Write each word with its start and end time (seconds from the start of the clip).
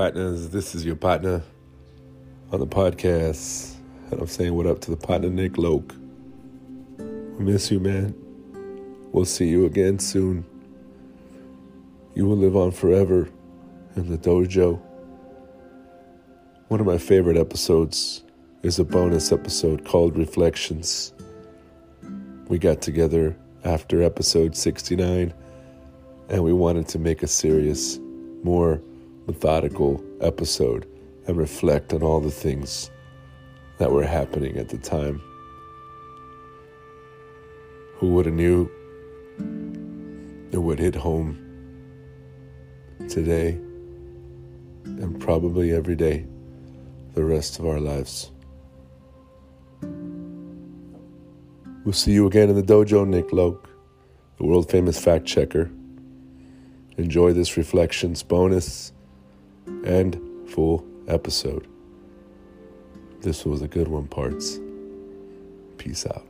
Partners? 0.00 0.48
This 0.48 0.74
is 0.74 0.82
your 0.82 0.96
partner 0.96 1.42
on 2.52 2.58
the 2.58 2.66
podcast. 2.66 3.74
And 4.10 4.22
I'm 4.22 4.28
saying 4.28 4.54
what 4.54 4.66
up 4.66 4.80
to 4.80 4.90
the 4.90 4.96
partner, 4.96 5.28
Nick 5.28 5.58
Loke. 5.58 5.94
We 6.96 7.44
miss 7.44 7.70
you, 7.70 7.80
man. 7.80 8.14
We'll 9.12 9.26
see 9.26 9.48
you 9.48 9.66
again 9.66 9.98
soon. 9.98 10.46
You 12.14 12.24
will 12.24 12.38
live 12.38 12.56
on 12.56 12.70
forever 12.70 13.28
in 13.94 14.10
the 14.10 14.16
dojo. 14.16 14.80
One 16.68 16.80
of 16.80 16.86
my 16.86 16.96
favorite 16.96 17.36
episodes 17.36 18.24
is 18.62 18.78
a 18.78 18.84
bonus 18.84 19.32
episode 19.32 19.84
called 19.84 20.16
Reflections. 20.16 21.12
We 22.48 22.58
got 22.58 22.80
together 22.80 23.36
after 23.64 24.02
episode 24.02 24.56
69 24.56 25.34
and 26.30 26.42
we 26.42 26.54
wanted 26.54 26.88
to 26.88 26.98
make 26.98 27.22
a 27.22 27.26
serious, 27.26 27.98
more 28.42 28.80
methodical 29.26 30.02
episode 30.20 30.86
and 31.26 31.36
reflect 31.36 31.92
on 31.92 32.02
all 32.02 32.20
the 32.20 32.30
things 32.30 32.90
that 33.78 33.90
were 33.90 34.04
happening 34.04 34.56
at 34.56 34.68
the 34.68 34.78
time. 34.78 35.20
Who 37.96 38.14
would 38.14 38.26
have 38.26 38.34
knew 38.34 38.70
it 40.52 40.58
would 40.58 40.78
hit 40.78 40.94
home 40.94 41.38
today 43.08 43.58
and 44.84 45.20
probably 45.20 45.72
every 45.72 45.96
day 45.96 46.26
the 47.14 47.24
rest 47.24 47.58
of 47.58 47.66
our 47.66 47.80
lives. 47.80 48.30
We'll 51.84 51.92
see 51.92 52.12
you 52.12 52.26
again 52.26 52.50
in 52.50 52.56
the 52.56 52.62
dojo, 52.62 53.06
Nick 53.06 53.32
Loke, 53.32 53.68
the 54.36 54.44
world 54.44 54.70
famous 54.70 55.02
fact 55.02 55.24
checker. 55.24 55.70
Enjoy 56.98 57.32
this 57.32 57.56
reflections 57.56 58.22
bonus 58.22 58.92
and 59.84 60.20
full 60.48 60.86
episode. 61.08 61.66
This 63.20 63.44
was 63.44 63.62
a 63.62 63.68
good 63.68 63.88
one, 63.88 64.06
parts. 64.06 64.58
Peace 65.78 66.06
out. 66.06 66.26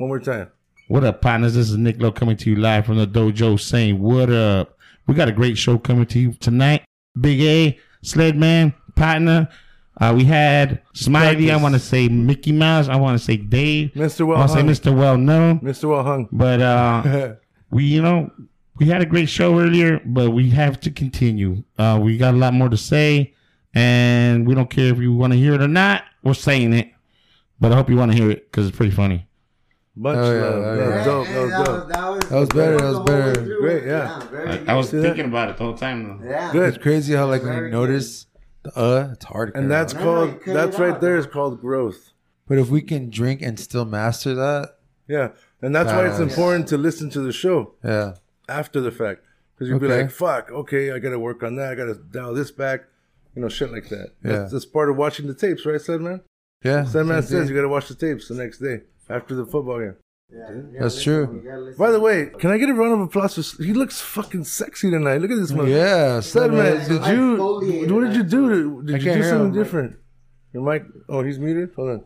One 0.00 0.08
more 0.08 0.18
time. 0.18 0.50
What 0.88 1.04
up, 1.04 1.20
partners? 1.20 1.54
This 1.54 1.68
is 1.68 1.76
Nick 1.76 2.00
Lowe 2.00 2.10
coming 2.10 2.36
to 2.38 2.50
you 2.50 2.56
live 2.56 2.86
from 2.86 2.96
the 2.96 3.06
dojo 3.06 3.60
saying, 3.60 4.00
What 4.00 4.30
up? 4.30 4.78
We 5.06 5.14
got 5.14 5.28
a 5.28 5.32
great 5.32 5.58
show 5.58 5.76
coming 5.76 6.06
to 6.06 6.18
you 6.18 6.32
tonight. 6.32 6.84
Big 7.20 7.40
A, 7.42 7.78
Sledman, 8.02 8.74
partner. 8.96 9.48
Uh, 10.00 10.14
we 10.16 10.24
had 10.24 10.80
Smiley. 10.94 11.50
I 11.50 11.56
want 11.56 11.74
to 11.74 11.78
say 11.80 12.08
Mickey 12.08 12.52
Mouse. 12.52 12.88
I 12.88 12.96
want 12.96 13.18
to 13.18 13.24
say 13.24 13.36
Dave. 13.36 13.90
Mr. 13.94 14.26
Well, 14.26 14.38
I 14.38 14.46
Well 14.46 14.54
want 14.56 14.68
to 14.68 14.74
say 14.74 14.90
Mr. 14.90 14.96
Well 14.96 15.18
Known. 15.18 15.60
Mr. 15.60 15.90
Well 15.90 16.02
Hung. 16.02 16.28
But 16.32 16.62
uh, 16.62 17.34
we, 17.70 17.84
you 17.84 18.00
know, 18.00 18.30
we 18.78 18.86
had 18.86 19.02
a 19.02 19.06
great 19.06 19.28
show 19.28 19.58
earlier, 19.60 20.00
but 20.06 20.30
we 20.30 20.50
have 20.50 20.80
to 20.80 20.90
continue. 20.90 21.64
Uh, 21.78 22.00
we 22.02 22.16
got 22.16 22.32
a 22.32 22.36
lot 22.38 22.54
more 22.54 22.70
to 22.70 22.78
say, 22.78 23.34
and 23.74 24.46
we 24.46 24.54
don't 24.54 24.70
care 24.70 24.92
if 24.92 24.98
you 24.98 25.14
want 25.14 25.32
to 25.34 25.38
hear 25.38 25.52
it 25.54 25.60
or 25.62 25.68
not. 25.68 26.04
We're 26.22 26.34
saying 26.34 26.72
it, 26.72 26.90
but 27.60 27.72
I 27.72 27.74
hope 27.76 27.90
you 27.90 27.96
want 27.96 28.12
to 28.12 28.16
hear 28.16 28.30
it 28.30 28.50
because 28.50 28.66
it's 28.68 28.76
pretty 28.76 28.92
funny. 28.94 29.26
Much 29.96 30.16
Oh, 30.16 30.32
yeah, 30.34 30.40
love. 30.40 30.54
oh, 30.54 30.76
That 30.76 30.88
yeah. 30.88 30.96
was 30.96 31.04
dope. 31.04 31.26
That 31.26 31.40
was 31.42 31.50
dope. 31.52 31.88
that, 31.88 32.08
was, 32.08 32.20
That 32.30 32.38
was 32.40 32.48
better, 32.48 32.76
that 32.78 32.84
was 32.84 32.98
the 32.98 33.04
better. 33.04 33.56
Great, 33.60 33.84
yeah. 33.84 34.20
very 34.30 34.48
I. 34.68 34.72
I 34.72 34.76
was 34.76 34.88
See 34.88 34.96
that? 34.96 35.02
thinking 35.02 35.24
about 35.26 35.50
it 35.50 35.56
the 35.58 35.64
whole 35.64 35.76
time. 35.76 36.20
Though. 36.22 36.26
yeah. 36.30 36.52
Good. 36.52 36.68
It's 36.74 36.82
crazy 36.82 37.14
how 37.14 37.26
like 37.26 37.42
when 37.42 37.52
Very 37.52 37.66
you 37.66 37.72
notice 37.72 38.24
the 38.24 38.29
uh, 38.76 39.08
it's 39.12 39.24
hard. 39.24 39.52
to 39.54 39.58
And 39.60 39.70
that's 39.70 39.94
out. 39.94 40.02
Called, 40.02 40.34
you 40.46 40.52
that's 40.52 40.78
right 40.78 40.92
out. 40.94 41.00
there 41.00 41.16
is 41.16 41.26
called 41.26 41.60
growth. 41.60 42.12
But 42.46 42.58
if 42.58 42.68
we 42.68 42.82
can 42.82 43.10
drink 43.10 43.42
and 43.42 43.58
still 43.58 43.84
master 43.84 44.34
that, 44.34 44.76
Yeah. 45.08 45.30
And 45.62 45.74
that's 45.74 45.92
why 45.92 46.06
it's 46.06 46.16
Badass. 46.18 46.30
important 46.30 46.68
to 46.68 46.78
listen 46.78 47.10
to 47.10 47.20
the 47.20 47.32
show 47.32 47.74
yeah, 47.84 48.14
after 48.48 48.80
the 48.80 48.90
fact. 48.90 49.22
Because 49.54 49.68
you'll 49.68 49.78
be 49.78 49.88
like, 49.88 50.10
fuck, 50.10 50.50
okay, 50.50 50.90
I 50.90 50.98
got 50.98 51.10
to 51.10 51.18
work 51.18 51.42
on 51.42 51.56
that. 51.56 51.72
I 51.72 51.74
got 51.74 51.84
to 51.86 51.94
dial 51.94 52.32
this 52.32 52.50
back. 52.50 52.84
You 53.36 53.42
know, 53.42 53.48
shit 53.48 53.70
like 53.70 53.88
that. 53.90 54.14
Yeah. 54.24 54.32
That's, 54.32 54.52
that's 54.52 54.64
part 54.64 54.88
of 54.90 54.96
watching 54.96 55.26
the 55.26 55.34
tapes, 55.34 55.66
right, 55.66 55.80
Sledman? 55.80 56.22
yeah. 56.64 56.82
Sledman 56.84 57.22
same 57.22 57.40
says 57.40 57.50
you 57.50 57.54
got 57.54 57.62
to 57.62 57.68
watch 57.68 57.88
the 57.88 57.94
tapes 57.94 58.28
the 58.28 58.34
next 58.34 58.58
day 58.58 58.80
after 59.08 59.34
the 59.34 59.44
football 59.44 59.78
game. 59.78 59.96
Yeah, 60.32 60.50
yeah, 60.72 60.80
That's 60.82 61.02
true. 61.02 61.40
you 61.42 61.50
gotta 61.50 61.60
listen. 61.62 61.78
By 61.78 61.90
the 61.90 62.00
way, 62.00 62.30
can 62.38 62.50
I 62.50 62.58
get 62.58 62.68
a 62.68 62.74
round 62.74 62.94
of 62.94 63.00
applause 63.00 63.34
for 63.34 63.62
He 63.62 63.72
looks 63.72 64.00
fucking 64.00 64.44
sexy 64.44 64.90
tonight. 64.90 65.18
Look 65.18 65.30
at 65.30 65.38
this 65.38 65.50
man. 65.50 65.66
Yeah, 65.66 66.18
Sledman, 66.20 66.86
did 66.88 67.06
you, 67.12 67.92
what 67.92 68.00
did 68.06 68.14
you 68.16 68.22
do? 68.22 68.82
Did 68.82 68.94
I 68.94 68.98
you 68.98 69.14
do 69.14 69.22
something 69.24 69.46
him. 69.48 69.52
different? 69.52 69.96
Your 70.52 70.62
mic, 70.62 70.84
oh, 71.08 71.22
he's 71.22 71.38
muted? 71.38 71.72
Hold 71.74 71.90
on. 71.90 72.04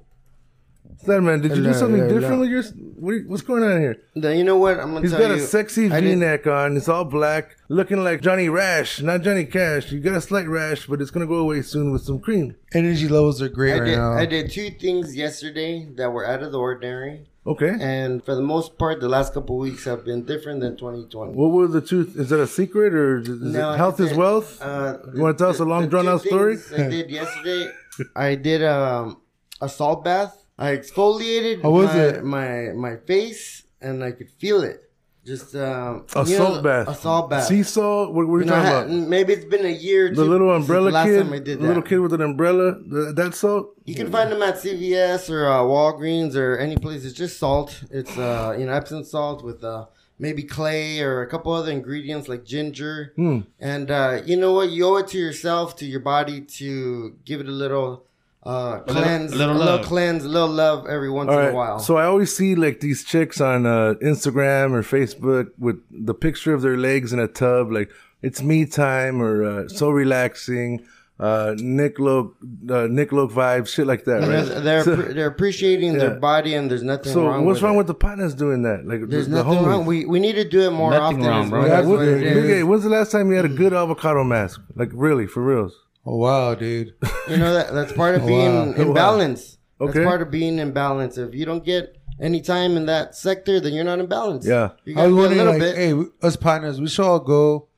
Sledman, 1.03 1.43
did 1.43 1.57
you 1.57 1.63
do 1.63 1.75
something 1.75 1.97
hello, 2.01 2.09
different 2.21 2.35
hello. 2.37 2.41
with 2.41 2.51
your, 2.51 2.63
what, 2.99 3.15
what's 3.27 3.43
going 3.43 3.63
on 3.63 3.81
here? 3.81 3.97
Then 4.15 4.39
you 4.39 4.45
know 4.45 4.57
what? 4.57 4.79
I'm 4.81 4.89
gonna 4.93 5.01
He's 5.03 5.11
tell 5.11 5.21
got 5.21 5.37
you. 5.37 5.43
a 5.43 5.47
sexy 5.47 5.87
I 5.87 6.01
didn't- 6.01 6.21
V-neck 6.21 6.47
on. 6.47 6.77
It's 6.77 6.89
all 6.89 7.05
black, 7.05 7.57
looking 7.69 8.03
like 8.03 8.21
Johnny 8.23 8.49
Rash, 8.49 9.01
not 9.03 9.23
Johnny 9.23 9.45
Cash. 9.45 9.93
You 9.93 10.01
got 10.01 10.15
a 10.15 10.21
slight 10.21 10.49
rash, 10.49 10.87
but 10.87 11.01
it's 11.01 11.11
gonna 11.11 11.27
go 11.27 11.37
away 11.37 11.63
soon 11.63 11.93
with 11.93 12.03
some 12.03 12.21
cream. 12.21 12.55
energy 12.73 13.09
levels 13.09 13.43
are 13.43 13.49
great 13.49 13.75
I 13.75 13.79
right 13.81 13.85
did, 13.87 13.97
now. 13.99 14.13
I 14.13 14.27
did 14.27 14.51
two 14.51 14.71
things 14.71 15.17
yesterday 15.17 15.87
that 15.97 16.13
were 16.13 16.27
out 16.27 16.43
of 16.43 16.53
the 16.53 16.59
ordinary, 16.59 17.27
Okay. 17.47 17.75
and 17.81 18.25
for 18.25 18.35
the 18.35 18.43
most 18.43 18.79
part, 18.79 19.01
the 19.01 19.09
last 19.09 19.35
couple 19.35 19.59
weeks 19.59 19.85
have 19.85 20.05
been 20.05 20.25
different 20.25 20.61
than 20.61 20.77
2020. 20.77 21.33
What 21.35 21.51
were 21.53 21.67
the 21.69 21.81
two? 21.83 22.11
Is 22.17 22.31
that 22.31 22.41
a 22.41 22.47
secret 22.47 22.95
or 22.95 23.19
is 23.19 23.29
No, 23.29 23.73
it 23.73 23.77
health 23.77 24.01
is 24.01 24.15
wealth? 24.15 24.63
Uh, 24.63 24.99
You 25.15 25.21
wanna 25.23 25.35
tell 25.35 25.51
us 25.51 25.59
a 25.59 25.65
long, 25.65 25.89
drawn 25.89 26.09
out 26.09 26.23
story? 26.23 26.57
things 26.57 26.81
I 26.81 26.89
did 26.89 27.11
yesterday. 27.11 27.71
I 28.17 28.35
did 28.37 28.65
um, 28.65 29.19
a 29.61 29.69
salt 29.69 30.05
bath. 30.05 30.44
I 30.59 30.77
exfoliated 30.77 31.63
How 31.63 31.71
was 31.71 31.89
my, 31.89 32.01
it? 32.03 32.25
my 32.25 32.73
my 32.75 32.97
face, 32.97 33.65
and 33.81 34.03
I 34.05 34.13
could 34.13 34.31
feel 34.31 34.63
it. 34.63 34.81
Just 35.27 35.55
um, 35.57 36.05
a 36.15 36.21
you 36.27 36.37
salt 36.37 36.57
know, 36.57 36.63
bath. 36.63 36.89
A 36.89 36.95
salt 36.95 37.31
bath. 37.31 37.47
Sea 37.47 37.63
salt. 37.63 38.13
What 38.13 38.27
were 38.29 38.41
you 38.41 38.45
You 38.45 38.51
know, 38.51 38.57
I 38.61 38.63
talking 38.63 38.89
had- 38.91 38.99
about? 38.99 39.09
maybe 39.09 39.33
it's 39.33 39.47
been 39.47 39.65
a 39.65 39.71
year. 39.71 40.07
Or 40.07 40.09
The 40.11 40.17
two 40.17 40.31
little 40.31 40.55
since 40.55 40.63
umbrella 40.65 40.85
the 40.91 40.93
last 40.93 41.07
kid. 41.07 41.23
Time 41.23 41.33
I 41.33 41.39
did 41.39 41.47
The 41.47 41.63
that. 41.63 41.67
little 41.69 41.83
kid 41.83 41.99
with 42.01 42.13
an 42.13 42.21
umbrella. 42.21 42.73
The, 42.87 43.13
that 43.17 43.35
salt. 43.35 43.71
You 43.87 43.95
can 43.95 44.13
find 44.13 44.31
them 44.31 44.43
at 44.43 44.57
CVS 44.57 45.31
or 45.31 45.47
uh, 45.51 45.61
Walgreens 45.63 46.37
or 46.37 46.59
any 46.59 46.77
place. 46.77 47.05
It's 47.07 47.15
just 47.17 47.39
salt. 47.39 47.83
It's 47.91 48.17
uh, 48.19 48.55
you 48.59 48.67
know 48.67 48.73
Epsom 48.75 49.03
salt 49.03 49.43
with 49.43 49.65
uh, 49.65 49.87
maybe 50.19 50.43
clay 50.43 51.01
or 51.01 51.23
a 51.23 51.27
couple 51.27 51.53
other 51.55 51.73
ingredients 51.73 52.29
like 52.29 52.45
ginger. 52.45 53.15
Hmm. 53.17 53.41
And 53.59 53.91
uh, 53.91 54.21
you 54.27 54.37
know 54.37 54.53
what? 54.53 54.69
You 54.71 54.87
owe 54.89 54.97
it 54.99 55.09
to 55.09 55.19
yourself, 55.19 55.75
to 55.77 55.87
your 55.87 56.01
body, 56.01 56.43
to 56.61 57.17
give 57.25 57.41
it 57.41 57.49
a 57.49 57.53
little 57.65 58.05
uh, 58.47 58.81
little- 58.87 59.03
cleanse, 59.03 59.33
a 59.33 59.37
little 59.37 59.57
a 59.57 59.59
little 59.59 59.77
love. 59.77 59.87
cleanse, 59.87 60.25
a 60.25 60.29
little 60.29 60.49
love 60.49 60.87
every 60.87 61.11
once 61.11 61.29
All 61.31 61.39
in 61.39 61.45
right. 61.45 61.51
a 61.53 61.55
while. 61.55 61.79
So 61.79 61.97
I 61.97 62.05
always 62.05 62.35
see 62.37 62.55
like 62.55 62.81
these 62.81 63.03
chicks 63.05 63.41
on 63.41 63.65
uh, 63.67 63.95
Instagram 64.03 64.73
or 64.73 64.83
Facebook 64.83 65.51
with 65.59 65.81
the 65.91 66.15
picture 66.15 66.53
of 66.55 66.63
their 66.63 66.77
legs 66.77 67.13
in 67.13 67.19
a 67.19 67.29
tub, 67.29 67.73
like 67.73 67.91
it's 68.23 68.43
me 68.43 68.67
time 68.67 69.21
or 69.23 69.45
uh, 69.45 69.69
so 69.69 69.91
relaxing. 69.91 70.85
Uh, 71.17 71.55
Nick 71.59 72.01
Loke, 72.01 72.35
uh, 72.69 72.89
Nick 72.91 73.13
Loke 73.13 73.31
vibes, 73.31 73.69
shit 73.69 73.87
like 73.87 74.03
that, 74.05 74.15
right? 74.23 74.45
they're 74.45 74.61
they're, 74.67 74.83
So- 74.85 74.97
appre- 74.97 75.15
they're 75.15 75.27
appreciating 75.29 75.93
Yeah. 75.93 75.99
their 76.01 76.15
body, 76.17 76.55
and 76.55 76.69
there's 76.69 76.83
nothing 76.83 77.13
So 77.13 77.27
wrong. 77.29 77.45
what's 77.47 77.59
with 77.59 77.63
wrong 77.63 77.75
it. 77.75 77.79
with 77.79 77.87
the 77.87 77.95
partners 77.95 78.35
doing 78.35 78.63
that? 78.63 78.85
Like 78.85 79.09
There's 79.09 79.29
the, 79.29 79.37
the 79.37 79.45
nothing 79.45 79.61
homies. 79.61 79.67
wrong. 79.69 79.87
We 79.87 80.07
we 80.07 80.19
need 80.19 80.33
to 80.35 80.45
do 80.49 80.63
it 80.63 80.71
more 80.73 80.91
Nothing 80.91 81.19
often. 81.25 81.31
wrong, 81.31 81.51
bro. 81.51 81.61
what- 81.61 81.69
Yeah, 81.69 81.75
that's 81.77 81.87
we 81.87 81.97
what 81.97 82.09
it 82.09 82.35
Big. 82.35 82.51
A, 82.51 82.63
when's 82.65 82.83
the 82.83 82.89
last 82.91 83.13
time 83.13 83.31
you 83.31 83.37
had 83.37 83.45
a 83.45 83.49
good 83.49 83.73
avocado 83.73 84.25
mask? 84.25 84.61
Like 84.75 84.91
really, 84.93 85.29
for 85.29 85.41
reals? 85.41 85.84
Oh 86.07 86.17
wow, 86.17 86.55
dude. 86.55 86.95
You 87.29 87.37
know 87.37 87.53
that 87.55 87.73
that's 87.73 87.93
part 87.93 88.15
of 88.15 88.23
Oh, 88.25 88.27
being 88.27 88.55
wow. 88.55 88.73
in 88.75 88.89
Wow. 88.89 88.95
balance. 88.95 89.59
That's 89.81 89.91
Okay. 89.91 90.05
part 90.05 90.23
of 90.23 90.31
being 90.31 90.59
in 90.59 90.73
balance. 90.73 91.19
If 91.19 91.35
you 91.35 91.45
don't 91.45 91.65
get 91.65 91.97
any 92.21 92.41
time 92.41 92.77
in 92.77 92.87
that 92.87 93.15
sector, 93.17 93.59
then 93.61 93.73
you're 93.75 93.85
not 93.85 93.99
in 93.99 94.07
balance. 94.07 94.47
Yeah. 94.47 94.71
you 94.85 94.95
I 94.95 94.97
gotta 94.97 95.15
was 95.15 95.15
get 95.15 95.15
a 95.15 95.15
wondering, 95.17 95.39
little 95.39 95.53
like, 95.53 95.61
bit. 95.61 95.77
hey, 96.23 96.27
us 96.27 96.37
partners, 96.37 96.81
we 96.81 96.89
should 96.89 97.05
all 97.05 97.19
go 97.21 97.69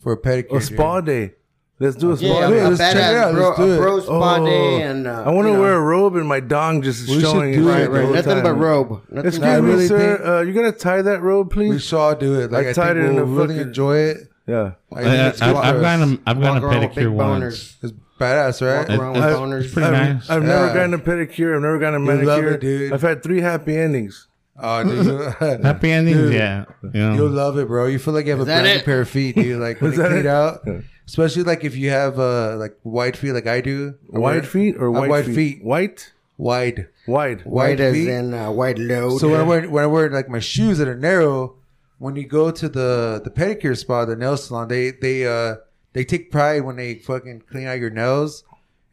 for 0.00 0.12
a 0.12 0.20
pedicure. 0.20 0.58
A 0.58 0.60
spa 0.60 1.00
day. 1.00 1.32
Let's 1.78 1.96
do 1.96 2.10
a 2.12 2.16
spa 2.16 2.26
yeah, 2.26 2.48
day. 2.48 2.56
Yeah, 2.56 2.68
a 2.68 2.70
let's 2.70 2.78
check 2.80 2.96
it 2.96 3.02
out. 3.16 3.34
bro, 3.34 3.44
Let's 3.48 3.58
do 3.58 3.64
a 3.64 3.74
it. 3.74 3.78
bro 3.78 4.00
spa 4.00 4.36
Oh, 4.40 4.44
day, 4.46 4.82
and 4.82 5.06
uh, 5.06 5.24
I 5.26 5.30
want 5.30 5.46
to 5.46 5.50
you 5.50 5.56
know, 5.56 5.60
wear 5.62 5.74
a 5.74 5.80
robe 5.80 6.16
and 6.16 6.26
my 6.26 6.40
dong 6.40 6.80
just 6.82 7.06
We 7.08 7.14
should 7.14 7.22
showing. 7.22 7.52
do 7.52 7.68
right, 7.68 7.82
it, 7.82 7.90
the 7.90 8.00
right, 8.00 8.14
nothing 8.14 8.32
time. 8.34 8.42
but 8.44 8.54
robe. 8.54 8.90
Nothing 9.10 9.26
Excuse 9.28 9.38
Nah, 9.40 9.52
I 9.56 9.60
me, 9.60 9.70
really 9.72 9.86
sir. 9.88 10.16
think- 10.16 10.28
Uh, 10.28 10.40
you 10.40 10.52
gonna 10.54 10.72
tie 10.72 11.02
that 11.02 11.20
robe, 11.22 11.50
please? 11.50 11.68
We 11.68 11.74
please? 11.76 11.84
should 11.84 11.98
all 11.98 12.14
do 12.14 12.40
it. 12.40 12.50
Like 12.52 12.66
I 12.66 12.70
I, 12.70 12.72
tied 12.72 12.86
think 12.94 12.98
it 12.98 13.08
in 13.08 13.14
we'll 13.16 13.24
a 13.24 13.26
really 13.26 13.54
fucking- 13.54 13.68
enjoy 13.68 13.96
it. 13.98 14.16
Yeah. 14.46 14.72
I, 14.92 15.02
have 15.02 15.34
good 15.38 15.42
I've 15.42 15.80
gotten 15.80 16.12
a, 16.14 16.18
I've 16.30 16.40
gotten 16.40 16.62
a 16.62 16.66
Walk 16.66 16.94
big 16.94 17.06
pedicure 17.06 17.12
once. 17.12 17.44
boners. 17.44 17.74
It's 17.84 17.92
badass, 18.20 18.60
Walk 18.78 18.88
right? 18.88 18.98
around 18.98 19.12
with 19.14 19.22
boners. 19.24 19.72
pretty 19.72 19.86
I've, 19.88 20.14
nice. 20.14 20.30
I've 20.30 20.42
never 20.42 20.66
Yeah. 20.68 20.74
gotten 20.74 20.94
a 20.94 20.98
pedicure. 20.98 21.54
I've 21.56 21.62
never 21.62 21.78
gotten 21.78 22.02
a 22.02 22.04
love 22.06 22.18
manicure. 22.24 22.54
it, 22.54 22.60
dude. 22.60 22.92
I've 22.92 23.02
had 23.02 23.22
three 23.22 23.40
happy 23.40 23.76
endings. 23.76 24.28
Oh, 24.58 24.82
dude, 24.84 25.34
Happy 25.64 25.90
endings, 25.92 26.16
Dude, 26.16 26.32
yeah. 26.32 26.64
You 26.82 26.90
know. 26.94 27.14
You'll 27.14 27.28
love 27.30 27.58
it, 27.58 27.68
bro. 27.68 27.86
You 27.88 27.98
feel 27.98 28.14
like 28.14 28.24
you 28.24 28.30
have 28.30 28.40
a 28.40 28.46
brand 28.46 28.64
new 28.66 28.82
pair 28.84 29.02
of 29.02 29.08
feet, 29.10 29.34
dude. 29.36 29.60
Like 29.60 29.80
when 29.82 29.90
Is 29.92 29.98
you 29.98 30.02
that 30.02 30.08
clean 30.08 30.20
it? 30.20 30.26
out, 30.26 30.66
especially 31.06 31.42
like 31.42 31.62
if 31.62 31.76
you 31.76 31.90
have 31.90 32.18
uh 32.18 32.56
like 32.56 32.74
wide 32.82 33.18
feet, 33.18 33.32
like 33.32 33.46
I 33.46 33.60
do. 33.60 33.96
I 34.14 34.18
wear- 34.18 34.34
White 34.36 34.46
feet 34.46 34.76
or 34.78 34.88
I 34.88 34.92
have 34.92 35.00
white 35.00 35.10
wide 35.10 35.24
feet? 35.26 35.34
feet? 35.34 35.64
White, 35.64 36.12
Wide. 36.38 36.88
wide. 37.06 37.40
White 37.42 37.46
White 37.46 37.80
as 37.80 37.94
feet. 37.94 38.08
in 38.08 38.32
uh, 38.32 38.50
white 38.50 38.78
load. 38.78 39.18
So 39.18 39.28
when 39.28 39.40
I 39.40 39.42
wear 39.50 39.68
when 39.68 39.84
I 39.84 39.88
wear 39.88 40.08
like 40.08 40.30
my 40.30 40.38
shoes 40.40 40.78
that 40.78 40.88
are 40.88 40.96
narrow, 40.96 41.56
when 41.98 42.16
you 42.16 42.26
go 42.26 42.50
to 42.50 42.68
the 42.68 43.20
the 43.24 43.30
pedicure 43.30 43.76
spa, 43.76 44.04
the 44.04 44.16
nail 44.16 44.36
salon, 44.36 44.68
they 44.68 44.90
they 44.90 45.26
uh 45.26 45.56
they 45.92 46.04
take 46.04 46.30
pride 46.30 46.60
when 46.64 46.76
they 46.76 46.94
fucking 46.96 47.42
clean 47.50 47.66
out 47.66 47.78
your 47.78 47.90
nails, 47.90 48.44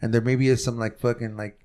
and 0.01 0.13
there 0.13 0.21
maybe 0.21 0.47
is 0.47 0.63
some 0.63 0.77
like 0.77 0.99
fucking 0.99 1.35
like 1.37 1.59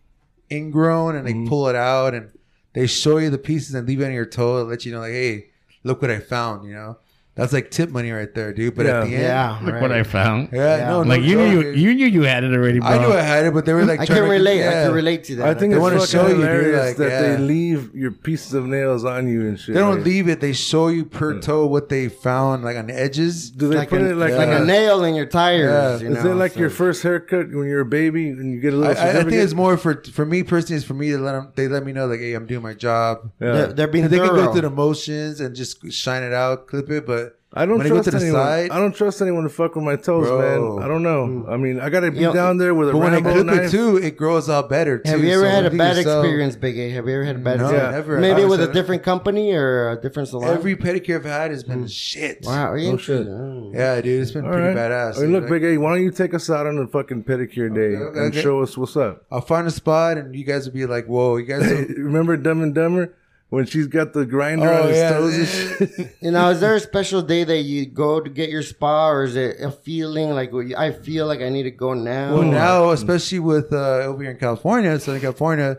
ingrown, 0.50 1.14
and 1.16 1.26
they 1.26 1.32
Mm-hmm. 1.32 1.48
pull 1.48 1.68
it 1.68 1.76
out 1.76 2.14
and 2.14 2.30
they 2.72 2.86
show 2.86 3.18
you 3.18 3.30
the 3.30 3.38
pieces 3.38 3.74
and 3.74 3.86
leave 3.88 4.00
it 4.00 4.06
on 4.06 4.12
your 4.12 4.26
toe 4.26 4.60
and 4.60 4.68
let 4.68 4.84
you 4.84 4.92
know 4.92 5.00
like, 5.00 5.12
hey, 5.12 5.50
look 5.84 6.02
what 6.02 6.10
I 6.10 6.18
found. 6.20 6.66
You 6.68 6.74
know, 6.74 6.98
that's 7.38 7.52
like 7.52 7.70
tip 7.70 7.90
money 7.90 8.10
right 8.10 8.34
there, 8.34 8.52
dude. 8.52 8.74
But 8.74 8.86
Yeah. 8.86 9.00
at 9.00 9.04
the 9.06 9.14
end, 9.14 9.22
Yeah, 9.22 9.58
Look 9.62 9.74
right. 9.74 9.82
what 9.82 9.92
I 9.92 10.02
found. 10.02 10.48
yeah, 10.52 10.76
Yeah. 10.76 10.88
no, 10.88 11.02
no 11.04 11.08
like 11.08 11.22
you 11.22 11.36
knew 11.36 11.46
you, 11.46 11.62
dude. 11.62 11.78
you 11.78 11.94
knew 11.94 12.06
you 12.06 12.22
had 12.22 12.42
it 12.44 12.52
already, 12.52 12.80
bro. 12.80 12.88
I 12.88 12.98
knew 12.98 13.12
I 13.12 13.22
had 13.22 13.46
it, 13.46 13.54
but 13.54 13.64
they 13.64 13.72
were 13.72 13.84
like, 13.84 14.00
I 14.00 14.04
trying 14.06 14.18
can 14.18 14.24
to- 14.26 14.30
relate. 14.32 14.60
I 14.62 14.64
yeah. 14.64 14.84
can 14.86 14.92
relate 14.92 15.24
to 15.24 15.36
that. 15.36 15.46
I 15.48 15.54
think 15.54 15.70
They 15.72 15.76
it's 15.76 15.82
wanna 15.82 16.00
fucking 16.00 16.10
show 16.10 16.26
you, 16.26 16.34
dude, 16.34 16.44
hilarious 16.44 16.86
like, 16.88 16.96
that 16.98 17.10
yeah. 17.10 17.22
they 17.22 17.38
leave 17.38 17.94
your 17.94 18.10
pieces 18.10 18.54
of 18.54 18.66
nails 18.66 19.04
on 19.04 19.28
you 19.28 19.42
and 19.42 19.58
shit. 19.58 19.74
They 19.74 19.80
don't 19.80 19.96
like- 19.98 20.04
leave 20.04 20.28
it. 20.28 20.40
They 20.40 20.52
show 20.52 20.88
you 20.88 21.04
per 21.04 21.34
hmm. 21.34 21.40
toe 21.40 21.66
what 21.66 21.88
they 21.88 22.08
found, 22.08 22.64
like 22.64 22.76
on 22.76 22.88
the 22.88 22.98
edges. 22.98 23.50
Do 23.50 23.68
they 23.68 23.76
like, 23.76 23.88
put 23.90 24.02
a, 24.02 24.10
it 24.10 24.16
like, 24.16 24.34
like 24.34 24.48
a, 24.48 24.62
a 24.62 24.64
nail 24.64 25.04
in 25.04 25.14
your 25.14 25.26
tires. 25.26 26.02
Yeah. 26.02 26.08
You 26.08 26.16
Is 26.16 26.24
know, 26.24 26.32
it 26.32 26.34
like 26.34 26.52
so- 26.54 26.60
your 26.60 26.70
first 26.70 27.02
haircut 27.04 27.52
when 27.52 27.68
you're 27.68 27.80
a 27.80 27.86
baby 27.86 28.30
and 28.30 28.52
you 28.52 28.60
get 28.60 28.72
a 28.72 28.76
I, 28.76 28.80
little? 28.80 28.88
I, 28.88 28.90
I 28.90 28.94
think 29.04 29.12
certificate? 29.12 29.40
it's 29.44 29.54
more 29.54 29.76
for 29.76 30.02
for 30.12 30.26
me 30.26 30.42
personally. 30.42 30.76
It's 30.78 30.84
for 30.86 30.94
me 30.94 31.10
to 31.10 31.18
let 31.18 31.32
them. 31.32 31.52
They 31.54 31.68
let 31.68 31.84
me 31.84 31.92
know 31.92 32.06
like, 32.06 32.20
hey, 32.20 32.34
I'm 32.34 32.46
doing 32.46 32.62
my 32.62 32.74
job. 32.74 33.30
Yeah. 33.40 33.52
They're, 33.52 33.72
they're 33.72 33.86
being 33.88 34.08
They 34.08 34.18
can 34.18 34.26
thorough. 34.28 34.46
go 34.46 34.52
through 34.52 34.62
the 34.62 34.70
motions 34.70 35.40
and 35.40 35.54
just 35.54 35.90
shine 35.92 36.22
it 36.22 36.32
out, 36.32 36.66
clip 36.66 36.90
it, 36.90 37.06
but 37.06 37.27
I 37.54 37.64
don't 37.64 37.78
when 37.78 37.88
go 37.88 37.94
trust 37.94 38.10
to 38.10 38.16
anyone. 38.18 38.34
side- 38.42 38.70
I 38.70 38.78
don't 38.78 38.94
trust 38.94 39.22
anyone 39.22 39.44
to 39.44 39.48
fuck 39.48 39.74
with 39.74 39.82
my 39.82 39.96
toes, 39.96 40.26
Bro. 40.28 40.38
man. 40.76 40.84
I 40.84 40.86
don't 40.86 41.02
know. 41.02 41.46
I 41.48 41.56
mean, 41.56 41.80
I 41.80 41.88
gotta 41.88 42.10
be 42.10 42.18
You 42.18 42.26
know, 42.26 42.34
down 42.34 42.58
there 42.58 42.74
with 42.74 42.90
a 42.90 42.92
but 42.92 42.98
when 42.98 43.12
I 43.12 43.14
Rambo 43.16 43.32
clip 43.32 43.46
knife. 43.46 43.58
it 43.60 43.70
too, 43.70 43.96
it 43.96 44.18
grows 44.18 44.50
out 44.50 44.68
better. 44.68 44.98
Too, 44.98 45.10
Have 45.10 45.24
you 45.24 45.30
ever 45.32 45.44
So 45.44 45.48
had 45.50 45.64
a 45.64 45.70
bad 45.70 45.96
yourself- 45.96 46.24
experience, 46.26 46.56
Big 46.56 46.78
A? 46.78 46.90
Have 46.90 47.08
you 47.08 47.14
ever 47.14 47.24
had 47.24 47.36
a 47.36 47.38
bad 47.38 47.58
No, 47.58 47.64
experience? 47.64 47.92
never. 47.94 48.18
Maybe 48.20 48.42
I 48.42 48.44
with 48.44 48.60
a 48.60 48.68
different 48.70 49.02
company 49.02 49.54
or 49.54 49.90
a 49.92 49.96
different 50.00 50.28
salon? 50.28 50.52
Every 50.52 50.76
pedicure 50.76 51.16
I've 51.16 51.24
had 51.24 51.50
has 51.50 51.64
been 51.64 51.86
shit. 51.86 52.40
wow, 52.44 52.72
Oh, 52.74 52.76
shit. 52.76 52.86
interesting. 52.86 53.72
Yeah, 53.74 54.00
dude, 54.02 54.20
it's 54.22 54.30
been 54.32 54.44
All 54.44 54.52
pretty 54.52 54.66
right. 54.68 54.76
badass. 54.76 55.16
I 55.16 55.22
mean, 55.22 55.32
look, 55.32 55.44
Like, 55.44 55.50
Big 55.52 55.64
A, 55.64 55.78
why 55.78 55.94
don't 55.94 56.02
you 56.04 56.10
take 56.10 56.34
us 56.34 56.50
out 56.50 56.66
on 56.66 56.76
a 56.76 56.86
fucking 56.86 57.24
pedicure 57.24 57.74
day 57.74 57.96
okay, 57.96 58.18
and 58.18 58.28
okay. 58.30 58.42
show 58.42 58.60
us 58.60 58.76
what's 58.76 58.94
up? 58.96 59.24
I'll 59.32 59.40
find 59.40 59.66
a 59.66 59.70
spot 59.70 60.18
and 60.18 60.36
you 60.36 60.44
guys 60.44 60.66
will 60.66 60.74
be 60.74 60.84
like, 60.84 61.06
"Whoa, 61.06 61.38
you 61.38 61.46
guys!" 61.46 61.66
Remember 61.96 62.36
Dumb 62.36 62.62
and 62.62 62.74
Dumber 62.74 63.14
when 63.50 63.64
she's 63.66 63.86
got 63.86 64.12
the 64.12 64.26
grinder 64.26 64.68
Oh, 64.70 64.82
on 64.82 64.88
his 64.88 64.96
yeah. 64.98 65.10
toes 65.10 65.34
and 65.38 65.48
shit? 65.98 66.16
You 66.20 66.30
know, 66.32 66.50
is 66.50 66.60
there 66.60 66.74
a 66.74 66.80
special 66.80 67.22
day 67.22 67.44
that 67.44 67.62
you 67.62 67.86
go 67.86 68.20
to 68.20 68.28
get 68.30 68.50
your 68.50 68.62
spa, 68.62 69.08
or 69.10 69.24
is 69.24 69.36
it 69.36 69.60
a 69.60 69.70
feeling 69.70 70.30
like 70.30 70.52
I 70.76 70.92
feel 70.92 71.26
like 71.26 71.40
I 71.40 71.48
need 71.48 71.62
to 71.64 71.70
go 71.70 71.94
now? 71.94 72.34
well, 72.34 72.42
now, 72.42 72.90
especially 72.90 73.38
with 73.38 73.72
uh, 73.72 74.00
over 74.08 74.22
here 74.22 74.32
in 74.32 74.38
California, 74.38 74.98
Southern 75.00 75.20
California, 75.20 75.78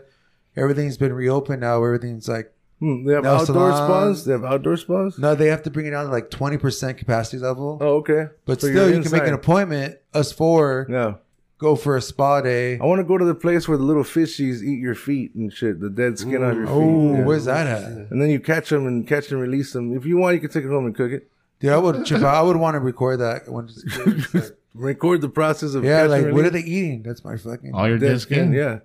everything's 0.56 0.96
been 0.96 1.12
reopened 1.12 1.60
now. 1.60 1.82
Everything's 1.84 2.28
like 2.28 2.52
Hmm, 2.80 3.04
they 3.04 3.12
have 3.12 3.24
Nail 3.24 3.34
outdoor 3.34 3.72
salons. 3.72 4.20
spas. 4.20 4.24
They 4.24 4.32
have 4.32 4.42
outdoor 4.44 4.76
spas. 4.78 5.18
no, 5.18 5.34
they 5.34 5.48
have 5.48 5.62
to 5.64 5.70
bring 5.70 5.84
it 5.84 5.90
down 5.90 6.06
to 6.06 6.10
like 6.10 6.30
twenty 6.30 6.56
percent 6.56 6.96
capacity 6.96 7.36
level. 7.36 7.76
Oh, 7.80 7.96
okay. 7.98 8.28
but 8.46 8.58
So 8.62 8.68
still, 8.68 8.90
you're 8.90 9.02
can 9.02 9.12
make 9.12 9.24
an 9.24 9.34
appointment. 9.34 9.98
Us 10.14 10.32
four 10.32 10.86
Yeah. 10.88 11.14
Go 11.60 11.76
for 11.76 11.96
a 11.96 12.00
spa 12.02 12.40
day. 12.40 12.78
I 12.78 12.84
want 12.84 12.98
to 13.00 13.04
go 13.04 13.18
to 13.18 13.24
the 13.24 13.34
place 13.34 13.68
where 13.68 13.76
the 13.78 13.84
little 13.84 14.02
fishies 14.02 14.62
eat 14.62 14.80
your 14.80 14.94
feet 14.94 15.34
and 15.34 15.52
shit, 15.52 15.78
the 15.80 15.90
dead 15.90 16.18
skin 16.18 16.42
off 16.42 16.54
your 16.54 16.66
feet. 16.66 16.72
Oh, 16.72 17.14
Yeah. 17.16 17.24
where's 17.24 17.44
that 17.44 17.66
at? 17.66 17.84
And 18.10 18.20
then 18.20 18.30
you 18.30 18.40
catch 18.40 18.70
them 18.70 18.86
and 18.86 19.06
catch 19.06 19.30
and 19.30 19.40
release 19.40 19.72
them. 19.72 19.96
If 19.96 20.04
you 20.06 20.16
want, 20.16 20.34
you 20.34 20.40
can 20.40 20.50
take 20.50 20.64
it 20.64 20.68
home 20.70 20.86
and 20.86 20.94
cook 20.94 21.12
it. 21.12 21.30
Dude, 21.60 21.70
I 21.72 21.76
would 21.76 22.06
trip. 22.06 22.22
I 22.22 22.40
would 22.42 22.56
want 22.56 22.74
to 22.74 22.80
record 22.80 23.20
that. 23.20 23.46
When 23.48 23.66
it's 23.66 24.34
like- 24.34 24.56
Record 24.72 25.20
the 25.20 25.28
process 25.28 25.74
of 25.74 25.82
yeah, 25.84 26.02
catch 26.02 26.10
like 26.10 26.22
and 26.26 26.32
what 26.34 26.44
are 26.44 26.50
they 26.50 26.60
eating? 26.60 27.02
That's 27.02 27.24
my 27.24 27.36
fucking. 27.36 27.74
All 27.74 27.88
your 27.88 27.98
Dead 27.98 28.08
dead 28.10 28.20
skin. 28.20 28.52
Yeah. 28.52 28.78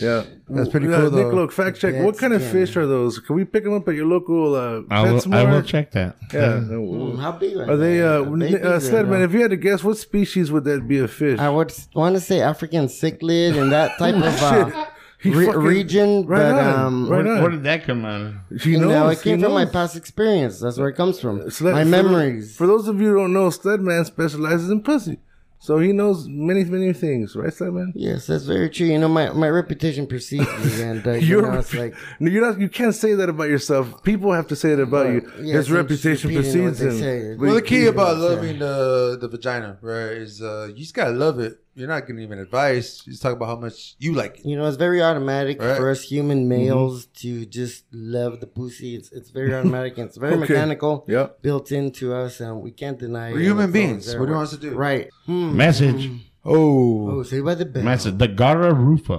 Yeah. 0.00 0.24
That's 0.48 0.68
pretty 0.68 0.86
Uh, 0.86 1.00
cool, 1.00 1.10
though. 1.10 1.24
Nick, 1.24 1.32
look, 1.34 1.52
fact 1.52 1.78
check. 1.80 1.94
What 2.04 2.16
kind 2.18 2.32
of 2.32 2.40
skin. 2.42 2.52
fish 2.52 2.76
are 2.76 2.86
those? 2.86 3.18
Can 3.18 3.34
we 3.36 3.44
pick 3.44 3.64
them 3.64 3.74
up 3.74 3.88
at 3.88 3.94
your 3.94 4.06
local 4.06 4.54
uh, 4.54 4.82
I 4.90 5.02
will, 5.02 5.34
I 5.34 5.42
will 5.44 5.62
check 5.62 5.90
that. 5.92 6.16
Yeah. 6.32 6.60
Hmm, 6.60 7.16
how 7.18 7.32
big 7.32 7.56
are, 7.56 7.70
Are 7.70 7.76
they, 7.76 8.02
uh, 8.02 8.22
Babies 8.22 8.54
uh 8.56 8.78
Sledman, 8.80 9.24
if 9.24 9.32
you 9.32 9.40
had 9.42 9.50
to 9.50 9.56
guess, 9.56 9.82
what 9.82 9.98
species 9.98 10.52
would 10.52 10.64
that 10.64 10.86
be 10.86 10.98
a 10.98 11.08
fish? 11.08 11.38
I 11.40 11.48
would 11.50 11.72
want 11.94 12.14
to 12.16 12.20
say 12.20 12.40
African 12.40 12.86
cichlid 12.86 13.60
and 13.60 13.72
that 13.72 13.98
type 13.98 14.14
of 14.14 14.42
uh, 14.42 14.86
re- 15.24 15.46
fucking- 15.46 15.60
region, 15.60 16.26
right 16.26 16.52
but 16.52 16.60
on, 16.64 16.80
um, 16.86 17.08
right 17.08 17.24
Where, 17.24 17.42
where 17.42 17.50
did 17.50 17.64
that 17.64 17.84
come 17.84 18.04
out? 18.04 18.20
of? 18.20 18.62
He 18.62 18.72
you 18.72 18.78
know, 18.80 18.88
knows, 18.88 19.18
it 19.18 19.22
came 19.24 19.38
he 19.38 19.44
from 19.44 19.52
my 19.54 19.64
past 19.64 19.96
experience. 19.96 20.60
That's 20.60 20.78
where 20.78 20.88
it 20.88 20.96
comes 20.96 21.18
from. 21.18 21.50
Sled- 21.50 21.74
my 21.74 21.82
for 21.82 21.88
memories. 21.88 22.48
Those, 22.50 22.56
for 22.56 22.66
those 22.68 22.86
of 22.88 23.00
you 23.00 23.08
who 23.08 23.16
don't 23.16 23.32
know, 23.32 23.48
Sledman 23.48 24.04
specializes 24.06 24.70
in 24.70 24.82
pussy. 24.82 25.18
So 25.66 25.80
he 25.80 25.90
knows 25.92 26.28
many, 26.28 26.62
many 26.62 26.92
things, 26.92 27.34
right, 27.34 27.52
Sledman? 27.52 27.90
yes, 27.96 28.28
that's 28.28 28.44
very 28.44 28.70
true. 28.70 28.86
You 28.86 29.00
know, 29.00 29.08
my, 29.08 29.30
my 29.32 29.48
reputation 29.48 30.06
precedes 30.06 30.46
me, 30.64 30.80
and 30.80 31.04
uh, 31.04 31.14
you 31.14 31.42
know, 31.42 31.54
it's 31.54 31.74
like 31.74 31.92
No, 32.20 32.30
you're 32.30 32.46
not. 32.48 32.60
You 32.60 32.68
can't 32.68 32.94
say 32.94 33.14
that 33.14 33.28
about 33.28 33.48
yourself. 33.48 34.04
People 34.04 34.32
have 34.32 34.46
to 34.46 34.54
say 34.54 34.70
it 34.74 34.78
about 34.78 35.08
you. 35.12 35.28
yeah, 35.40 35.54
His 35.54 35.68
reputation 35.72 36.30
just 36.30 36.52
precedes 36.52 36.80
him. 36.80 37.38
Well, 37.40 37.54
the 37.54 37.62
key 37.62 37.86
about 37.86 38.16
loving 38.16 38.60
the 38.60 39.18
the 39.20 39.26
vagina, 39.26 39.76
right, 39.80 40.12
is 40.12 40.40
uh, 40.40 40.68
you 40.68 40.76
just 40.84 40.94
gotta 40.94 41.10
love 41.10 41.40
it. 41.40 41.58
You're 41.76 41.88
not 41.88 42.06
giving 42.06 42.22
even 42.22 42.38
advice. 42.38 43.02
You 43.06 43.12
just 43.12 43.22
talk 43.22 43.34
about 43.34 43.46
how 43.46 43.56
much 43.56 43.96
you 43.98 44.14
like 44.14 44.38
it. 44.40 44.46
You 44.46 44.56
know, 44.56 44.66
it's 44.66 44.78
very 44.78 45.02
automatic 45.02 45.60
Right. 45.60 45.76
for 45.76 45.90
us 45.90 46.02
human 46.02 46.48
males 46.48 47.06
to 47.22 47.44
just 47.46 47.84
love 47.92 48.40
the 48.40 48.46
pussy. 48.46 48.94
It's 48.96 49.12
it's 49.12 49.30
very 49.30 49.54
automatic 49.58 49.98
and 49.98 50.06
it's 50.08 50.16
very 50.16 50.32
Okay. 50.32 50.40
mechanical, 50.54 51.04
Yeah. 51.06 51.26
built 51.42 51.70
into 51.72 52.14
us, 52.14 52.40
and 52.40 52.62
we 52.62 52.70
can't 52.70 52.98
deny. 52.98 53.32
We're 53.32 53.40
it. 53.40 53.44
human 53.44 53.70
beings. 53.72 54.06
What 54.16 54.24
do 54.26 54.30
you 54.32 54.36
want 54.38 54.48
us 54.48 54.54
to 54.58 54.62
do? 54.68 54.70
Right. 54.74 55.08
Hmm. 55.26 55.56
Message. 55.56 56.10
Oh, 56.44 57.10
Oh, 57.10 57.22
say 57.24 57.40
by 57.40 57.54
the 57.54 57.66
bell. 57.66 57.82
Message. 57.82 58.16
The 58.18 58.28
Garra 58.28 58.72
rufa. 58.72 59.18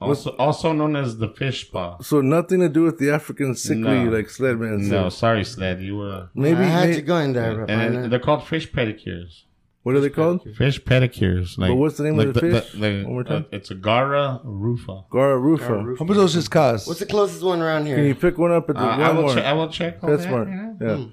Also, 0.00 0.30
also 0.36 0.72
known 0.72 0.96
as 0.96 1.16
the 1.18 1.28
fish 1.28 1.66
spa. 1.66 1.96
So 2.02 2.20
nothing 2.20 2.60
to 2.60 2.68
do 2.68 2.82
with 2.82 2.98
the 2.98 3.10
African 3.10 3.54
sickly 3.54 4.04
No. 4.04 4.10
like 4.10 4.26
Sledman. 4.26 4.80
No, 4.88 5.08
sorry, 5.08 5.44
Sled. 5.44 5.80
You 5.80 5.96
were. 5.96 6.28
Maybe. 6.34 6.58
I 6.60 6.64
had 6.64 6.88
may- 6.90 6.96
to 6.96 7.02
go 7.02 7.16
in 7.18 7.32
there. 7.32 7.60
And 7.60 7.68
partner. 7.68 8.08
they're 8.08 8.18
called 8.18 8.42
fish 8.46 8.70
pedicures. 8.70 9.44
What 9.84 9.94
are 9.96 10.00
they 10.00 10.08
called? 10.10 10.40
Fish 10.56 10.82
pedicures. 10.82 11.58
Like, 11.58 11.68
But 11.70 11.76
what's 11.76 11.98
the 11.98 12.04
name 12.04 12.18
of 12.18 12.24
like 12.26 12.34
the 12.34 12.40
fish? 12.40 12.72
the- 12.72 13.02
One 13.04 13.12
more 13.12 13.22
time. 13.24 13.44
uh, 13.52 13.56
it's 13.56 13.70
a 13.70 13.74
Garra 13.74 14.40
rufa. 14.42 15.02
Garra 15.10 15.38
Rufa. 15.38 15.94
how 15.98 16.04
much 16.06 16.16
those 16.16 16.32
just 16.34 16.50
cost? 16.50 16.88
What's 16.88 17.00
the 17.00 17.06
closest 17.06 17.42
one 17.42 17.60
around 17.60 17.84
here? 17.86 17.96
Can 17.96 18.06
you 18.06 18.14
pick 18.14 18.38
one 18.38 18.50
up 18.50 18.68
at 18.70 18.76
the 18.76 18.82
Uh, 18.82 18.86
I 18.96 19.12
will. 19.12 19.24
Walmart? 19.24 19.34
Che- 19.34 19.44
I 19.44 19.52
will 19.52 19.68
check. 19.68 20.02
on 20.02 20.10
That's 20.10 20.22
that, 20.24 20.28
smart. 20.30 20.48
you 20.48 20.54
know? 20.54 20.76
Yeah. 20.80 21.04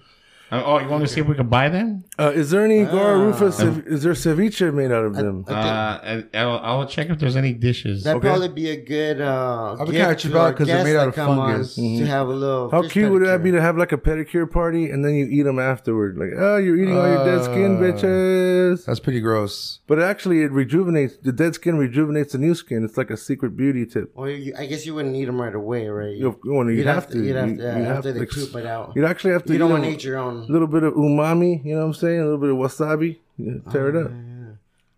Uh, 0.51 0.62
oh, 0.65 0.80
you 0.80 0.88
want 0.89 1.01
to 1.01 1.07
see 1.07 1.21
if 1.21 1.27
we 1.27 1.33
can 1.36 1.48
buy 1.48 1.69
them? 1.69 2.03
Uh, 2.19 2.31
is 2.36 2.51
there 2.51 2.65
any 2.65 2.83
Garra 2.83 3.18
Ah. 3.18 3.24
Rufa? 3.24 3.45
cev- 3.45 3.88
is 3.88 4.03
there 4.03 4.12
ceviche 4.12 4.74
made 4.74 4.92
out 4.92 5.06
of 5.06 5.15
them? 5.15 5.45
Uh, 5.48 6.00
and 6.03 6.27
I'll, 6.34 6.58
I 6.60 6.75
will 6.75 6.86
check 6.88 7.10
if 7.10 7.20
there's 7.20 7.38
any 7.38 7.53
dishes. 7.53 8.03
That'd 8.03 8.17
Okay. 8.17 8.27
probably 8.27 8.50
be 8.50 8.70
a 8.70 8.75
good 8.75 9.22
uh, 9.22 9.75
I'll 9.79 9.86
be 9.86 9.93
gift 9.93 9.96
kinda 10.03 10.15
to 10.15 10.22
cheap 10.22 10.36
out 10.36 10.58
they're 10.58 10.65
guests 10.65 10.84
made 10.84 10.96
out 10.98 11.03
that 11.03 11.08
of 11.10 11.15
come 11.15 11.39
on 11.39 11.51
fungus. 11.53 11.75
To 11.75 12.05
have 12.05 12.27
a 12.27 12.34
little. 12.34 12.70
How 12.70 12.81
fish 12.81 12.91
cute 12.91 13.12
would 13.12 13.22
that 13.24 13.39
pedicure. 13.39 13.43
be 13.43 13.51
to 13.51 13.62
have 13.62 13.77
like 13.77 13.91
a 13.93 13.98
pedicure 13.98 14.51
party 14.51 14.89
and 14.89 15.05
then 15.05 15.13
you 15.15 15.25
eat 15.25 15.43
them 15.43 15.58
afterward? 15.58 16.17
Like, 16.17 16.31
oh, 16.38 16.58
you're 16.58 16.75
eating 16.77 16.98
all 16.98 17.08
your 17.08 17.24
dead 17.24 17.43
skin, 17.46 17.77
Uh, 17.77 17.79
bitches. 17.79 18.86
That's 18.86 19.00
pretty 19.00 19.22
gross. 19.22 19.79
But 19.88 20.00
actually, 20.01 20.41
it 20.43 20.51
rejuvenates 20.51 21.15
the 21.17 21.31
dead 21.31 21.55
skin. 21.55 21.77
Rejuvenates 21.77 22.34
the 22.34 22.38
new 22.39 22.55
skin. 22.55 22.84
It's 22.84 22.98
like 22.98 23.10
a 23.10 23.17
secret 23.17 23.55
beauty 23.55 23.86
tip. 23.86 24.12
Well, 24.15 24.29
you, 24.29 24.53
I 24.58 24.65
guess 24.65 24.86
you 24.86 24.96
wouldn't 24.96 25.15
eat 25.15 25.25
them 25.25 25.41
right 25.41 25.55
away, 25.55 25.88
right? 25.88 26.15
You, 26.15 26.38
well, 26.43 26.70
you'd, 26.70 26.79
You'd 26.79 26.88
have, 26.88 27.08
to. 27.10 27.24
You'd 27.24 27.36
have 27.38 27.55
to. 27.58 27.63
Yeah, 27.63 27.77
you'd 27.77 27.86
have 27.88 27.98
after 27.98 28.12
they 28.13 28.25
to- 28.25 28.34
poop 28.34 28.55
it 28.58 28.65
out. 28.65 28.93
You'd 28.98 29.05
actually 29.05 29.31
have 29.31 29.46
to. 29.46 29.53
You 29.53 29.60
don't 29.60 29.70
eat 29.70 29.74
want 29.74 29.84
to 29.86 29.89
eat 29.91 30.03
your 30.03 30.17
own. 30.17 30.40
A 30.48 30.51
little 30.51 30.67
bit 30.67 30.83
of 30.83 30.93
umami. 30.93 31.63
You 31.63 31.74
know 31.75 31.81
what 31.81 31.86
I'm 31.88 31.93
saying? 31.93 32.19
A 32.19 32.24
little 32.24 32.38
bit 32.39 32.50
of 32.50 32.57
wasabi. 32.57 33.17
Yeah, 33.38 33.53
tear 33.71 33.89
it 33.89 33.95
oh, 33.95 34.05
up. 34.05 34.12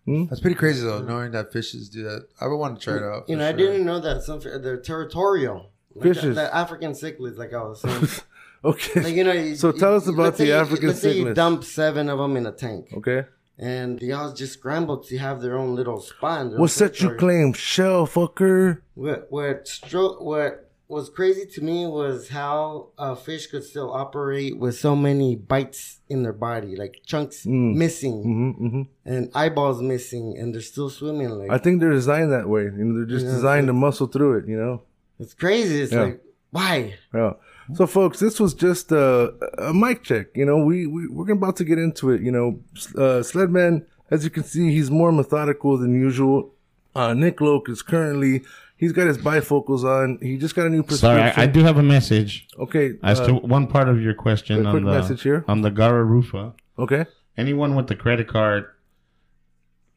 Hmm? 0.06 0.26
That's 0.26 0.42
pretty 0.42 0.56
crazy 0.56 0.86
though, 0.86 1.02
knowing 1.02 1.32
that 1.32 1.54
fishes 1.54 1.88
do 1.90 2.04
that. 2.04 2.28
I 2.42 2.48
would 2.48 2.58
want 2.58 2.78
to 2.80 2.84
try 2.84 2.98
it 2.98 3.04
out. 3.04 3.30
You 3.30 3.36
for 3.36 3.40
know, 3.40 3.48
I 3.48 3.52
didn't 3.54 3.86
know 3.86 4.00
that 4.02 4.24
some 4.24 4.40
they're 4.42 4.78
territorial. 4.82 5.70
Like 5.96 6.04
Fishes. 6.04 6.36
The, 6.36 6.42
the 6.42 6.56
African 6.56 6.92
cichlids, 6.92 7.38
like 7.38 7.54
I 7.54 7.62
was 7.64 7.82
saying. 7.82 8.08
Okay. 8.66 9.02
like 9.02 9.14
you 9.16 9.26
know. 9.26 9.34
You, 9.34 9.56
So 9.58 9.74
tell 9.74 9.94
us 9.96 10.08
you- 10.08 10.14
about 10.14 10.24
let's 10.24 10.38
say 10.38 10.46
the 10.46 10.52
you- 10.52 10.56
African 10.58 10.88
Let's 10.88 11.02
say 11.02 11.12
you 11.18 11.26
cichlids. 11.26 11.36
dump 11.36 11.64
seven 11.66 12.08
of 12.10 12.18
them 12.18 12.38
in 12.38 12.46
a 12.46 12.52
tank, 12.54 12.88
okay. 12.96 13.26
and 13.58 14.00
they 14.00 14.12
all 14.14 14.32
just 14.34 14.54
scrambled 14.54 15.06
to 15.08 15.18
have 15.18 15.42
their 15.42 15.58
own 15.58 15.76
little 15.76 16.00
spot. 16.00 16.46
their 16.46 16.54
own 16.56 16.62
What 16.62 16.72
set 16.72 17.02
your 17.02 17.16
claim, 17.16 17.52
shell 17.52 18.08
fucker? 18.08 18.80
What 18.96 19.28
what 19.30 19.66
stro- 19.66 20.22
what 20.22 20.72
was 20.94 21.10
crazy 21.10 21.46
to 21.56 21.62
me 21.62 21.86
was 21.88 22.30
how 22.30 22.90
a 22.98 23.16
fish 23.16 23.48
could 23.48 23.64
still 23.64 23.92
operate 23.92 24.58
with 24.58 24.76
so 24.78 24.96
many 24.96 25.36
bites 25.36 26.00
in 26.10 26.24
their 26.24 26.34
body, 26.34 26.76
like 26.76 27.02
chunks 27.06 27.46
missing 27.46 28.18
hmm 28.24 28.52
hmm 28.68 28.82
and 29.06 29.30
eyeballs 29.36 29.82
missing, 29.82 30.38
and 30.38 30.54
they're 30.54 30.62
still 30.62 30.90
swimming. 30.90 31.30
Like 31.32 31.50
I 31.52 31.58
think 31.58 31.80
they're 31.82 31.92
designed 31.92 32.32
that 32.32 32.48
way. 32.48 32.64
You 32.64 32.72
know, 32.86 32.94
they're 32.98 33.14
just 33.18 33.26
Yeah. 33.26 33.34
designed 33.34 33.68
to 33.68 33.74
muscle 33.74 34.08
through 34.08 34.38
it. 34.40 34.48
You 34.48 34.58
know. 34.58 34.82
it's 35.20 35.34
crazy. 35.34 35.82
It's 35.82 35.92
Yeah. 35.94 36.04
like 36.04 36.22
why? 36.52 36.96
Yeah. 37.14 37.34
So, 37.76 37.88
folks, 37.88 38.20
this 38.20 38.40
was 38.40 38.54
just 38.54 38.92
a, 38.92 39.34
a 39.58 39.74
mic 39.74 40.04
check. 40.04 40.28
You 40.36 40.46
know, 40.46 40.58
we, 40.64 40.86
we 40.86 41.08
we're 41.08 41.32
about 41.32 41.56
to 41.58 41.64
get 41.64 41.80
into 41.80 42.12
it. 42.12 42.22
You 42.22 42.32
know, 42.32 42.60
uh, 42.96 43.22
Sledman, 43.24 43.86
as 44.12 44.24
you 44.24 44.30
can 44.30 44.44
see, 44.44 44.72
he's 44.72 44.92
more 44.92 45.12
methodical 45.12 45.78
than 45.78 45.94
usual. 45.96 46.54
Uh, 46.96 47.14
Nick 47.14 47.42
Loke 47.42 47.70
is 47.70 47.82
currently 47.82 48.44
he's 48.84 48.92
got 48.92 49.08
his 49.08 49.18
bifocals 49.18 49.84
on. 49.96 50.20
He 50.22 50.38
just 50.38 50.56
got 50.56 50.66
a 50.66 50.70
new 50.70 50.84
prescription. 50.84 51.18
Sorry, 51.20 51.44
I, 51.44 51.44
I 51.44 51.48
do 51.48 51.62
have 51.70 51.78
a 51.78 51.84
message 51.96 52.32
Okay. 52.66 52.86
as 53.04 53.20
uh, 53.20 53.28
to 53.28 53.34
one 53.58 53.66
part 53.68 53.88
of 53.90 54.02
your 54.02 54.14
question 54.14 54.56
a 54.66 54.70
on 54.70 54.74
quick 54.74 54.86
the 54.86 54.92
message 55.00 55.22
here. 55.24 55.44
on 55.48 55.62
the 55.62 55.72
Garra 55.72 56.04
rufa. 56.04 56.54
okay. 56.78 57.06
Anyone 57.38 57.76
with 57.76 57.90
a 57.92 57.96
credit 57.96 58.28
card 58.28 58.64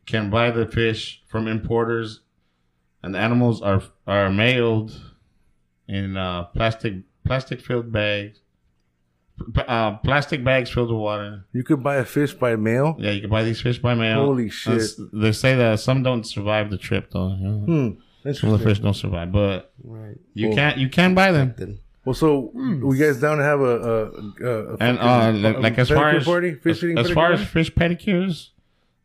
can 0.06 0.30
buy 0.30 0.50
the 0.50 0.66
fish 0.66 1.22
from 1.26 1.48
importers, 1.48 2.20
and 3.02 3.14
the 3.14 3.18
animals 3.18 3.60
are 3.60 3.82
are 4.06 4.30
mailed 4.30 4.88
in 5.88 6.16
uh, 6.16 6.44
plastic 6.56 6.94
plastic 7.26 7.60
filled 7.60 7.90
bags 7.92 8.38
P- 9.54 9.62
Uh, 9.68 9.90
plastic 10.08 10.42
bags 10.42 10.70
filled 10.70 10.90
with 10.90 10.98
water. 11.10 11.44
You 11.52 11.62
could 11.62 11.82
buy 11.82 11.96
a 11.96 12.04
fish 12.06 12.32
by 12.32 12.56
mail. 12.56 12.96
Yeah, 12.98 13.10
you 13.10 13.20
can 13.20 13.28
buy 13.30 13.42
these 13.44 13.60
fish 13.60 13.78
by 13.78 13.94
mail. 13.94 14.24
Holy 14.24 14.48
shit. 14.48 14.72
That's- 14.72 15.00
They 15.12 15.32
say 15.32 15.52
that 15.56 15.78
some 15.80 16.02
don't 16.02 16.24
survive 16.24 16.70
the 16.70 16.78
trip 16.78 17.10
though. 17.12 17.30
Hmm. 17.70 17.88
Some 18.34 18.50
of 18.52 18.58
the 18.58 18.64
fish 18.64 18.78
don't 18.80 18.94
survive, 18.94 19.32
but 19.32 19.72
Right. 19.84 20.16
you 20.34 20.48
Cool. 20.48 20.56
can't 20.56 20.78
you 20.78 20.88
can 20.88 21.14
buy 21.14 21.32
them. 21.32 21.54
Then 21.56 21.78
Well, 22.04 22.14
so 22.14 22.50
we 22.54 22.98
guys 22.98 23.18
down 23.20 23.38
to 23.38 23.44
have 23.44 23.60
a, 23.60 23.64
a, 23.64 24.04
a, 24.46 24.74
a 24.74 24.76
And 24.80 24.98
uh, 24.98 25.02
fucking- 25.02 25.42
like, 25.42 25.56
a 25.56 25.60
like 25.60 25.78
as 25.78 25.88
far 25.90 26.10
as 26.10 26.24
party? 26.24 26.54
Fish 26.54 26.82
as, 26.82 27.06
as 27.06 27.10
far 27.10 27.32
as 27.32 27.44
fish 27.46 27.72
pedicures, 27.74 28.50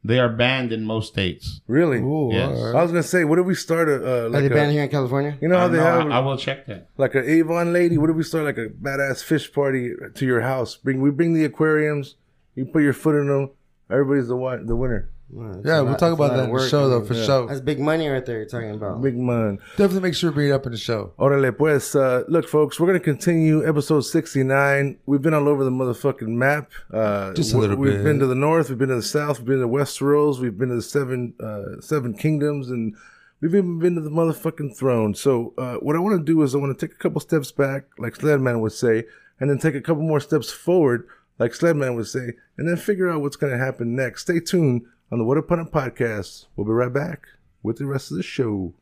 they 0.03 0.19
are 0.19 0.29
banned 0.29 0.71
in 0.73 0.83
most 0.83 1.07
states. 1.13 1.61
really, 1.67 1.99
Ooh, 1.99 2.29
Yes. 2.33 2.57
all 2.57 2.77
I 2.77 2.81
was 2.81 2.91
gonna 2.91 3.03
say, 3.03 3.23
what 3.23 3.37
if 3.37 3.45
we 3.45 3.53
start 3.53 3.87
a 3.87 3.95
uh, 3.95 4.25
Are 4.25 4.29
like 4.29 4.41
they 4.43 4.49
banned 4.49 4.71
here 4.71 4.81
in 4.83 4.89
California? 4.89 5.37
you 5.41 5.47
know 5.47 5.57
how 5.59 5.65
I, 5.65 5.67
they 5.67 5.77
know, 5.77 5.83
have 5.83 6.07
I, 6.11 6.17
I 6.17 6.19
will 6.19 6.37
check 6.37 6.65
that. 6.67 6.87
like 6.97 7.13
an 7.15 7.23
Avon 7.27 7.71
lady? 7.73 7.97
What 7.99 8.09
if 8.09 8.15
we 8.15 8.23
start 8.23 8.45
like 8.45 8.57
a 8.57 8.69
badass 8.69 9.23
fish 9.23 9.51
party 9.53 9.91
to 10.15 10.25
your 10.25 10.41
house? 10.41 10.75
Bring 10.77 11.01
we 11.01 11.11
bring 11.11 11.33
the 11.33 11.45
aquariums, 11.45 12.15
you 12.55 12.65
put 12.65 12.81
your 12.81 12.93
foot 12.93 13.13
in 13.15 13.27
them. 13.27 13.51
Everybody's 13.91 14.27
the 14.29 14.63
the 14.65 14.75
winner. 14.75 15.09
That's 15.33 15.65
Yeah, 15.65 15.81
we'll 15.81 15.91
lot- 15.91 15.99
talk 15.99 16.13
about 16.13 16.35
that 16.35 16.49
in 16.49 16.53
the 16.55 16.67
show, 16.67 16.89
though, 16.89 17.03
for 17.03 17.13
Yeah. 17.13 17.23
sure. 17.23 17.47
That's 17.47 17.61
big 17.61 17.79
money 17.79 18.07
right 18.09 18.25
there. 18.25 18.37
You're 18.37 18.45
talking 18.47 18.71
about. 18.71 19.01
Big 19.01 19.17
money. 19.17 19.59
Definitely 19.77 20.01
make 20.01 20.13
sure 20.15 20.29
to 20.31 20.33
bring 20.35 20.49
it 20.49 20.51
up 20.51 20.65
in 20.65 20.73
the 20.73 20.77
show. 20.77 21.13
Orale, 21.17 21.55
pues, 21.57 21.95
uh, 21.95 22.23
look, 22.27 22.47
folks, 22.47 22.79
we're 22.79 22.87
going 22.87 22.99
to 22.99 23.03
continue 23.03 23.65
episode 23.67 24.01
69. 24.01 24.97
We've 25.05 25.21
been 25.21 25.33
all 25.33 25.47
over 25.47 25.63
the 25.63 25.71
motherfucking 25.71 26.27
map. 26.27 26.71
Uh, 26.93 27.33
Just 27.33 27.53
a 27.53 27.57
little 27.57 27.77
We've 27.77 27.93
bit. 27.93 28.03
been 28.03 28.19
to 28.19 28.25
the 28.27 28.35
north, 28.35 28.69
we've 28.69 28.77
been 28.77 28.89
to 28.89 28.95
the 28.95 29.01
south, 29.01 29.39
we've 29.39 29.47
been 29.47 29.55
to 29.61 29.61
the 29.61 29.69
Westeros, 29.69 30.39
we've 30.39 30.57
been 30.57 30.69
to 30.69 30.75
the 30.75 30.81
seven, 30.81 31.33
uh, 31.39 31.79
seven 31.79 32.13
kingdoms, 32.13 32.69
and 32.69 32.93
we've 33.41 33.55
even 33.55 33.79
been 33.79 33.95
to 33.95 34.01
the 34.01 34.09
motherfucking 34.11 34.75
throne. 34.75 35.15
So, 35.15 35.53
uh, 35.57 35.75
what 35.75 35.95
I 35.95 35.99
want 35.99 36.19
to 36.19 36.25
do 36.25 36.41
is 36.41 36.53
I 36.53 36.57
want 36.57 36.77
to 36.77 36.85
take 36.87 36.93
a 36.95 36.99
couple 36.99 37.21
steps 37.21 37.51
back, 37.51 37.85
like 37.97 38.17
Sledman 38.17 38.59
would 38.59 38.73
say, 38.73 39.05
and 39.39 39.49
then 39.49 39.57
take 39.59 39.75
a 39.75 39.81
couple 39.81 40.03
more 40.03 40.19
steps 40.19 40.51
forward, 40.51 41.07
like 41.39 41.53
Sledman 41.53 41.95
would 41.95 42.07
say, 42.07 42.33
and 42.57 42.67
then 42.67 42.75
figure 42.75 43.09
out 43.09 43.21
what's 43.21 43.37
going 43.37 43.51
to 43.51 43.57
happen 43.57 43.95
next. 43.95 44.23
Stay 44.23 44.39
tuned 44.39 44.81
on 45.11 45.17
the 45.17 45.25
What 45.25 45.37
Upon 45.37 45.59
It 45.59 45.71
podcast. 45.71 46.45
We'll 46.55 46.65
be 46.65 46.71
right 46.71 46.91
back 46.91 47.27
with 47.61 47.77
the 47.77 47.85
rest 47.85 48.11
of 48.11 48.17
the 48.17 48.23
show. 48.23 48.73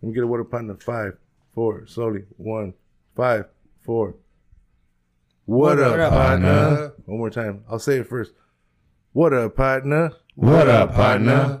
Let 0.00 0.08
me 0.08 0.14
get 0.14 0.24
a 0.24 0.26
water 0.26 0.44
partner. 0.44 0.76
Five, 0.76 1.18
four, 1.54 1.86
slowly. 1.86 2.24
One, 2.38 2.74
five, 3.14 3.46
four. 3.82 4.16
What, 5.44 5.78
up, 5.78 5.98
up, 5.98 6.12
partner? 6.12 6.48
partner? 6.48 6.92
One 7.04 7.18
more 7.18 7.30
time. 7.30 7.64
I'll 7.68 7.78
say 7.78 7.98
it 7.98 8.08
first. 8.08 8.32
What 9.12 9.34
up, 9.34 9.54
partner? 9.54 10.12
What 10.34 10.68
up, 10.68 10.94
partner? 10.94 11.42
When 11.42 11.60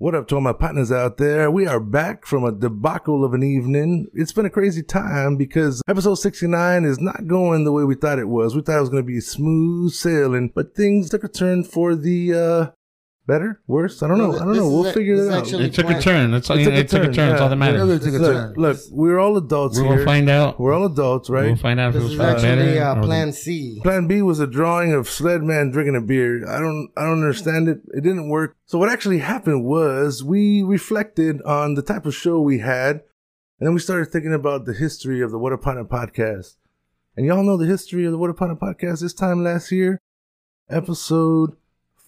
What 0.00 0.14
up 0.14 0.28
to 0.28 0.36
all 0.36 0.40
my 0.40 0.54
partners 0.54 0.90
out 0.90 1.18
there? 1.18 1.50
We 1.50 1.66
are 1.66 1.78
back 1.78 2.24
from 2.24 2.42
a 2.42 2.52
debacle 2.52 3.22
of 3.22 3.34
an 3.34 3.42
evening. 3.42 4.06
It's 4.14 4.32
been 4.32 4.46
a 4.46 4.50
crazy 4.50 4.82
time 4.82 5.36
because 5.36 5.82
episode 5.86 6.14
69 6.14 6.86
is 6.86 6.98
not 6.98 7.26
going 7.26 7.64
the 7.64 7.72
way 7.72 7.84
we 7.84 7.96
thought 7.96 8.18
it 8.18 8.30
was. 8.30 8.56
We 8.56 8.62
thought 8.62 8.78
it 8.78 8.80
was 8.80 8.88
going 8.88 9.02
to 9.02 9.06
be 9.06 9.20
smooth 9.20 9.92
sailing, 9.92 10.52
but 10.54 10.74
things 10.74 11.10
took 11.10 11.22
a 11.22 11.28
turn 11.28 11.64
for 11.64 11.94
the 11.94 12.32
uh 12.32 12.70
better, 13.26 13.60
worse. 13.66 14.02
I 14.02 14.08
don't 14.08 14.18
know. 14.18 14.34
I 14.34 14.38
don't 14.40 14.56
know. 14.56 14.68
We'll 14.68 14.86
a- 14.86 14.92
figure 14.92 15.16
this 15.16 15.26
it 15.26 15.46
is 15.46 15.54
out. 15.54 15.60
It 15.60 15.74
took 15.74 15.90
a 15.90 16.00
turn. 16.00 16.30
That's 16.32 16.50
all. 16.50 16.58
It 16.58 16.66
It 16.68 16.88
took 16.88 17.02
took, 17.02 17.08
a 17.08 17.10
a 17.10 17.12
turn, 17.12 17.14
turn. 17.14 17.28
That's 17.28 17.38
yeah. 17.38 17.42
all 17.44 17.48
that 17.50 17.56
matters. 17.56 17.88
It 17.90 18.02
took 18.10 18.14
a 18.14 18.18
Look, 18.18 18.32
turn. 18.34 18.54
look, 18.56 18.76
we're 18.90 19.18
all 19.18 19.36
adults 19.36 19.78
We 19.78 19.86
here. 19.86 19.96
will 19.98 20.04
find 20.04 20.28
out. 20.28 20.58
We're 20.58 20.72
all 20.72 20.86
adults, 20.86 21.30
right? 21.30 21.46
We'll 21.46 21.56
find 21.56 21.78
out 21.78 21.88
if 21.88 21.94
This 21.94 22.02
it 22.02 22.04
was 22.04 22.12
is 22.14 22.20
actually 22.20 22.74
better. 22.74 22.82
uh, 23.00 23.02
Plan 23.04 23.32
C. 23.32 23.80
Plan 23.82 24.06
B 24.08 24.22
was 24.22 24.40
a 24.40 24.46
drawing 24.46 24.92
of 24.92 25.06
Sledman 25.06 25.72
drinking 25.72 25.96
a 25.96 26.00
beer. 26.00 26.48
I 26.48 26.58
don't, 26.58 26.88
I 26.96 27.02
don't 27.02 27.20
understand 27.22 27.68
it. 27.68 27.78
It 27.94 28.00
didn't 28.02 28.28
work. 28.28 28.56
So 28.66 28.78
what 28.78 28.88
actually 28.90 29.18
happened 29.18 29.64
was 29.64 30.24
we 30.24 30.62
reflected 30.62 31.40
on 31.42 31.74
the 31.74 31.82
type 31.82 32.06
of 32.06 32.14
show 32.14 32.40
we 32.40 32.58
had, 32.58 33.02
and 33.58 33.66
then 33.66 33.74
we 33.74 33.80
started 33.80 34.10
thinking 34.10 34.32
about 34.34 34.64
the 34.64 34.72
history 34.74 35.20
of 35.20 35.30
the 35.30 35.38
What 35.38 35.52
Upon 35.52 35.78
It 35.78 35.88
podcast. 35.88 36.56
And 37.16 37.26
y'all 37.26 37.42
know 37.44 37.56
the 37.56 37.66
history 37.66 38.04
of 38.06 38.12
the 38.12 38.18
What 38.18 38.30
Upon 38.30 38.50
It 38.50 38.58
podcast. 38.58 39.02
This 39.02 39.12
time 39.12 39.44
last 39.44 39.70
year, 39.70 40.00
episode 40.70 41.56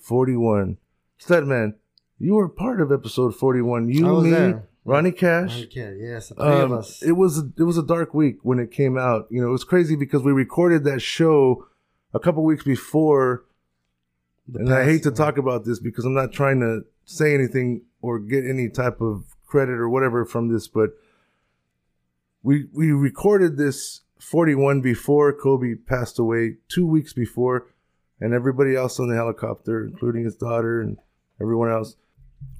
forty-one. 0.01 0.79
Sledman, 1.27 1.75
you 2.19 2.35
were 2.35 2.49
part 2.49 2.81
of 2.81 2.91
episode 2.93 3.35
forty-one. 3.37 3.89
You, 3.89 4.19
I 4.19 4.23
me, 4.23 4.31
there. 4.31 4.69
Ronnie 4.85 5.13
Cash. 5.13 5.63
Okay, 5.65 5.97
yes, 6.01 6.29
the 6.31 6.35
three 6.35 6.45
of 6.45 6.73
Um, 6.73 6.79
us. 6.79 7.03
it 7.03 7.13
was 7.13 7.39
it 7.59 7.63
was 7.63 7.79
a 7.79 7.83
dark 7.87 8.15
week 8.15 8.39
when 8.43 8.59
it 8.59 8.71
came 8.71 8.99
out. 8.99 9.27
You 9.31 9.41
know, 9.41 9.49
it 9.49 9.53
was 9.53 9.65
crazy 9.65 9.95
because 9.97 10.23
we 10.23 10.33
recorded 10.33 10.85
that 10.85 11.01
show 11.01 11.67
a 12.13 12.19
couple 12.19 12.43
weeks 12.45 12.65
before, 12.65 13.45
and 14.55 14.73
I 14.73 14.85
hate 14.85 15.03
to 15.05 15.11
talk 15.13 15.39
about 15.39 15.65
this 15.65 15.79
because 15.79 16.05
I'm 16.05 16.15
not 16.15 16.33
trying 16.33 16.61
to 16.61 16.83
say 17.05 17.33
anything 17.35 17.83
or 18.01 18.19
get 18.19 18.45
any 18.45 18.69
type 18.69 19.01
of 19.01 19.25
credit 19.47 19.75
or 19.79 19.89
whatever 19.89 20.25
from 20.25 20.49
this, 20.53 20.67
but 20.67 20.91
we 22.43 22.67
we 22.73 22.91
recorded 22.91 23.57
this 23.57 24.01
41 24.19 24.81
before 24.81 25.33
Kobe 25.33 25.75
passed 25.75 26.19
away, 26.19 26.57
two 26.69 26.87
weeks 26.87 27.13
before, 27.13 27.67
and 28.21 28.35
everybody 28.35 28.75
else 28.75 28.99
on 28.99 29.09
the 29.09 29.15
helicopter, 29.15 29.85
including 29.85 30.25
his 30.25 30.35
daughter 30.37 30.81
and 30.81 30.97
everyone 31.43 31.71
else. 31.71 31.97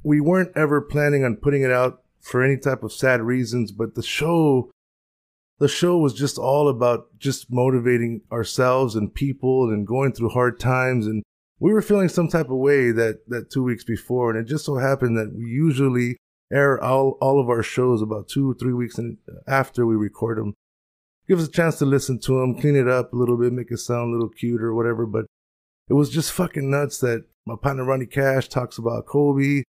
We 0.03 0.21
weren't 0.21 0.53
ever 0.57 0.81
planning 0.81 1.25
on 1.25 1.37
putting 1.37 1.63
it 1.63 1.71
out 1.71 2.03
for 2.21 2.43
any 2.43 2.57
type 2.57 2.83
of 2.83 2.93
sad 2.93 3.21
reasons, 3.21 3.73
but 3.73 3.95
the 3.95 4.03
show 4.03 4.71
the 5.59 5.69
show 5.69 5.97
was 5.97 6.13
just 6.15 6.39
all 6.39 6.69
about 6.69 7.17
just 7.19 7.53
motivating 7.53 8.23
ourselves 8.33 8.97
and 8.97 9.15
people 9.15 9.71
and 9.71 9.87
going 9.87 10.13
through 10.13 10.31
hard 10.31 10.59
times. 10.59 11.07
And 11.07 11.23
we 11.61 11.73
were 11.73 11.83
feeling 11.83 12.09
some 12.09 12.27
type 12.27 12.51
of 12.51 12.57
way 12.57 12.91
that 12.91 13.21
that 13.29 13.51
two 13.51 13.63
weeks 13.63 13.85
before. 13.85 14.31
And 14.31 14.39
it 14.39 14.51
just 14.51 14.65
so 14.65 14.77
happened 14.77 15.17
that 15.17 15.33
we 15.33 15.45
usually 15.45 16.17
air 16.53 16.83
all, 16.83 17.17
all 17.21 17.41
of 17.41 17.49
our 17.49 17.63
shows 17.63 18.03
about 18.03 18.29
two 18.29 18.51
or 18.51 18.55
three 18.55 18.73
weeks 18.73 18.99
in, 18.99 19.19
after 19.47 19.87
we 19.87 19.95
record 19.95 20.39
them 20.39 20.55
give 21.29 21.39
us 21.39 21.49
a 21.49 21.51
chance 21.51 21.79
to 21.79 21.87
listen 21.87 22.19
to 22.19 22.41
them 22.41 22.61
clean 22.61 22.77
it 22.77 22.89
up 22.89 23.13
a 23.13 23.17
little 23.17 23.39
bit 23.39 23.53
make 23.53 23.71
it 23.71 23.79
sound 23.79 24.11
a 24.11 24.13
little 24.13 24.29
cute 24.29 24.61
or 24.61 24.75
whatever. 24.75 25.07
But 25.07 25.27
it 25.89 25.95
was 25.95 26.11
just 26.11 26.33
fucking 26.33 26.71
nuts 26.71 26.99
that 26.99 27.25
my 27.47 27.57
partner 27.57 27.85
Ronnie 27.85 28.07
Cash 28.07 28.49
talks 28.49 28.79
about 28.79 29.07
Kobe 29.07 29.65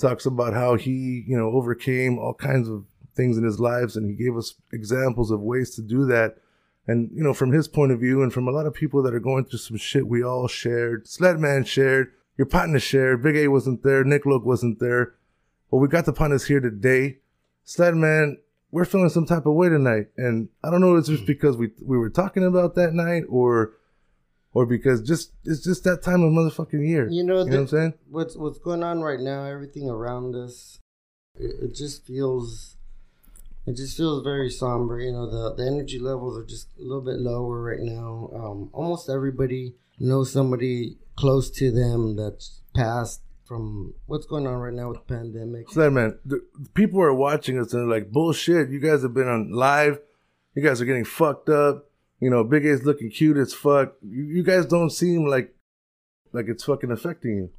talks 0.00 0.26
about 0.26 0.54
how 0.54 0.76
he 0.76 1.24
you 1.26 1.36
know 1.36 1.50
overcame 1.50 2.18
all 2.18 2.34
kinds 2.34 2.68
of 2.68 2.84
things 3.16 3.36
in 3.36 3.44
his 3.44 3.60
lives 3.60 3.96
and 3.96 4.08
he 4.08 4.14
gave 4.14 4.36
us 4.36 4.54
examples 4.72 5.30
of 5.30 5.40
ways 5.40 5.74
to 5.74 5.82
do 5.82 6.06
that. 6.06 6.36
And 6.86 7.10
you 7.12 7.22
know 7.22 7.34
from 7.34 7.52
his 7.52 7.68
point 7.68 7.92
of 7.92 8.00
view 8.00 8.22
and 8.22 8.32
from 8.32 8.48
a 8.48 8.52
lot 8.52 8.66
of 8.66 8.74
people 8.74 9.02
that 9.02 9.14
are 9.14 9.20
going 9.20 9.44
through 9.44 9.58
some 9.58 9.76
shit 9.76 10.06
we 10.06 10.22
all 10.22 10.48
shared 10.48 11.06
sledman 11.06 11.66
shared 11.66 12.12
your 12.36 12.46
partner 12.46 12.80
shared 12.80 13.22
big 13.22 13.36
a 13.36 13.48
wasn't 13.48 13.82
there 13.82 14.04
Nick 14.04 14.26
Loke 14.26 14.44
wasn't 14.44 14.80
there 14.80 15.14
but 15.70 15.78
we 15.78 15.88
got 15.88 16.04
the 16.04 16.12
partners 16.12 16.46
here 16.46 16.60
today. 16.60 17.18
Sledman 17.66 18.36
we're 18.72 18.84
feeling 18.84 19.08
some 19.08 19.26
type 19.26 19.46
of 19.46 19.54
way 19.54 19.68
tonight. 19.68 20.06
And 20.16 20.48
i 20.64 20.70
don't 20.70 20.80
know 20.80 20.94
if 20.94 21.00
it's 21.00 21.08
just 21.08 21.24
mm. 21.24 21.28
because 21.28 21.56
we 21.56 21.70
we 21.84 21.98
were 21.98 22.10
talking 22.10 22.44
about 22.44 22.74
that 22.76 22.94
night 22.94 23.24
or 23.28 23.72
or 24.52 24.66
because 24.66 25.02
just 25.02 25.32
it's 25.44 25.62
just 25.62 25.84
that 25.84 26.02
time 26.02 26.22
of 26.22 26.32
motherfucking 26.32 26.86
year 26.86 27.08
You 27.08 27.22
know, 27.22 27.40
you 27.40 27.44
know 27.44 27.50
what 27.50 27.60
i'm 27.60 27.68
saying 27.68 27.94
what's 28.08 28.36
what's 28.36 28.58
going 28.58 28.82
on 28.82 29.00
right 29.00 29.20
now, 29.20 29.44
everything 29.44 29.88
around 29.88 30.34
us, 30.34 30.78
it, 31.38 31.54
it 31.62 31.74
just 31.74 32.06
feels, 32.06 32.76
it 33.66 33.76
just 33.76 33.96
feels 33.96 34.22
very 34.24 34.50
somber. 34.50 35.00
You 35.00 35.12
know, 35.12 35.30
the 35.30 35.54
the 35.54 35.66
energy 35.66 35.98
levels 35.98 36.36
are 36.36 36.44
just 36.44 36.68
a 36.78 36.82
little 36.82 37.02
bit 37.02 37.18
lower 37.18 37.62
right 37.62 37.80
now. 37.80 38.30
Um, 38.34 38.70
almost 38.72 39.08
everybody 39.08 39.74
knows 39.98 40.32
somebody 40.32 40.96
close 41.16 41.50
to 41.50 41.70
them 41.70 42.16
that's 42.16 42.62
passed 42.74 43.20
from 43.44 43.94
what's 44.06 44.26
going 44.26 44.46
on 44.46 44.54
right 44.54 44.72
now 44.72 44.88
with 44.88 45.06
the 45.06 45.14
pandemic. 45.14 45.70
So 45.70 45.90
man, 45.90 46.18
the, 46.24 46.40
people 46.74 47.00
are 47.02 47.12
watching 47.12 47.58
us 47.58 47.72
and 47.72 47.82
they're 47.82 47.98
like, 47.98 48.10
bullshit. 48.10 48.70
You 48.70 48.80
guys 48.80 49.02
have 49.02 49.14
been 49.14 49.28
on 49.28 49.52
live. 49.52 49.98
You 50.54 50.62
guys 50.62 50.80
are 50.80 50.84
getting 50.84 51.04
fucked 51.04 51.48
up. 51.48 51.89
You 52.20 52.28
know, 52.28 52.44
Big 52.44 52.66
A's 52.66 52.84
looking 52.84 53.10
cute 53.10 53.38
as 53.38 53.54
fuck. 53.54 53.94
You, 54.02 54.22
you 54.22 54.42
guys 54.42 54.66
don't 54.66 54.90
seem 54.90 55.26
like 55.26 55.54
like 56.32 56.46
it's 56.48 56.64
fucking 56.64 56.90
affecting 56.90 57.36
you. 57.36 57.50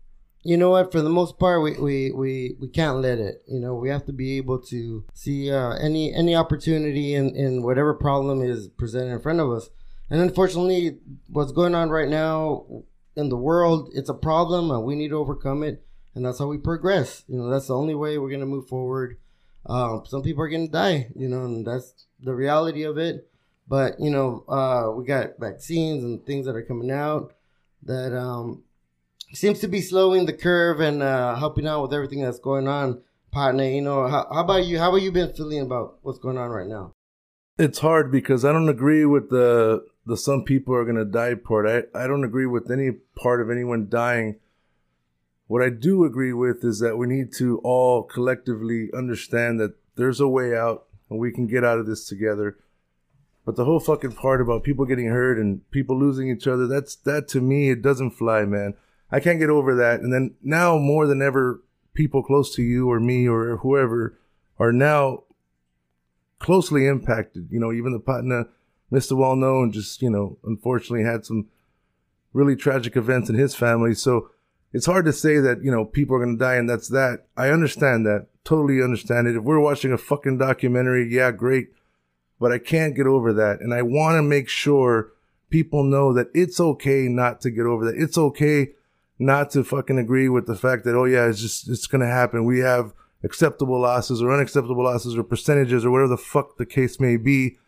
you 0.44 0.58
know 0.58 0.70
what? 0.70 0.92
For 0.92 1.02
the 1.02 1.10
most 1.10 1.38
part 1.40 1.62
we, 1.62 1.74
we 1.78 2.12
we 2.12 2.56
we 2.60 2.68
can't 2.68 3.00
let 3.00 3.18
it. 3.20 3.44
You 3.48 3.60
know 3.60 3.76
we 3.76 3.90
have 3.90 4.06
to 4.06 4.14
be 4.14 4.38
able 4.38 4.60
to 4.60 5.04
see 5.14 5.52
uh, 5.52 5.74
any 5.74 6.14
any 6.14 6.36
opportunity 6.36 7.16
in 7.16 7.36
in 7.36 7.64
whatever 7.64 7.94
problem 7.94 8.42
is 8.42 8.68
presented 8.68 9.14
in 9.14 9.20
front 9.22 9.40
of 9.40 9.52
us. 9.52 9.70
And 10.10 10.22
unfortunately 10.22 10.98
what's 11.30 11.52
going 11.52 11.74
on 11.74 11.90
right 11.90 12.10
now 12.10 12.66
in 13.16 13.30
the 13.30 13.38
world 13.38 13.90
it's 13.94 14.10
a 14.10 14.14
problem 14.14 14.72
and 14.72 14.84
we 14.84 14.96
need 14.96 15.10
to 15.10 15.18
overcome 15.18 15.64
it. 15.64 15.84
And 16.14 16.26
that's 16.26 16.40
how 16.40 16.48
we 16.48 16.58
progress. 16.58 17.24
You 17.28 17.38
know 17.40 17.50
that's 17.50 17.68
the 17.68 17.78
only 17.78 17.96
way 17.96 18.18
we're 18.18 18.30
going 18.30 18.42
to 18.42 18.46
move 18.46 18.68
forward. 18.68 19.18
Um, 19.66 20.04
some 20.06 20.22
people 20.24 20.44
are 20.44 20.50
going 20.50 20.68
to 20.68 20.72
die 20.72 21.10
you 21.16 21.28
know 21.28 21.46
and 21.46 21.66
that's 21.66 21.94
the 22.20 22.34
reality 22.34 22.84
of 22.84 22.98
it 22.98 23.31
but 23.72 24.02
you 24.02 24.10
know 24.10 24.44
uh, 24.50 24.92
we 24.94 25.06
got 25.06 25.40
vaccines 25.40 26.04
and 26.04 26.26
things 26.26 26.46
that 26.46 26.58
are 26.58 26.62
coming 26.62 26.92
out 26.92 27.34
that 27.84 28.14
um, 28.14 28.64
seems 29.32 29.60
to 29.60 29.68
be 29.70 29.80
slowing 29.80 30.26
the 30.26 30.34
curve 30.34 30.82
and 30.82 31.02
uh, 31.02 31.36
helping 31.36 31.66
out 31.66 31.82
with 31.82 31.94
everything 31.94 32.22
that's 32.22 32.38
going 32.38 32.68
on, 32.68 33.02
partner. 33.32 33.64
You 33.64 33.82
know, 33.82 34.10
how, 34.10 34.28
how 34.30 34.42
about 34.42 34.66
you? 34.66 34.78
How 34.78 34.94
have 34.94 35.02
you 35.02 35.14
been 35.14 35.32
feeling 35.32 35.62
about 35.62 36.00
what's 36.02 36.20
going 36.20 36.38
on 36.38 36.50
right 36.50 36.68
now? 36.68 36.92
It's 37.58 37.80
hard 37.80 38.12
because 38.12 38.44
I 38.44 38.52
don't 38.52 38.68
agree 38.68 39.06
with 39.06 39.30
the 39.30 39.86
the 40.06 40.18
some 40.18 40.44
people 40.44 40.76
are 40.76 40.84
gonna 40.84 41.06
die 41.06 41.36
part. 41.36 41.66
I, 41.66 41.98
I 41.98 42.08
don't 42.08 42.26
agree 42.26 42.48
with 42.48 42.70
any 42.70 42.92
part 43.16 43.40
of 43.40 43.50
anyone 43.50 43.88
dying. 43.88 44.36
What 45.48 45.64
I 45.64 45.70
do 45.70 46.04
agree 46.04 46.34
with 46.34 46.66
is 46.66 46.80
that 46.80 46.98
we 46.98 47.08
need 47.08 47.32
to 47.38 47.60
all 47.60 48.04
collectively 48.04 48.90
understand 48.94 49.62
that 49.62 49.76
there's 49.96 50.20
a 50.20 50.28
way 50.28 50.58
out 50.58 50.88
and 51.10 51.20
we 51.20 51.32
can 51.32 51.48
get 51.48 51.64
out 51.64 51.80
of 51.80 51.86
this 51.86 52.06
together. 52.06 52.58
But 53.46 53.56
the 53.56 53.66
whole 53.66 53.80
fucking 53.80 54.14
part 54.14 54.40
about 54.40 54.64
people 54.64 54.86
getting 54.86 55.08
hurt 55.08 55.40
and 55.40 55.70
people 55.72 56.00
losing 56.00 56.30
each 56.30 56.48
other, 56.48 56.68
that's 56.68 56.96
that 56.98 57.28
to 57.30 57.42
me 57.42 57.70
it 57.70 57.82
doesn't 57.82 58.12
fly, 58.12 58.46
man. 58.46 58.76
I 59.12 59.20
can't 59.20 59.40
get 59.40 59.50
over 59.50 59.76
that. 59.76 60.00
And 60.00 60.14
then 60.14 60.36
now 60.42 60.78
more 60.78 61.08
than 61.08 61.22
ever, 61.22 61.62
people 61.94 62.24
close 62.24 62.56
to 62.56 62.62
you 62.62 62.90
or 62.90 63.00
me 63.00 63.28
or 63.28 63.58
whoever 63.58 64.18
are 64.60 64.72
now 64.72 65.24
closely 66.40 66.88
impacted. 66.88 67.48
You 67.52 67.60
know, 67.60 67.72
even 67.72 67.94
the 67.94 68.00
partner, 68.00 68.48
Mr. 68.92 69.14
Well 69.18 69.36
Known, 69.36 69.72
just, 69.72 70.02
you 70.02 70.10
know, 70.10 70.38
unfortunately 70.44 71.04
had 71.04 71.26
some 71.26 71.48
really 72.34 72.56
tragic 72.56 72.96
events 72.96 73.30
in 73.30 73.36
his 73.36 73.56
family. 73.56 73.94
So 73.96 74.30
it's 74.72 74.86
hard 74.86 75.06
to 75.06 75.14
say 75.14 75.40
that, 75.40 75.64
you 75.64 75.72
know, 75.72 75.84
people 75.84 76.16
are 76.16 76.24
going 76.24 76.38
to 76.38 76.44
die 76.44 76.56
and 76.56 76.70
that's 76.70 76.88
that. 76.90 77.26
I 77.36 77.50
understand 77.50 78.06
that. 78.06 78.28
Totally 78.44 78.82
understand 78.82 79.28
it. 79.28 79.36
If 79.36 79.44
we're 79.44 79.60
watching 79.60 79.92
a 79.92 79.98
fucking 79.98 80.38
documentary, 80.38 81.14
yeah, 81.14 81.32
great. 81.32 81.70
But 82.42 82.52
I 82.52 82.58
can't 82.58 82.96
get 82.96 83.06
over 83.06 83.32
that. 83.34 83.62
And 83.62 83.72
I 83.72 83.84
want 83.84 84.18
to 84.18 84.24
make 84.24 84.50
sure 84.50 85.12
people 85.52 85.84
know 85.84 86.12
that 86.12 86.28
it's 86.34 86.60
okay 86.60 87.08
not 87.08 87.40
to 87.42 87.52
get 87.52 87.68
over 87.68 87.86
that. 87.86 87.96
It's 87.96 88.18
okay 88.18 88.72
not 89.20 89.52
to 89.52 89.64
fucking 89.64 90.00
agree 90.00 90.28
with 90.28 90.48
the 90.48 90.56
fact 90.56 90.84
that, 90.86 90.96
oh 90.96 91.06
yeah, 91.06 91.28
it's 91.28 91.40
just, 91.40 91.70
it's 91.70 91.86
going 91.86 92.02
to 92.02 92.08
happen. 92.08 92.44
We 92.44 92.60
have 92.62 92.94
acceptable 93.24 93.80
losses 93.80 94.24
or 94.24 94.34
unacceptable 94.34 94.84
losses 94.84 95.16
or 95.16 95.24
percentages 95.24 95.86
or 95.86 95.92
whatever 95.92 96.10
the 96.10 96.18
fuck 96.18 96.58
the 96.58 96.66
case 96.66 97.00
may 97.00 97.16
be. 97.16 97.60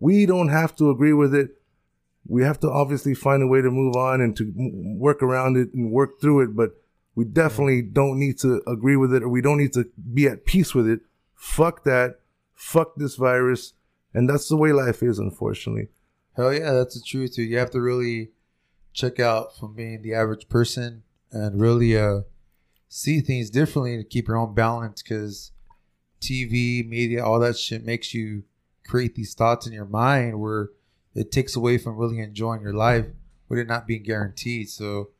We 0.00 0.26
don't 0.26 0.48
have 0.48 0.74
to 0.76 0.90
agree 0.90 1.12
with 1.12 1.32
it. 1.32 1.50
We 2.26 2.42
have 2.42 2.58
to 2.60 2.70
obviously 2.70 3.14
find 3.14 3.44
a 3.44 3.46
way 3.46 3.62
to 3.62 3.70
move 3.70 3.94
on 3.94 4.20
and 4.20 4.36
to 4.38 4.52
work 4.98 5.22
around 5.22 5.56
it 5.56 5.72
and 5.72 5.92
work 5.92 6.20
through 6.20 6.40
it, 6.40 6.56
but 6.56 6.72
we 7.14 7.24
definitely 7.24 7.82
don't 7.82 8.18
need 8.18 8.38
to 8.40 8.60
agree 8.66 8.96
with 8.96 9.14
it 9.14 9.22
or 9.22 9.28
we 9.28 9.40
don't 9.40 9.58
need 9.58 9.72
to 9.74 9.86
be 10.12 10.26
at 10.26 10.46
peace 10.46 10.74
with 10.74 10.88
it. 10.88 11.00
Fuck 11.36 11.84
that. 11.84 12.20
Fuck 12.54 12.96
this 12.96 13.14
virus. 13.14 13.74
And 14.12 14.28
that's 14.28 14.48
the 14.48 14.56
way 14.56 14.72
life 14.72 15.02
is, 15.02 15.18
unfortunately. 15.18 15.88
Hell 16.36 16.52
yeah, 16.52 16.72
that's 16.72 16.94
the 16.94 17.00
truth, 17.00 17.34
dude. 17.36 17.50
You 17.50 17.58
have 17.58 17.70
to 17.70 17.80
really 17.80 18.30
check 18.92 19.20
out 19.20 19.56
from 19.56 19.74
being 19.74 20.02
the 20.02 20.12
average 20.14 20.48
person 20.48 21.04
and 21.30 21.60
really 21.60 21.96
uh 21.96 22.22
see 22.88 23.20
things 23.20 23.50
differently 23.50 23.96
to 23.96 24.02
keep 24.02 24.26
your 24.26 24.36
own 24.36 24.52
balance 24.52 25.00
because 25.00 25.52
TV, 26.20 26.86
media, 26.86 27.24
all 27.24 27.38
that 27.40 27.56
shit 27.56 27.84
makes 27.84 28.12
you 28.12 28.42
create 28.86 29.14
these 29.14 29.32
thoughts 29.34 29.66
in 29.66 29.72
your 29.72 29.84
mind 29.86 30.40
where 30.40 30.70
it 31.14 31.30
takes 31.30 31.54
away 31.56 31.78
from 31.78 31.96
really 31.96 32.18
enjoying 32.18 32.60
your 32.62 32.74
life 32.74 33.06
with 33.48 33.58
it 33.60 33.68
not 33.68 33.86
being 33.86 34.02
guaranteed. 34.02 34.68
So 34.68 35.10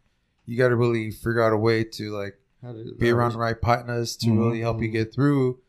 you 0.47 0.59
got 0.59 0.69
to 0.69 0.77
really 0.77 1.11
figure 1.11 1.43
out 1.43 1.53
a 1.53 1.57
way 1.57 1.85
to 1.85 2.11
like 2.11 2.39
How 2.63 2.73
did, 2.73 2.99
be 2.99 3.11
around 3.11 3.33
the 3.33 3.39
right 3.39 3.61
partners 3.61 4.17
to 4.19 4.27
Mhm. 4.27 4.39
really 4.39 4.61
help 4.61 4.83
you 4.83 4.89
get 4.89 5.15
through 5.15 5.61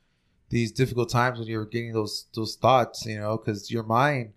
these 0.51 0.71
difficult 0.71 1.09
times 1.09 1.39
when 1.39 1.47
you're 1.47 1.65
getting 1.65 1.93
those 1.93 2.27
those 2.35 2.55
thoughts, 2.55 3.05
you 3.05 3.19
know, 3.19 3.37
because 3.37 3.71
your 3.71 3.83
mind 3.83 4.33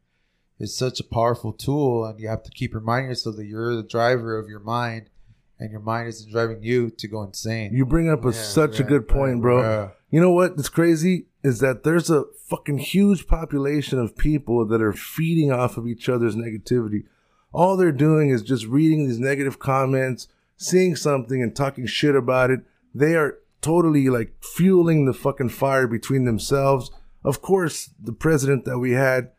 is 0.59 0.77
such 0.77 1.01
a 1.01 1.05
powerful 1.05 1.53
tool, 1.53 2.07
and 2.07 2.19
you 2.19 2.29
have 2.29 2.43
to 2.45 2.51
keep 2.51 2.75
reminding 2.75 3.11
yourself 3.11 3.37
that 3.37 3.47
you're 3.47 3.75
the 3.75 3.83
driver 3.83 4.39
of 4.39 4.49
your 4.49 4.61
mind, 4.61 5.11
and 5.59 5.71
your 5.71 5.81
mind 5.81 6.09
isn't 6.09 6.31
driving 6.31 6.63
you 6.63 6.91
to 6.91 7.09
go 7.09 7.23
insane. 7.23 7.75
You 7.75 7.85
bring 7.85 8.09
up 8.09 8.25
a, 8.25 8.29
Yeah, 8.29 8.33
such 8.33 8.81
a 8.81 8.85
good 8.85 9.09
point, 9.09 9.35
right, 9.35 9.43
bro. 9.43 9.61
Yeah. 9.63 9.89
You 10.11 10.21
know 10.21 10.31
what? 10.31 10.53
It's 10.53 10.69
crazy 10.69 11.27
is 11.43 11.59
that 11.59 11.83
there's 11.83 12.09
a 12.09 12.25
fucking 12.49 12.79
huge 12.79 13.27
population 13.27 13.99
of 13.99 14.17
people 14.17 14.65
that 14.67 14.81
are 14.81 14.93
feeding 14.93 15.53
off 15.53 15.77
of 15.77 15.87
each 15.87 16.09
other's 16.09 16.37
negativity. 16.37 17.05
All 17.53 17.77
they're 17.77 17.93
doing 17.93 18.31
is 18.31 18.43
just 18.43 18.67
reading 18.67 19.07
these 19.07 19.19
negative 19.19 19.59
comments, 19.59 20.29
seeing 20.57 20.97
something 20.97 21.43
and 21.43 21.55
talking 21.55 21.87
shit 21.87 22.17
about 22.17 22.51
it. 22.51 22.61
They 22.95 23.15
are 23.17 23.39
totally 23.65 24.09
like 24.11 24.35
fueling 24.43 25.07
the 25.07 25.15
fucking 25.15 25.49
fire 25.49 25.87
between 25.87 26.25
themselves. 26.25 26.91
Of 27.25 27.41
course, 27.41 27.91
the 28.01 28.13
president 28.13 28.67
that 28.67 28.79
we 28.79 28.93
had 28.93 29.31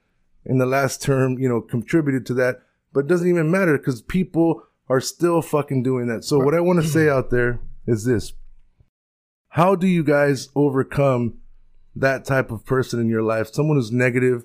in 0.43 0.57
the 0.57 0.65
last 0.65 1.01
term, 1.01 1.37
you 1.37 1.47
know, 1.47 1.61
contributed 1.61 2.25
to 2.27 2.33
that, 2.35 2.61
but 2.91 3.01
it 3.01 3.07
doesn't 3.07 3.29
even 3.29 3.51
matter 3.51 3.77
because 3.77 4.01
people 4.01 4.63
are 4.89 5.01
still 5.01 5.41
fucking 5.41 5.83
doing 5.83 6.07
that. 6.07 6.23
So 6.23 6.39
what 6.39 6.55
I 6.55 6.59
want 6.59 6.81
to 6.81 6.87
say 6.87 7.07
out 7.07 7.29
there 7.29 7.59
is 7.87 8.05
this. 8.05 8.33
How 9.49 9.75
do 9.75 9.87
you 9.87 10.03
guys 10.03 10.49
overcome 10.55 11.35
that 11.95 12.25
type 12.25 12.51
of 12.51 12.65
person 12.65 12.99
in 12.99 13.09
your 13.09 13.23
life? 13.23 13.53
Someone 13.53 13.77
who's 13.77 13.91
negative. 13.91 14.43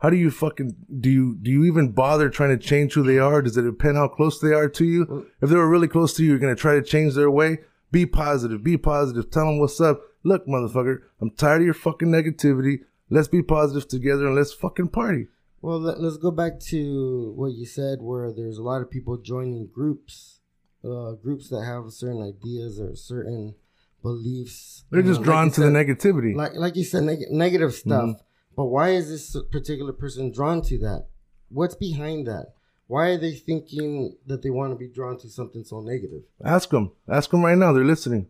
How 0.00 0.10
do 0.10 0.16
you 0.16 0.30
fucking 0.30 0.76
do 1.00 1.10
you 1.10 1.36
do 1.40 1.50
you 1.50 1.64
even 1.64 1.92
bother 1.92 2.28
trying 2.28 2.56
to 2.56 2.64
change 2.64 2.94
who 2.94 3.02
they 3.02 3.18
are? 3.18 3.42
Does 3.42 3.56
it 3.56 3.62
depend 3.62 3.96
how 3.96 4.08
close 4.08 4.40
they 4.40 4.52
are 4.52 4.68
to 4.68 4.84
you? 4.84 5.26
If 5.40 5.50
they 5.50 5.56
were 5.56 5.68
really 5.68 5.88
close 5.88 6.14
to 6.14 6.22
you, 6.22 6.30
you're 6.30 6.38
gonna 6.38 6.54
try 6.54 6.74
to 6.74 6.82
change 6.82 7.14
their 7.14 7.30
way. 7.30 7.58
Be 7.96 8.04
positive. 8.04 8.62
Be 8.62 8.76
positive. 8.76 9.30
Tell 9.30 9.46
them 9.46 9.58
what's 9.58 9.80
up. 9.80 10.02
Look, 10.22 10.46
motherfucker, 10.46 10.98
I'm 11.18 11.30
tired 11.30 11.62
of 11.62 11.64
your 11.64 11.72
fucking 11.72 12.08
negativity. 12.08 12.80
Let's 13.08 13.26
be 13.26 13.42
positive 13.42 13.88
together 13.88 14.26
and 14.26 14.36
let's 14.36 14.52
fucking 14.52 14.88
party. 14.88 15.28
Well, 15.62 15.80
let, 15.80 15.98
let's 15.98 16.18
go 16.18 16.30
back 16.30 16.60
to 16.72 17.32
what 17.34 17.52
you 17.54 17.64
said, 17.64 18.02
where 18.02 18.34
there's 18.34 18.58
a 18.58 18.62
lot 18.62 18.82
of 18.82 18.90
people 18.90 19.16
joining 19.16 19.68
groups, 19.68 20.40
uh, 20.84 21.12
groups 21.12 21.48
that 21.48 21.64
have 21.64 21.90
certain 21.90 22.20
ideas 22.20 22.78
or 22.78 22.94
certain 22.96 23.54
beliefs. 24.02 24.84
They're 24.90 25.00
just 25.00 25.20
know, 25.20 25.24
drawn 25.24 25.46
like 25.46 25.54
to 25.54 25.62
you 25.62 25.70
the 25.70 25.78
negativity. 25.78 26.36
Like, 26.36 26.52
like 26.54 26.76
you 26.76 26.84
said, 26.84 27.04
neg- 27.04 27.30
negative 27.30 27.72
stuff. 27.72 28.02
Mm-hmm. 28.02 28.20
But 28.56 28.66
why 28.66 28.90
is 28.90 29.08
this 29.08 29.42
particular 29.50 29.94
person 29.94 30.30
drawn 30.32 30.60
to 30.64 30.76
that? 30.80 31.06
What's 31.48 31.76
behind 31.76 32.26
that? 32.26 32.55
Why 32.88 33.08
are 33.10 33.18
they 33.18 33.34
thinking 33.34 34.16
that 34.26 34.42
they 34.42 34.50
want 34.50 34.72
to 34.72 34.76
be 34.76 34.88
drawn 34.88 35.18
to 35.18 35.28
something 35.28 35.64
so 35.64 35.80
negative? 35.80 36.22
Ask 36.44 36.70
them. 36.70 36.92
Ask 37.08 37.30
them 37.30 37.44
right 37.44 37.58
now. 37.58 37.72
They're 37.72 37.84
listening. 37.84 38.28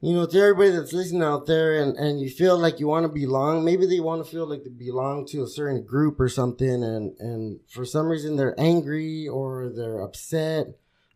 you 0.00 0.12
know, 0.12 0.26
to 0.26 0.38
everybody 0.38 0.70
that's 0.70 0.92
listening 0.92 1.22
out 1.22 1.46
there 1.46 1.80
and, 1.82 1.96
and 1.96 2.20
you 2.20 2.28
feel 2.28 2.58
like 2.58 2.78
you 2.78 2.86
want 2.86 3.04
to 3.04 3.08
belong, 3.08 3.64
maybe 3.64 3.86
they 3.86 4.00
want 4.00 4.22
to 4.22 4.30
feel 4.30 4.46
like 4.46 4.62
they 4.62 4.68
belong 4.68 5.24
to 5.28 5.42
a 5.42 5.46
certain 5.46 5.82
group 5.82 6.20
or 6.20 6.28
something. 6.28 6.84
And, 6.84 7.16
and 7.18 7.60
for 7.70 7.86
some 7.86 8.08
reason 8.08 8.36
they're 8.36 8.58
angry 8.60 9.26
or 9.26 9.70
they're 9.74 10.00
upset. 10.02 10.66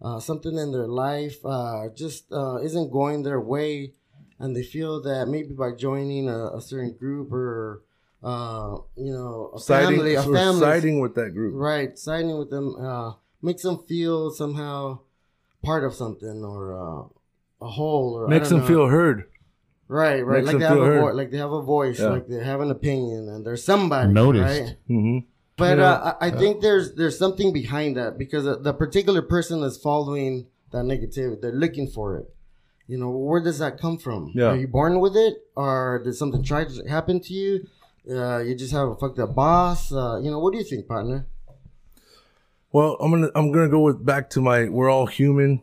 Uh, 0.01 0.20
something 0.20 0.57
in 0.57 0.72
their 0.72 0.87
life 0.87 1.44
uh, 1.44 1.88
just 1.94 2.33
uh, 2.33 2.57
isn't 2.62 2.90
going 2.90 3.22
their 3.22 3.40
way. 3.40 3.92
And 4.38 4.57
they 4.57 4.62
feel 4.62 5.03
that 5.03 5.27
maybe 5.29 5.53
by 5.53 5.72
joining 5.72 6.29
a, 6.29 6.57
a 6.57 6.62
certain 6.62 6.96
group 6.96 7.33
or, 7.33 7.83
uh, 8.23 8.77
you 8.97 9.13
know, 9.13 9.53
a 9.55 9.59
Siding, 9.61 9.97
family, 9.97 10.15
a 10.15 10.23
family, 10.23 10.61
siding 10.61 11.01
with 11.01 11.15
that 11.15 11.31
group. 11.35 11.55
right, 11.57 11.97
siding 11.99 12.37
with 12.39 12.51
them 12.51 12.75
uh, 12.81 13.13
makes 13.43 13.63
them 13.63 13.79
feel 13.89 14.31
somehow 14.31 15.01
part 15.63 15.85
of 15.85 15.95
something 15.95 16.45
or 16.45 16.73
uh, 16.75 17.65
a 17.65 17.69
whole 17.69 18.15
or 18.15 18.27
I 18.27 18.31
Makes 18.31 18.51
don't 18.51 18.59
them 18.61 18.69
know. 18.69 18.75
feel 18.75 18.87
heard. 18.89 19.25
Right, 19.89 20.21
right. 20.25 20.45
Makes 20.45 20.47
Like 20.47 20.53
them 20.55 20.61
they 20.61 20.67
have 20.67 20.75
feel 20.77 20.83
a 20.83 20.87
heard. 20.87 21.01
voice, 21.01 21.15
like 21.15 21.31
they 21.31 21.39
have 21.39 21.53
a 21.53 21.63
voice, 21.63 21.99
Yeah. 22.01 22.09
like 22.09 22.27
they 22.29 22.45
have 22.45 22.61
an 22.61 22.71
opinion, 22.71 23.29
and 23.29 23.47
there's 23.47 23.65
somebody 23.65 24.13
Noticed. 24.13 24.45
right? 24.45 24.77
Mm-hmm. 24.91 25.19
But 25.57 25.71
You 25.71 25.77
know, 25.77 25.85
uh, 25.85 26.15
I 26.21 26.27
I 26.27 26.31
think 26.31 26.61
there's 26.61 26.95
there's 26.95 27.19
something 27.19 27.53
behind 27.53 27.97
that 27.97 28.19
because 28.19 28.45
the- 28.45 28.59
the 28.59 28.73
particular 28.75 29.23
person 29.23 29.63
is 29.63 29.77
following 29.79 30.47
that 30.73 30.85
negativity. 30.85 31.41
They're 31.41 31.53
looking 31.53 31.89
for 31.89 32.17
it. 32.17 32.27
You 32.87 32.97
know, 32.99 33.11
where 33.11 33.43
does 33.43 33.59
that 33.59 33.79
come 33.79 33.97
from? 33.99 34.33
Yeah. 34.35 34.47
Are 34.53 34.57
you 34.57 34.69
born 34.69 35.01
with 35.01 35.17
it, 35.17 35.35
or 35.57 36.01
did 36.05 36.15
something 36.15 36.43
tragic 36.43 36.87
happen 36.87 37.21
to 37.21 37.33
you? 37.35 37.67
Uh, 38.11 38.38
you 38.38 38.55
just 38.55 38.73
have 38.73 38.88
a 38.88 38.97
fucked 38.97 39.18
up 39.18 39.35
boss. 39.35 39.92
Uh, 39.92 40.18
you 40.23 40.31
know, 40.31 40.38
what 40.38 40.53
do 40.53 40.59
you 40.59 40.64
think, 40.64 40.87
partner? 40.87 41.27
Well, 42.73 42.97
I'm 43.01 43.11
gonna 43.11 43.31
I'm 43.35 43.53
gonna 43.53 43.68
go 43.68 43.81
with 43.81 44.05
back 44.05 44.31
to 44.31 44.40
my 44.40 44.68
we're 44.68 44.90
all 44.90 45.07
human 45.07 45.62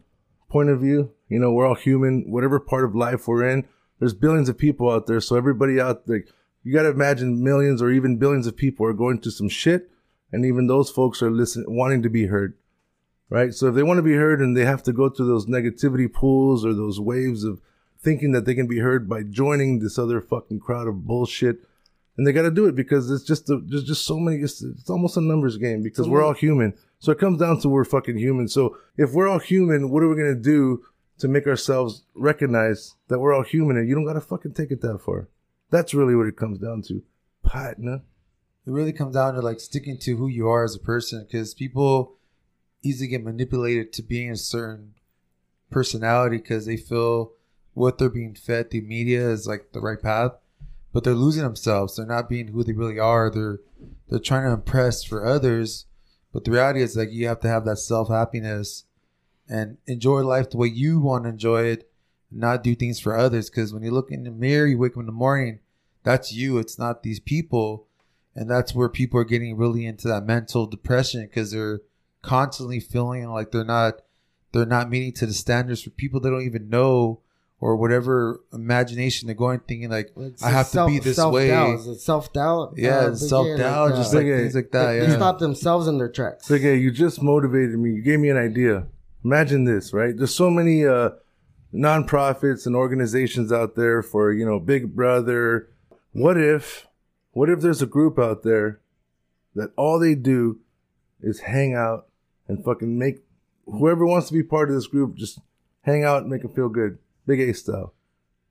point 0.49 0.69
of 0.69 0.79
view. 0.81 1.11
You 1.29 1.39
know, 1.39 1.51
we're 1.51 1.65
all 1.67 1.75
human. 1.75 2.29
Whatever 2.31 2.59
part 2.59 2.83
of 2.85 2.95
life 2.95 3.27
we're 3.27 3.47
in, 3.47 3.67
there's 3.99 4.13
billions 4.13 4.49
of 4.49 4.57
people 4.57 4.89
out 4.89 5.07
there. 5.07 5.21
So 5.21 5.35
everybody 5.35 5.79
out 5.79 6.05
there, 6.05 6.23
you 6.63 6.73
got 6.73 6.83
to 6.83 6.89
imagine 6.89 7.43
millions 7.43 7.81
or 7.81 7.89
even 7.91 8.17
billions 8.17 8.47
of 8.47 8.55
people 8.55 8.85
are 8.85 8.93
going 8.93 9.21
through 9.21 9.31
some 9.33 9.49
shit, 9.49 9.89
and 10.31 10.45
even 10.45 10.67
those 10.67 10.89
folks 10.89 11.21
are 11.23 11.31
listening, 11.31 11.65
wanting 11.75 12.03
to 12.03 12.09
be 12.09 12.27
heard. 12.27 12.55
right? 13.29 13.53
So 13.53 13.67
if 13.67 13.75
they 13.75 13.83
want 13.83 13.97
to 13.97 14.03
be 14.03 14.13
heard 14.15 14.39
and 14.39 14.55
they 14.55 14.65
have 14.65 14.83
to 14.83 14.93
go 14.93 15.09
through 15.09 15.27
those 15.27 15.45
negativity 15.47 16.11
pools 16.11 16.65
or 16.65 16.73
those 16.73 16.99
waves 16.99 17.43
of 17.43 17.61
thinking 17.99 18.31
that 18.33 18.45
they 18.45 18.53
can 18.53 18.67
be 18.67 18.79
heard 18.79 19.09
by 19.09 19.23
joining 19.23 19.79
this 19.79 19.97
other 19.97 20.21
fucking 20.21 20.59
crowd 20.59 20.87
of 20.87 21.05
bullshit, 21.07 21.57
and 22.17 22.25
they 22.25 22.31
got 22.31 22.43
to 22.43 22.51
do 22.51 22.65
it 22.65 22.75
because 22.75 23.11
it's 23.11 23.23
just 23.23 23.49
a, 23.49 23.59
there's 23.65 23.83
just 23.83 24.05
so 24.05 24.17
many. 24.17 24.37
It's, 24.37 24.61
it's 24.61 24.89
almost 24.89 25.17
a 25.17 25.21
numbers 25.21 25.57
game 25.57 25.83
because 25.83 26.07
we're 26.07 26.23
all 26.23 26.33
human. 26.33 26.73
So 26.99 27.11
it 27.11 27.19
comes 27.19 27.39
down 27.39 27.59
to 27.61 27.69
we're 27.69 27.83
fucking 27.83 28.17
human. 28.17 28.47
So 28.47 28.77
if 28.97 29.11
we're 29.11 29.27
all 29.27 29.39
human, 29.39 29.89
what 29.89 30.03
are 30.03 30.07
we 30.07 30.15
gonna 30.15 30.35
do 30.35 30.83
to 31.19 31.27
make 31.27 31.45
ourselves 31.47 32.03
recognize 32.15 32.95
that 33.09 33.19
we're 33.19 33.33
all 33.33 33.43
human? 33.43 33.77
And 33.77 33.87
you 33.87 33.95
don't 33.95 34.05
gotta 34.05 34.21
fucking 34.21 34.53
take 34.53 34.71
it 34.71 34.81
that 34.81 34.99
far. 34.99 35.27
That's 35.71 35.93
really 35.93 36.15
what 36.15 36.27
it 36.27 36.37
comes 36.37 36.59
down 36.59 36.83
to, 36.83 37.03
partner. 37.43 38.01
It 38.65 38.71
really 38.71 38.93
comes 38.93 39.15
down 39.15 39.35
to 39.35 39.41
like 39.41 39.59
sticking 39.59 39.97
to 39.99 40.15
who 40.15 40.27
you 40.27 40.47
are 40.47 40.63
as 40.63 40.75
a 40.75 40.79
person 40.79 41.25
because 41.25 41.53
people 41.53 42.15
easily 42.81 43.09
get 43.09 43.23
manipulated 43.23 43.91
to 43.93 44.03
being 44.03 44.31
a 44.31 44.37
certain 44.37 44.93
personality 45.69 46.37
because 46.37 46.65
they 46.65 46.77
feel 46.77 47.33
what 47.73 47.97
they're 47.97 48.09
being 48.09 48.33
fed 48.33 48.71
through 48.71 48.81
media 48.81 49.29
is 49.29 49.45
like 49.47 49.71
the 49.73 49.81
right 49.81 50.01
path, 50.01 50.31
but 50.95 51.03
they're 51.03 51.13
losing 51.13 51.43
themselves. 51.43 51.97
They're 51.97 52.05
not 52.05 52.29
being 52.29 52.47
who 52.47 52.63
they 52.63 52.71
really 52.71 52.97
are. 52.97 53.29
They're 53.29 53.59
they're 54.07 54.17
trying 54.17 54.45
to 54.45 54.53
impress 54.53 55.03
for 55.03 55.25
others, 55.25 55.87
but 56.31 56.45
the 56.45 56.51
reality 56.51 56.81
is 56.81 56.95
like 56.95 57.11
you 57.11 57.27
have 57.27 57.41
to 57.41 57.49
have 57.49 57.65
that 57.65 57.79
self 57.79 58.07
happiness 58.07 58.85
and 59.49 59.77
enjoy 59.87 60.21
life 60.21 60.49
the 60.49 60.57
way 60.57 60.69
you 60.69 61.01
want 61.01 61.25
to 61.25 61.31
enjoy 61.31 61.63
it, 61.63 61.91
not 62.31 62.63
do 62.63 62.75
things 62.75 63.01
for 63.01 63.13
others. 63.13 63.49
Because 63.49 63.73
when 63.73 63.83
you 63.83 63.91
look 63.91 64.09
in 64.09 64.23
the 64.23 64.31
mirror, 64.31 64.67
you 64.67 64.77
wake 64.77 64.93
up 64.93 65.01
in 65.01 65.05
the 65.05 65.11
morning, 65.11 65.59
that's 66.03 66.31
you. 66.31 66.59
It's 66.59 66.79
not 66.79 67.03
these 67.03 67.19
people, 67.19 67.87
and 68.33 68.49
that's 68.49 68.73
where 68.73 68.87
people 68.87 69.19
are 69.19 69.25
getting 69.25 69.57
really 69.57 69.85
into 69.85 70.07
that 70.07 70.25
mental 70.25 70.65
depression 70.65 71.23
because 71.25 71.51
they're 71.51 71.81
constantly 72.21 72.79
feeling 72.79 73.29
like 73.29 73.51
they're 73.51 73.65
not 73.65 73.95
they're 74.53 74.65
not 74.65 74.89
meeting 74.89 75.11
to 75.11 75.25
the 75.25 75.33
standards 75.33 75.81
for 75.81 75.89
people 75.89 76.21
they 76.21 76.29
don't 76.29 76.45
even 76.45 76.69
know 76.69 77.19
or 77.61 77.75
whatever 77.77 78.41
imagination 78.53 79.27
they're 79.27 79.35
going 79.35 79.59
thinking 79.59 79.89
like 79.89 80.11
It's 80.17 80.43
I 80.43 80.49
have 80.49 80.69
to 80.71 80.87
be 80.87 80.99
this 80.99 81.17
way. 81.17 81.47
Self 81.97 82.33
doubt. 82.33 82.73
Yeah, 82.77 83.13
self 83.13 83.57
doubt, 83.57 83.95
just 83.95 84.13
like 84.13 84.25
A. 84.25 84.37
things 84.39 84.55
like 84.55 84.71
that. 84.71 84.91
they, 84.91 84.97
Yeah. 84.99 85.05
they 85.07 85.15
stop 85.15 85.39
themselves 85.39 85.87
in 85.87 85.97
their 85.97 86.09
tracks. 86.09 86.47
Big 86.47 86.65
A, 86.65 86.75
you 86.75 86.91
just 86.91 87.21
motivated 87.21 87.79
me. 87.79 87.91
You 87.91 88.01
gave 88.01 88.19
me 88.19 88.29
an 88.29 88.37
idea. 88.37 88.87
Imagine 89.23 89.63
this, 89.63 89.93
right? 89.93 90.15
There's 90.15 90.35
so 90.35 90.49
many 90.51 90.85
uh, 90.85 91.11
nonprofits 91.73 92.65
and 92.65 92.75
organizations 92.75 93.51
out 93.51 93.75
there 93.75 94.01
for 94.01 94.31
you 94.31 94.45
know 94.45 94.59
Big 94.59 94.95
Brother. 94.95 95.69
What 96.13 96.37
if, 96.37 96.87
what 97.31 97.49
if 97.49 97.59
there's 97.61 97.81
a 97.81 97.85
group 97.87 98.17
out 98.17 98.43
there 98.43 98.79
that 99.55 99.71
all 99.75 99.99
they 99.99 100.15
do 100.15 100.59
is 101.21 101.41
hang 101.41 101.73
out 101.73 102.07
and 102.47 102.63
fucking 102.63 102.97
make 102.97 103.23
whoever 103.65 104.05
wants 104.05 104.27
to 104.27 104.33
be 104.33 104.43
part 104.43 104.69
of 104.69 104.75
this 104.75 104.87
group 104.87 105.15
just 105.15 105.39
hang 105.81 106.03
out 106.03 106.21
and 106.21 106.29
make 106.31 106.41
them 106.43 106.53
feel 106.53 106.69
good, 106.69 106.97
Big 107.27 107.39
A 107.39 107.53
style. 107.53 107.93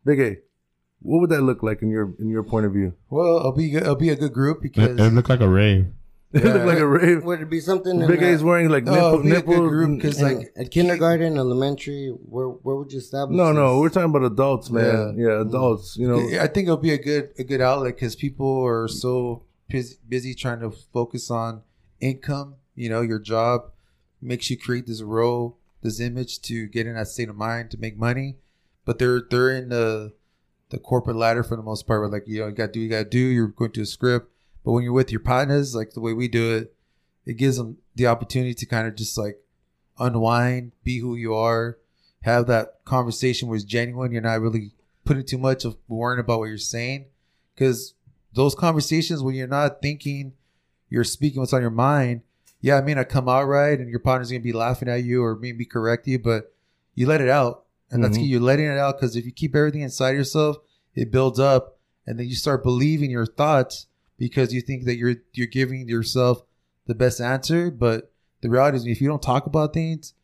Big 0.05 0.21
A, 0.21 0.37
what 1.01 1.21
would 1.21 1.31
that 1.31 1.43
look 1.43 1.63
like 1.63 1.83
in 1.83 1.91
your 1.91 2.15
in 2.19 2.29
your 2.29 2.43
point 2.43 2.67
of 2.67 2.73
view? 2.73 2.95
Well, 3.11 3.39
it'll 3.39 3.53
be 3.53 3.71
good- 3.71 3.83
it'll 3.83 3.95
be 3.97 4.11
a 4.11 4.17
good 4.17 4.33
group 4.33 4.59
It, 4.59 4.63
because 4.63 4.99
it 4.99 5.13
looked 5.13 5.29
like 5.31 5.41
a 5.41 5.49
rave. 5.49 5.87
It 6.35 6.43
looked 6.45 6.67
like 6.67 6.79
a 6.81 6.87
rave. 6.87 7.23
Would 7.23 7.43
it 7.43 7.49
be 7.49 7.61
something? 7.61 8.01
in 8.01 8.09
Big 8.09 8.19
that- 8.19 8.33
A's 8.35 8.43
wearing 8.43 8.69
like 8.69 8.89
Oh, 8.89 8.93
nipple, 8.93 9.09
it'd 9.13 9.23
be 9.23 9.31
a 9.31 9.35
nipple 9.35 9.55
good 9.61 9.69
group 9.69 10.03
'cause, 10.03 10.21
in- 10.21 10.39
like, 10.39 10.53
at 10.57 10.71
kindergarten, 10.73 11.39
elementary, 11.39 12.09
where 12.09 12.49
where 12.49 12.75
would 12.75 12.91
you 12.93 12.99
establish? 12.99 13.37
No, 13.37 13.53
no, 13.53 13.79
we're 13.79 13.89
talking 13.89 14.11
about 14.11 14.25
adults, 14.25 14.69
man. 14.69 15.15
Yeah, 15.17 15.43
adults. 15.43 15.97
You 15.97 16.09
know, 16.09 16.19
I 16.41 16.49
think 16.49 16.67
it'll 16.67 16.77
be 16.77 16.91
a 16.93 16.99
good 16.99 17.31
a 17.39 17.45
good 17.45 17.61
outlet 17.61 17.95
because 17.95 18.17
people 18.17 18.65
are 18.67 18.89
so 18.89 19.45
bus- 19.71 19.95
busy 20.09 20.35
trying 20.35 20.59
to 20.61 20.73
focus 20.93 21.31
on 21.31 21.63
income. 22.01 22.57
You 22.75 22.89
know, 22.89 23.01
your 23.03 23.21
job 23.21 23.71
makes 24.21 24.51
you 24.51 24.57
create 24.59 24.87
this 24.89 25.03
role, 25.03 25.59
this 25.83 26.01
image 26.01 26.41
to 26.43 26.67
get 26.67 26.89
in 26.89 26.95
that 26.97 27.07
state 27.07 27.29
of 27.29 27.37
mind 27.37 27.71
to 27.71 27.79
make 27.79 27.97
money, 27.97 28.39
but 28.85 28.99
they're 28.99 29.23
they're 29.31 29.51
in 29.51 29.69
the 29.69 30.13
the 30.71 30.79
corporate 30.79 31.17
ladder 31.17 31.43
for 31.43 31.57
the 31.57 31.63
most 31.63 31.87
part. 31.87 32.01
Where 32.01 32.11
like 32.11 32.27
you 32.27 32.41
know, 32.41 32.49
you 32.49 32.55
got 32.55 32.67
to 32.67 32.73
do, 32.73 32.81
you 32.81 32.89
got 32.89 32.99
to 32.99 33.05
do. 33.05 33.19
You're 33.19 33.49
going 33.49 33.73
to 33.73 33.83
a 33.83 33.87
script, 33.87 34.31
but 34.65 34.73
when 34.73 34.83
you're 34.83 34.93
with 34.93 35.11
your 35.11 35.21
partners, 35.21 35.75
like 35.75 35.93
the 35.93 36.01
way 36.01 36.13
we 36.13 36.29
do 36.29 36.55
it, 36.55 36.75
it 37.27 37.35
gives 37.35 37.57
them 37.57 37.79
the 37.95 38.07
opportunity 38.07 38.55
to 38.55 38.67
kind 38.67 38.87
of 38.87 38.97
just 38.97 39.17
like 39.17 39.41
unwind, 39.99 40.73
be 40.83 40.99
who 40.99 41.15
you 41.15 41.35
are, 41.35 41.79
have 42.23 42.47
that 42.47 42.85
conversation 42.85 43.49
where 43.49 43.57
it's 43.57 43.65
genuine. 43.65 44.13
You're 44.13 44.23
not 44.23 44.41
really 44.41 44.73
putting 45.05 45.25
too 45.25 45.39
much 45.39 45.65
of 45.65 45.77
worrying 45.89 46.21
about 46.21 46.41
what 46.41 46.47
you're 46.47 46.59
saying, 46.59 47.07
because 47.55 47.95
those 48.33 48.55
conversations 48.55 49.23
when 49.23 49.35
you're 49.35 49.47
not 49.47 49.81
thinking, 49.81 50.33
you're 50.89 51.05
speaking 51.05 51.41
what's 51.41 51.53
on 51.53 51.61
your 51.61 51.71
mind. 51.71 52.23
Yeah, 52.61 52.77
I 52.77 52.81
mean, 52.81 52.99
I 52.99 53.05
come 53.05 53.29
out 53.29 53.45
right, 53.45 53.79
and 53.79 53.91
your 53.91 54.01
partner's 54.01 54.31
gonna 54.31 54.41
be 54.41 54.53
laughing 54.53 54.89
at 54.89 55.05
you 55.05 55.23
or 55.23 55.37
maybe 55.37 55.65
correct 55.65 56.09
you, 56.09 56.19
but 56.19 56.55
you 56.95 57.07
let 57.07 57.21
it 57.21 57.29
out, 57.29 57.64
and 57.91 58.03
that's 58.03 58.17
Mhm. 58.17 58.23
key. 58.23 58.27
You're 58.27 58.41
letting 58.41 58.67
it 58.67 58.79
out 58.79 58.99
because 58.99 59.17
if 59.17 59.25
you 59.25 59.33
keep 59.33 59.55
everything 59.55 59.83
inside 59.83 60.13
yourself, 60.13 60.57
it 60.95 61.11
builds 61.11 61.39
up, 61.39 61.79
and 62.07 62.19
then 62.19 62.27
you 62.27 62.35
start 62.35 62.63
believing 62.63 63.11
your 63.11 63.27
thoughts 63.27 63.87
because 64.19 64.53
you 64.53 64.61
think 64.61 64.85
that 64.85 64.97
you're 64.97 65.17
you're 65.33 65.47
giving 65.47 65.89
yourself 65.89 66.43
the 66.87 66.95
best 66.95 67.21
answer. 67.21 67.71
But 67.71 68.13
the 68.41 68.51
reality 68.51 68.77
is, 68.79 68.87
if 68.87 69.01
you 69.01 69.09
don't 69.09 69.23
talk 69.23 69.47
about 69.47 69.73
things, 69.75 70.15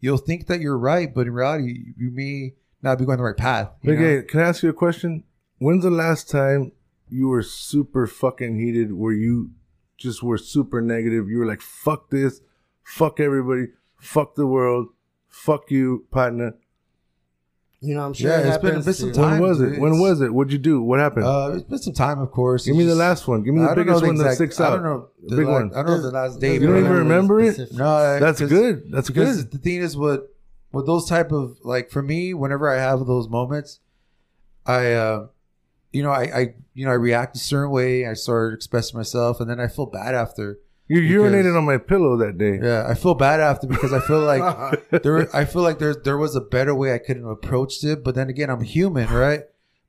you'll 0.00 0.18
think 0.18 0.46
that 0.46 0.60
you're 0.60 0.78
right, 0.78 1.12
but 1.14 1.26
in 1.26 1.32
reality, 1.32 1.94
you 1.96 2.10
may 2.10 2.54
not 2.82 2.98
be 2.98 3.04
going 3.04 3.18
the 3.18 3.24
right 3.24 3.36
path. 3.36 3.70
Big 3.82 4.00
know? 4.00 4.18
A, 4.18 4.22
can 4.22 4.40
I 4.40 4.44
ask 4.44 4.62
you 4.62 4.68
a 4.70 4.74
question? 4.74 5.24
When's 5.58 5.84
the 5.84 5.90
last 5.90 6.28
time 6.28 6.72
you 7.08 7.28
were 7.28 7.42
super 7.42 8.06
fucking 8.06 8.56
heated 8.58 8.92
where 8.92 9.12
you 9.12 9.50
just 9.96 10.22
were 10.22 10.38
super 10.38 10.80
negative? 10.80 11.28
You 11.28 11.38
were 11.38 11.46
like, 11.46 11.60
fuck 11.60 12.10
this, 12.10 12.40
fuck 12.82 13.20
everybody, 13.20 13.68
fuck 13.96 14.34
the 14.34 14.46
world, 14.46 14.88
fuck 15.28 15.70
you, 15.70 16.06
partner. 16.10 16.54
You 17.84 17.96
know, 17.96 18.06
I'm 18.06 18.12
sure 18.14 18.30
Yeah, 18.30 18.36
it 18.38 18.46
it's 18.46 18.58
been- 18.58 18.66
happens 18.76 18.84
been 18.84 18.94
some 18.94 19.12
to- 19.12 19.20
When 19.20 19.30
Time, 19.30 19.40
was 19.42 19.60
it? 19.60 19.70
dude. 19.70 19.80
When 19.80 19.98
was 19.98 20.20
it? 20.20 20.32
What'd 20.32 20.52
you 20.52 20.58
do? 20.60 20.80
What 20.82 21.00
happened? 21.00 21.26
Uh, 21.26 21.50
it's 21.54 21.64
been 21.64 21.78
some 21.78 21.92
time, 21.94 22.20
of 22.20 22.30
course. 22.30 22.64
Give 22.64 22.74
It's 22.74 22.78
me 22.78 22.84
the 22.84 22.94
last 22.94 23.26
one. 23.26 23.42
Give 23.42 23.52
me 23.54 23.60
the 23.60 23.70
I 23.70 23.74
don't 23.74 23.86
know 23.86 23.94
biggest 23.94 24.06
one 24.06 24.14
that 24.18 24.22
exact- 24.22 24.36
sticks 24.36 24.60
I 24.60 24.66
out. 24.68 24.74
don't 24.76 24.82
know 24.84 25.08
The 25.24 25.30
the 25.30 25.36
big 25.38 25.46
la- 25.46 25.52
one. 25.52 25.70
I 25.74 25.82
don't 25.82 25.86
know 25.86 26.00
the 26.02 26.10
last 26.12 26.38
day. 26.40 26.54
You 26.54 26.66
don't 26.68 26.78
even 26.78 26.92
remember 26.92 27.40
it? 27.40 27.54
specific. 27.54 27.76
No, 27.78 27.88
I- 27.88 28.18
That's 28.20 28.38
'cause- 28.38 28.48
good. 28.50 28.84
That's 28.92 29.10
good. 29.10 29.50
the 29.50 29.58
thing 29.58 29.76
is, 29.82 29.96
what 29.96 30.28
with 30.72 30.86
those 30.86 31.06
type 31.08 31.32
of 31.32 31.56
like 31.64 31.90
for 31.90 32.02
me, 32.02 32.32
whenever 32.34 32.70
I 32.70 32.76
have 32.78 33.04
those 33.06 33.28
moments, 33.28 33.80
I, 34.64 34.92
uh, 34.92 35.26
you 35.92 36.02
know, 36.04 36.10
I, 36.10 36.22
I, 36.22 36.54
you 36.74 36.84
know, 36.86 36.92
I 36.92 36.94
react 36.94 37.34
a 37.36 37.40
certain 37.40 37.70
way. 37.72 38.06
I 38.06 38.14
start 38.14 38.54
expressing 38.54 38.96
myself, 38.96 39.40
and 39.40 39.50
then 39.50 39.58
I 39.58 39.66
feel 39.66 39.86
bad 39.86 40.14
after. 40.14 40.58
You 41.00 41.20
urinated 41.20 41.56
on 41.56 41.64
my 41.64 41.78
pillow 41.78 42.16
that 42.18 42.36
day. 42.38 42.58
Yeah, 42.62 42.86
I 42.88 42.94
feel 42.94 43.14
bad 43.14 43.40
after 43.40 43.66
because 43.66 43.92
I 43.92 44.00
feel 44.00 44.20
like 44.20 44.90
there. 45.02 45.34
I 45.34 45.44
feel 45.44 45.62
like 45.62 45.78
there 45.78 45.94
there 45.94 46.18
was 46.18 46.36
a 46.36 46.40
better 46.40 46.74
way 46.74 46.92
I 46.94 46.98
could 46.98 47.16
have 47.16 47.26
approached 47.26 47.82
it, 47.84 48.04
but 48.04 48.14
then 48.14 48.28
again, 48.28 48.50
I'm 48.50 48.60
human, 48.62 49.08
right? 49.08 49.42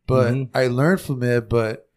But 0.07 0.33
Mhm. 0.33 0.49
I 0.53 0.67
learned 0.67 1.01
from 1.01 1.23
it, 1.23 1.49
but 1.49 1.89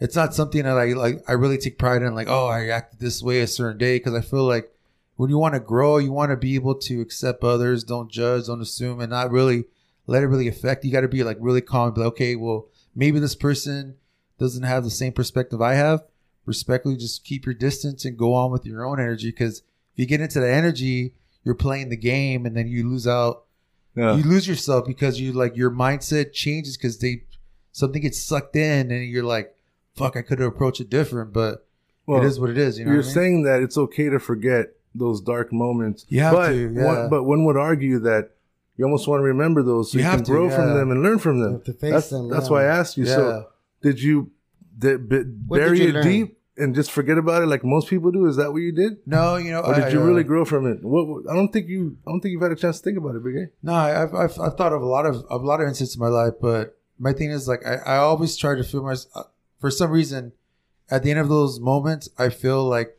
it's 0.00 0.16
not 0.16 0.34
something 0.34 0.62
that 0.64 0.78
I 0.78 0.92
like. 0.92 1.22
I 1.28 1.32
really 1.32 1.58
take 1.58 1.78
pride 1.78 2.02
in, 2.02 2.14
like, 2.14 2.28
oh, 2.28 2.46
I 2.46 2.68
acted 2.68 3.00
this 3.00 3.22
way 3.22 3.40
a 3.40 3.46
certain 3.46 3.78
day 3.78 3.96
because 3.96 4.14
I 4.14 4.20
feel 4.20 4.44
like 4.44 4.70
when 5.16 5.30
you 5.30 5.38
want 5.38 5.54
to 5.54 5.60
grow, 5.60 5.98
you 5.98 6.12
want 6.12 6.30
to 6.30 6.36
be 6.36 6.54
able 6.54 6.74
to 6.74 7.00
accept 7.00 7.44
others, 7.44 7.84
don't 7.84 8.10
judge, 8.10 8.46
don't 8.46 8.60
assume, 8.60 9.00
and 9.00 9.10
not 9.10 9.30
really 9.30 9.64
let 10.06 10.22
it 10.22 10.26
really 10.26 10.48
affect. 10.48 10.84
You 10.84 10.90
got 10.92 11.02
to 11.02 11.08
be 11.08 11.22
like 11.22 11.38
really 11.40 11.60
calm, 11.60 11.86
and 11.86 11.94
be 11.94 12.00
like, 12.00 12.08
okay, 12.14 12.36
well, 12.36 12.66
maybe 12.94 13.18
this 13.20 13.34
person 13.36 13.94
doesn't 14.38 14.64
have 14.64 14.82
the 14.82 14.90
same 14.90 15.12
perspective 15.12 15.60
I 15.62 15.74
have. 15.74 16.02
Respectfully, 16.44 16.96
just 16.96 17.24
keep 17.24 17.46
your 17.46 17.54
distance 17.54 18.04
and 18.04 18.16
go 18.16 18.34
on 18.34 18.50
with 18.50 18.66
your 18.66 18.84
own 18.84 18.98
energy. 18.98 19.30
Because 19.30 19.58
if 19.60 19.98
you 19.98 20.06
get 20.06 20.20
into 20.20 20.40
the 20.40 20.50
energy, 20.50 21.14
you're 21.44 21.54
playing 21.54 21.88
the 21.88 21.96
game, 21.96 22.46
and 22.46 22.56
then 22.56 22.66
you 22.66 22.88
lose 22.88 23.06
out. 23.06 23.44
Yeah. 23.94 24.16
You 24.16 24.22
lose 24.24 24.48
yourself 24.48 24.86
because 24.86 25.20
you 25.20 25.32
like 25.32 25.56
your 25.56 25.70
mindset 25.70 26.32
changes 26.32 26.76
because 26.76 26.98
they 26.98 27.24
something 27.72 28.02
gets 28.02 28.20
sucked 28.20 28.56
in, 28.56 28.90
and 28.90 29.04
you're 29.04 29.24
like, 29.24 29.54
"Fuck, 29.94 30.16
I 30.16 30.22
could 30.22 30.38
have 30.38 30.48
approached 30.48 30.80
it 30.80 30.90
different." 30.90 31.32
But 31.32 31.66
Well, 32.06 32.22
it 32.22 32.26
is 32.26 32.40
what 32.40 32.50
it 32.50 32.58
is. 32.58 32.78
You 32.78 32.86
know, 32.86 32.92
You're 32.92 33.02
I 33.02 33.04
mean? 33.04 33.14
saying 33.14 33.42
that 33.44 33.62
it's 33.62 33.78
okay 33.78 34.08
to 34.08 34.18
forget 34.18 34.74
those 34.94 35.20
dark 35.20 35.52
moments. 35.52 36.04
You 36.08 36.20
have 36.20 36.32
but 36.32 36.48
to, 36.48 36.72
yeah. 36.74 36.84
one, 36.84 37.10
but 37.10 37.24
one 37.24 37.44
would 37.44 37.56
argue 37.56 37.98
that 38.00 38.30
you 38.76 38.84
almost 38.84 39.06
want 39.06 39.20
to 39.20 39.24
remember 39.24 39.62
those 39.62 39.92
so 39.92 39.98
You 39.98 40.04
you, 40.04 40.10
have 40.10 40.18
can 40.18 40.24
to, 40.24 40.30
grow 40.32 40.50
from 40.50 40.74
them 40.74 40.90
and 40.90 41.02
learn 41.02 41.18
from 41.18 41.40
them. 41.40 41.62
To 41.62 41.72
face 41.72 41.92
that's 41.92 42.10
them, 42.10 42.28
that's 42.28 42.50
why 42.50 42.62
I 42.64 42.66
asked 42.66 42.96
you. 42.96 43.04
Yeah. 43.04 43.14
So 43.14 43.48
did 43.82 44.02
you 44.02 44.30
did, 44.82 45.08
b- 45.08 45.16
did 45.18 45.48
bury 45.48 45.80
it 45.88 45.94
learn? 45.94 46.04
deep 46.04 46.38
and 46.58 46.74
just 46.74 46.90
forget 46.90 47.16
about 47.16 47.42
it 47.42 47.46
like 47.46 47.64
most 47.64 47.88
people 47.88 48.10
do? 48.12 48.26
Is 48.26 48.36
that 48.36 48.52
what 48.52 48.58
you 48.60 48.72
did? 48.72 48.98
no, 49.06 49.36
you 49.36 49.50
know, 49.52 49.60
Or 49.60 49.74
did 49.74 49.84
I, 49.84 49.88
you 49.88 50.00
uh, 50.02 50.04
really 50.04 50.22
grow 50.24 50.44
from 50.44 50.66
it? 50.70 50.84
What, 50.84 51.06
what- 51.08 51.24
I 51.30 51.34
don't 51.34 51.52
think 51.52 51.68
you. 51.68 51.96
I 52.06 52.10
don't 52.10 52.20
think 52.20 52.32
you've 52.32 52.42
had 52.42 52.52
a 52.52 52.56
chance 52.56 52.78
to 52.78 52.84
think 52.84 52.98
about 52.98 53.14
it, 53.16 53.24
Big 53.24 53.36
A. 53.36 53.46
No, 53.62 53.72
I- 53.72 54.02
I've, 54.02 54.14
I've 54.14 54.36
I've 54.40 54.56
thought 54.58 54.72
of 54.72 54.82
a 54.82 54.86
lot 54.96 55.06
of 55.06 55.16
of 55.30 55.42
a 55.42 55.46
lot 55.46 55.60
of 55.62 55.68
instances 55.68 55.96
in 55.96 56.00
my 56.00 56.08
life, 56.08 56.34
but 56.40 56.78
my 56.98 57.12
thing 57.14 57.30
is 57.30 57.48
like 57.48 57.64
I, 57.66 57.76
I 57.94 57.96
always 57.96 58.36
try 58.36 58.54
to 58.54 58.62
feel 58.64 58.82
my 58.84 58.96
uh, 59.14 59.22
for 59.60 59.70
some 59.70 59.90
reason 59.90 60.32
at 60.90 61.02
the 61.02 61.10
end 61.10 61.20
of 61.20 61.28
those 61.28 61.58
moments 61.58 62.08
I 62.18 62.28
feel 62.28 62.62
like 62.64 62.98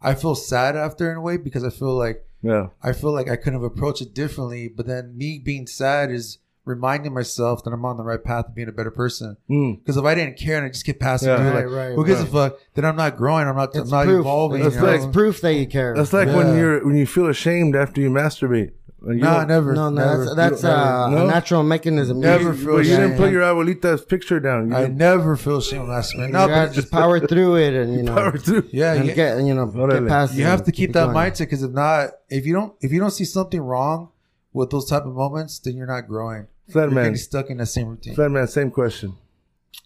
I 0.00 0.14
feel 0.14 0.34
sad 0.34 0.76
after 0.76 1.10
in 1.10 1.16
a 1.18 1.20
way 1.20 1.36
because 1.36 1.62
I 1.64 1.70
feel 1.70 1.94
like 1.96 2.24
Yeah. 2.42 2.68
I 2.82 2.92
feel 2.92 3.12
like 3.12 3.28
I 3.28 3.36
couldn't 3.36 3.60
have 3.60 3.70
approached 3.72 4.02
it 4.02 4.14
differently. 4.14 4.68
But 4.68 4.86
then 4.86 5.16
me 5.16 5.38
being 5.38 5.66
sad 5.66 6.10
is 6.10 6.38
reminding 6.64 7.12
myself 7.12 7.62
that 7.64 7.70
I'm 7.72 7.84
on 7.84 7.96
the 7.96 8.02
right 8.02 8.22
path 8.22 8.46
of 8.48 8.54
being 8.54 8.68
a 8.68 8.72
better 8.72 8.90
person. 8.90 9.36
Mm. 9.50 9.78
Because 9.80 9.96
if 9.96 10.04
I 10.04 10.14
didn't 10.14 10.38
care 10.38 10.56
and 10.56 10.64
I 10.66 10.68
just 10.70 10.86
kept 10.86 10.98
passing 11.00 11.28
Yeah. 11.28 11.36
through, 11.36 11.46
Right, 11.50 11.66
like, 11.66 11.74
right, 11.74 11.94
who 11.94 12.04
gives 12.06 12.20
right. 12.20 12.28
a 12.28 12.32
fuck? 12.50 12.58
Then 12.74 12.84
I'm 12.86 12.96
not 12.96 13.16
growing. 13.16 13.46
I'm 13.46 13.56
not. 13.56 13.68
It's 13.74 13.78
I'm 13.78 13.88
not 13.90 14.04
proof. 14.06 14.20
evolving. 14.20 14.64
It's, 14.64 14.74
you 14.74 14.80
know? 14.80 14.86
like- 14.86 14.96
it's 15.02 15.06
proof 15.06 15.40
that 15.42 15.54
you 15.54 15.66
care. 15.66 15.94
That's 15.94 16.12
like 16.12 16.28
Yeah. 16.28 16.36
when 16.36 16.56
you're 16.56 16.84
when 16.86 16.96
you 16.96 17.06
feel 17.06 17.26
ashamed 17.28 17.76
after 17.76 18.00
you 18.00 18.10
masturbate. 18.10 18.72
You 19.06 19.16
no, 19.16 19.34
don't- 19.34 19.48
never. 19.48 19.74
no, 19.74 19.90
no, 19.90 20.02
never. 20.06 20.24
that's 20.34 20.62
that's 20.62 20.64
uh, 20.64 21.10
No? 21.10 21.24
a 21.24 21.26
natural 21.26 21.62
mechanism. 21.62 22.20
Never 22.20 22.52
You- 22.52 22.52
feel 22.54 22.76
But 22.76 22.86
you 22.86 22.96
didn't 22.96 23.10
Yeah, 23.10 23.16
put 23.18 23.30
your 23.32 23.42
abuelita's 23.42 24.02
picture 24.02 24.40
down. 24.40 24.70
You 24.70 24.76
I 24.76 24.80
didn't 24.84 24.96
never 24.96 25.36
feel 25.36 25.60
shame 25.60 25.82
of 25.82 25.88
masturbating. 25.88 26.30
No, 26.30 26.48
gotta 26.48 26.68
but 26.68 26.72
just 26.72 26.90
power 26.90 27.20
through 27.20 27.56
it, 27.56 27.74
and 27.74 27.92
you 27.94 28.02
know, 28.02 28.14
power 28.14 28.38
through. 28.38 28.64
yeah, 28.72 28.94
and 28.94 29.06
you, 29.06 29.12
get 29.14 29.36
you 29.42 29.54
know, 29.54 29.66
get 29.66 30.08
past. 30.08 30.32
you 30.34 30.46
have 30.46 30.64
to 30.64 30.72
keep 30.72 30.94
that 30.94 31.12
going. 31.12 31.16
mindset 31.32 31.40
because 31.40 31.62
if 31.62 31.72
not, 31.72 32.12
if 32.30 32.46
you 32.46 32.54
don't, 32.54 32.72
if 32.80 32.92
you 32.92 32.98
don't 32.98 33.10
see 33.10 33.26
something 33.26 33.60
wrong 33.60 34.08
with 34.54 34.70
those 34.70 34.88
type 34.88 35.04
of 35.04 35.12
moments, 35.14 35.58
then 35.58 35.76
you're 35.76 35.86
not 35.86 36.08
growing. 36.08 36.46
Flat 36.70 36.90
man, 36.90 37.04
getting 37.04 37.16
stuck 37.16 37.50
in 37.50 37.58
that 37.58 37.66
same 37.66 37.88
routine. 37.88 38.14
flat 38.14 38.30
man, 38.30 38.46
same 38.48 38.70
question. 38.70 39.16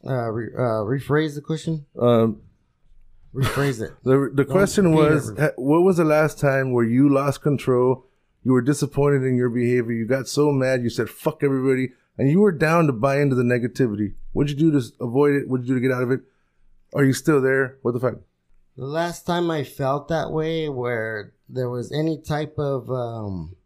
Uh, 0.07 0.31
re, 0.31 0.49
uh, 0.55 0.85
rephrase 0.85 1.35
the 1.35 1.41
question. 1.41 1.87
Um, 1.99 2.43
Rephrase 3.35 3.83
it. 3.83 3.93
the 4.05 4.31
the 4.33 4.45
question 4.45 4.95
was, 4.95 5.33
ha- 5.38 5.51
what 5.57 5.81
was 5.83 5.97
the 5.97 6.05
last 6.05 6.38
time 6.38 6.73
where 6.73 6.85
you 6.85 7.09
lost 7.12 7.43
control? 7.43 8.07
You 8.43 8.53
were 8.53 8.62
disappointed 8.62 9.25
in 9.25 9.37
your 9.37 9.51
behavior. 9.51 9.93
You 9.93 10.07
got 10.07 10.29
so 10.29 10.51
mad, 10.51 10.83
you 10.83 10.91
said 10.91 11.11
"fuck 11.11 11.43
everybody," 11.43 11.91
and 12.17 12.31
you 12.31 12.41
were 12.41 12.53
down 12.53 12.87
to 12.87 12.93
buy 12.93 13.21
into 13.21 13.35
the 13.35 13.43
negativity. 13.43 14.14
What'd 14.33 14.51
you 14.51 14.71
do 14.71 14.81
to 14.81 14.87
avoid 15.01 15.35
it? 15.35 15.49
What'd 15.49 15.67
you 15.67 15.75
do 15.75 15.81
to 15.81 15.87
get 15.87 15.95
out 15.95 16.03
of 16.03 16.11
it? 16.11 16.21
Are 16.95 17.05
you 17.05 17.12
still 17.12 17.41
there? 17.41 17.77
What 17.83 17.93
the 17.93 18.01
fuck? 18.01 18.14
The 18.77 18.87
last 18.87 19.27
time 19.27 19.51
I 19.51 19.64
felt 19.64 20.09
that 20.09 20.31
way, 20.31 20.69
where 20.69 21.35
there 21.49 21.69
was 21.69 21.93
any 21.93 22.19
type 22.23 22.59
of 22.59 22.88
um, 22.91 23.57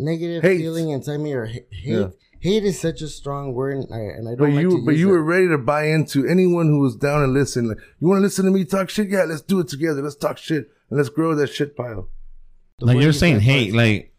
negative 0.00 0.42
Hate. 0.42 0.58
feeling 0.58 0.90
inside 0.90 1.18
me, 1.18 1.32
or 1.32 1.46
hate. 1.46 1.66
Yeah. 1.84 2.08
Hate 2.40 2.64
is 2.64 2.80
such 2.80 3.02
a 3.02 3.08
strong 3.08 3.52
word, 3.52 3.76
and 3.76 3.86
I, 3.94 3.98
and 3.98 4.26
I 4.26 4.30
don't. 4.30 4.38
But 4.38 4.50
like 4.54 4.62
you, 4.62 4.70
to 4.70 4.84
but 4.84 4.90
use 4.92 5.00
you 5.00 5.08
it. 5.08 5.12
were 5.12 5.22
ready 5.22 5.48
to 5.48 5.58
buy 5.58 5.86
into 5.88 6.26
anyone 6.26 6.68
who 6.68 6.80
was 6.80 6.96
down 6.96 7.22
and 7.22 7.34
listen. 7.34 7.68
Like, 7.68 7.78
you 8.00 8.08
want 8.08 8.18
to 8.18 8.22
listen 8.22 8.46
to 8.46 8.50
me 8.50 8.64
talk 8.64 8.88
shit? 8.88 9.08
Yeah, 9.10 9.24
let's 9.24 9.42
do 9.42 9.60
it 9.60 9.68
together. 9.68 10.00
Let's 10.02 10.16
talk 10.16 10.38
shit 10.38 10.70
and 10.88 10.96
let's 10.98 11.10
grow 11.10 11.34
that 11.34 11.48
shit 11.48 11.76
pile. 11.76 12.08
The 12.78 12.86
like 12.86 12.94
you're 12.94 13.04
you 13.04 13.12
saying 13.12 13.40
hate, 13.40 13.66
first. 13.72 13.76
like 13.76 14.12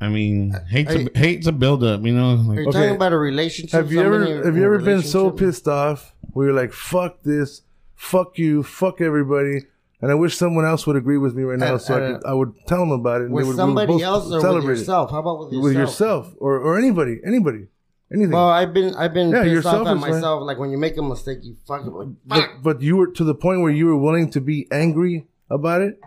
I 0.00 0.08
mean, 0.08 0.54
hate's 0.70 0.92
a, 0.94 1.08
I- 1.14 1.18
hate's 1.18 1.46
a 1.48 1.52
buildup, 1.52 2.02
you 2.04 2.12
know. 2.14 2.36
Are 2.50 2.54
you 2.60 2.68
Okay. 2.68 2.78
talking 2.78 2.94
about 2.94 3.12
a 3.12 3.18
relationship? 3.18 3.72
Have 3.72 3.90
you 3.90 4.00
ever, 4.00 4.44
have 4.44 4.56
you 4.56 4.62
ever 4.64 4.78
been 4.78 5.02
so 5.02 5.30
pissed 5.32 5.66
off 5.66 6.14
where 6.34 6.46
you're 6.48 6.54
like, 6.56 6.72
fuck 6.72 7.22
this, 7.24 7.62
fuck 7.96 8.38
you, 8.38 8.62
fuck 8.62 9.00
everybody, 9.00 9.62
and 10.00 10.10
I 10.10 10.14
wish 10.14 10.36
someone 10.36 10.64
else 10.64 10.86
would 10.86 10.96
agree 10.96 11.18
with 11.18 11.34
me 11.34 11.42
right 11.42 11.58
now, 11.58 11.74
Uh, 11.74 11.78
so 11.78 11.94
I, 11.94 12.00
uh, 12.00 12.18
could, 12.18 12.26
I 12.26 12.32
would 12.34 12.52
tell 12.66 12.80
them 12.80 12.90
about 12.92 13.20
it. 13.22 13.24
And 13.24 13.30
they 13.32 13.34
with 13.36 13.46
would, 13.48 13.56
somebody 13.56 14.02
else 14.02 14.26
or 14.26 14.32
with 14.32 14.42
celebrate 14.42 14.74
it. 14.74 14.78
yourself? 14.78 15.10
How 15.10 15.18
about 15.20 15.38
with 15.40 15.52
yourself? 15.52 15.64
With 15.64 15.76
yourself 15.76 16.34
or 16.38 16.58
or 16.58 16.78
anybody, 16.78 17.20
anybody, 17.24 17.68
anything. 18.12 18.32
Well, 18.32 18.48
I've 18.48 18.72
been 18.74 18.94
I've 18.94 19.14
been 19.14 19.30
Yeah, 19.30 19.42
pissed 19.42 19.54
yourself 19.54 19.86
off 19.86 19.94
at 19.94 19.96
myself. 19.98 20.42
Like 20.42 20.58
when 20.58 20.70
you 20.70 20.78
make 20.78 20.96
a 20.96 21.02
mistake, 21.02 21.38
you 21.42 21.56
like, 21.68 21.82
but 21.84 22.08
fuck. 22.28 22.50
but 22.62 22.80
you 22.82 22.96
were 22.96 23.08
to 23.08 23.24
the 23.24 23.34
point 23.34 23.60
where 23.62 23.72
you 23.72 23.86
were 23.86 23.96
willing 23.96 24.30
to 24.30 24.40
be 24.40 24.66
angry 24.70 25.26
about 25.50 25.80
it. 25.82 25.98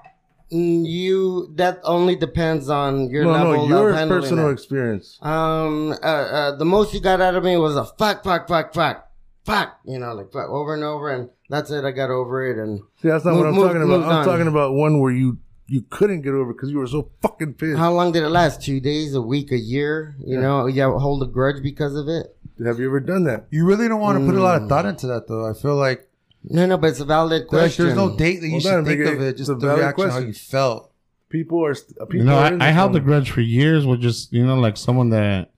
Mm, 0.51 0.83
you 0.87 1.53
that 1.57 1.79
only 1.83 2.15
depends 2.15 2.69
on 2.71 3.09
your 3.11 3.23
No, 3.23 3.31
level 3.33 3.53
no, 3.53 3.67
your 3.67 3.89
of 3.91 4.07
personal 4.09 4.49
it. 4.49 4.53
experience. 4.53 5.19
Um, 5.21 5.91
uh, 5.91 6.05
uh, 6.05 6.55
the 6.57 6.65
most 6.65 6.91
you 6.93 6.99
got 6.99 7.21
out 7.21 7.35
of 7.35 7.43
me 7.43 7.55
was 7.57 7.75
a 7.75 7.85
fuck, 7.85 8.23
fuck, 8.23 8.47
fuck, 8.47 8.73
fuck, 8.73 9.08
fuck. 9.49 9.79
You 9.85 9.99
know, 9.99 10.13
like 10.13 10.31
fuck 10.31 10.49
over 10.49 10.73
and 10.73 10.83
over, 10.83 11.09
and 11.09 11.29
that's 11.49 11.71
it. 11.71 11.83
I 11.83 11.91
got 11.91 12.09
over 12.09 12.45
it, 12.49 12.57
and 12.57 12.79
See, 13.01 13.07
that's 13.09 13.25
not 13.25 13.31
Move- 13.31 13.39
what 13.39 13.47
I'm 13.47 13.55
move- 13.55 13.65
talking 13.67 13.81
about. 13.83 14.03
I'm 14.03 14.09
on. 14.19 14.25
talking 14.25 14.47
about 14.47 14.73
one 14.73 14.99
where 14.99 15.11
you 15.11 15.37
you 15.67 15.83
couldn't 15.89 16.21
get 16.21 16.33
over 16.33 16.51
because 16.53 16.71
you 16.71 16.79
were 16.79 16.87
so 16.87 17.11
fucking 17.21 17.53
pissed. 17.53 17.77
how 17.77 17.91
long 17.93 18.11
did 18.11 18.23
it 18.23 18.29
last? 18.29 18.61
Two 18.61 18.79
days, 18.79 19.13
a 19.13 19.21
week, 19.21 19.51
a 19.51 19.57
year? 19.57 20.15
You 20.25 20.39
know, 20.41 20.65
you 20.65 20.81
hold 20.97 21.21
a 21.21 21.27
grudge 21.27 21.61
because 21.61 21.95
of 21.95 22.07
it. 22.07 22.35
Have 22.65 22.79
you 22.79 22.87
ever 22.87 22.99
done 22.99 23.23
that? 23.25 23.45
You 23.51 23.65
really 23.65 23.87
don't 23.87 24.01
want 24.01 24.19
to 24.19 24.25
put 24.25 24.35
a 24.35 24.41
lot 24.41 24.55
of 24.57 24.63
Mm. 24.63 24.69
thought 24.69 24.85
into 24.85 25.07
that, 25.07 25.27
though. 25.27 25.45
I 25.47 25.53
feel 25.53 25.75
like 25.75 26.07
No, 26.43 26.65
no, 26.65 26.77
but 26.77 26.89
it's 26.91 26.99
a 26.99 27.05
valid 27.05 27.41
like 27.43 27.47
question. 27.47 27.85
there's 27.85 27.97
no 27.97 28.15
date 28.17 28.39
that 28.41 28.45
you 28.47 28.51
Hold 28.51 28.63
should 28.63 28.85
think 28.85 28.99
Big 29.03 29.07
of 29.15 29.21
it. 29.21 29.37
Just 29.37 29.47
the 29.49 29.55
valid 29.55 29.79
reaction 29.79 30.09
how 30.09 30.17
you 30.19 30.33
felt. 30.33 30.91
People 31.29 31.63
are 31.63 31.75
st- 31.75 31.97
people. 31.99 32.15
you 32.15 32.23
know, 32.23 32.37
are 32.39 32.57
I, 32.59 32.69
I 32.69 32.71
held 32.71 32.93
the 32.93 32.99
moment. 32.99 33.05
grudge 33.05 33.31
for 33.31 33.41
years 33.41 33.85
with 33.85 34.01
just 34.01 34.33
you 34.33 34.43
know 34.45 34.55
like 34.59 34.75
someone 34.75 35.09
that 35.11 35.51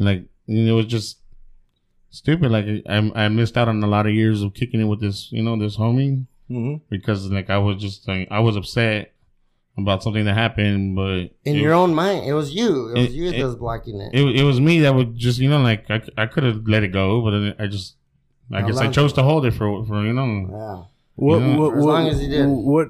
like 0.00 0.24
you 0.46 0.64
know 0.64 0.74
was 0.76 0.86
just 0.86 1.18
stupid. 2.10 2.50
Like 2.50 2.66
I 2.88 2.96
I 3.24 3.28
missed 3.28 3.56
out 3.56 3.68
on 3.68 3.82
a 3.82 3.86
lot 3.86 4.06
of 4.06 4.12
years 4.14 4.42
of 4.42 4.54
kicking 4.54 4.80
it 4.80 4.84
with 4.84 5.00
this 5.00 5.30
you 5.32 5.42
know 5.42 5.56
this 5.58 5.76
homie 5.76 6.26
Mhm. 6.50 6.80
because 6.88 7.30
like 7.30 7.50
I 7.50 7.58
was 7.58 7.80
just 7.80 8.06
like 8.08 8.28
I 8.30 8.40
was 8.40 8.56
upset 8.56 9.12
about 9.76 10.02
something 10.02 10.24
that 10.24 10.34
happened, 10.34 10.96
but 10.96 11.30
in 11.44 11.56
it, 11.56 11.60
your 11.60 11.72
own 11.74 11.94
mind. 11.94 12.26
It 12.26 12.32
was 12.32 12.52
you. 12.54 12.88
It 12.88 12.98
was 12.98 13.04
It- 13.06 13.12
you 13.12 13.30
that 13.30 13.38
it- 13.38 13.44
was 13.44 13.54
blocking 13.56 14.00
it. 14.00 14.10
it, 14.14 14.36
it 14.40 14.42
was 14.44 14.60
me 14.60 14.80
that 14.80 14.94
would 14.94 15.16
just 15.16 15.38
you 15.38 15.48
know 15.48 15.60
like 15.60 15.88
I, 15.90 16.00
I 16.16 16.26
could 16.26 16.42
have 16.44 16.66
let 16.66 16.82
it 16.82 16.88
go, 16.92 17.20
but 17.22 17.30
then 17.32 17.54
I 17.58 17.66
just 17.66 17.94
I 18.50 18.62
guess 18.62 18.78
I 18.78 18.84
Allowed 18.84 18.94
chose 18.94 19.12
to 19.14 19.22
hold 19.22 19.44
it 19.46 19.52
for 19.52 19.84
for 19.86 20.04
you 20.04 20.12
know 20.14 20.26
yeah. 20.50 20.82
What, 21.16 21.38
Yeah. 21.40 21.56
what, 21.56 21.72
For 21.72 21.78
as 21.78 21.84
what, 21.84 21.92
long 21.92 22.08
as 22.08 22.22
you 22.22 22.28
did. 22.28 22.46
What 22.46 22.88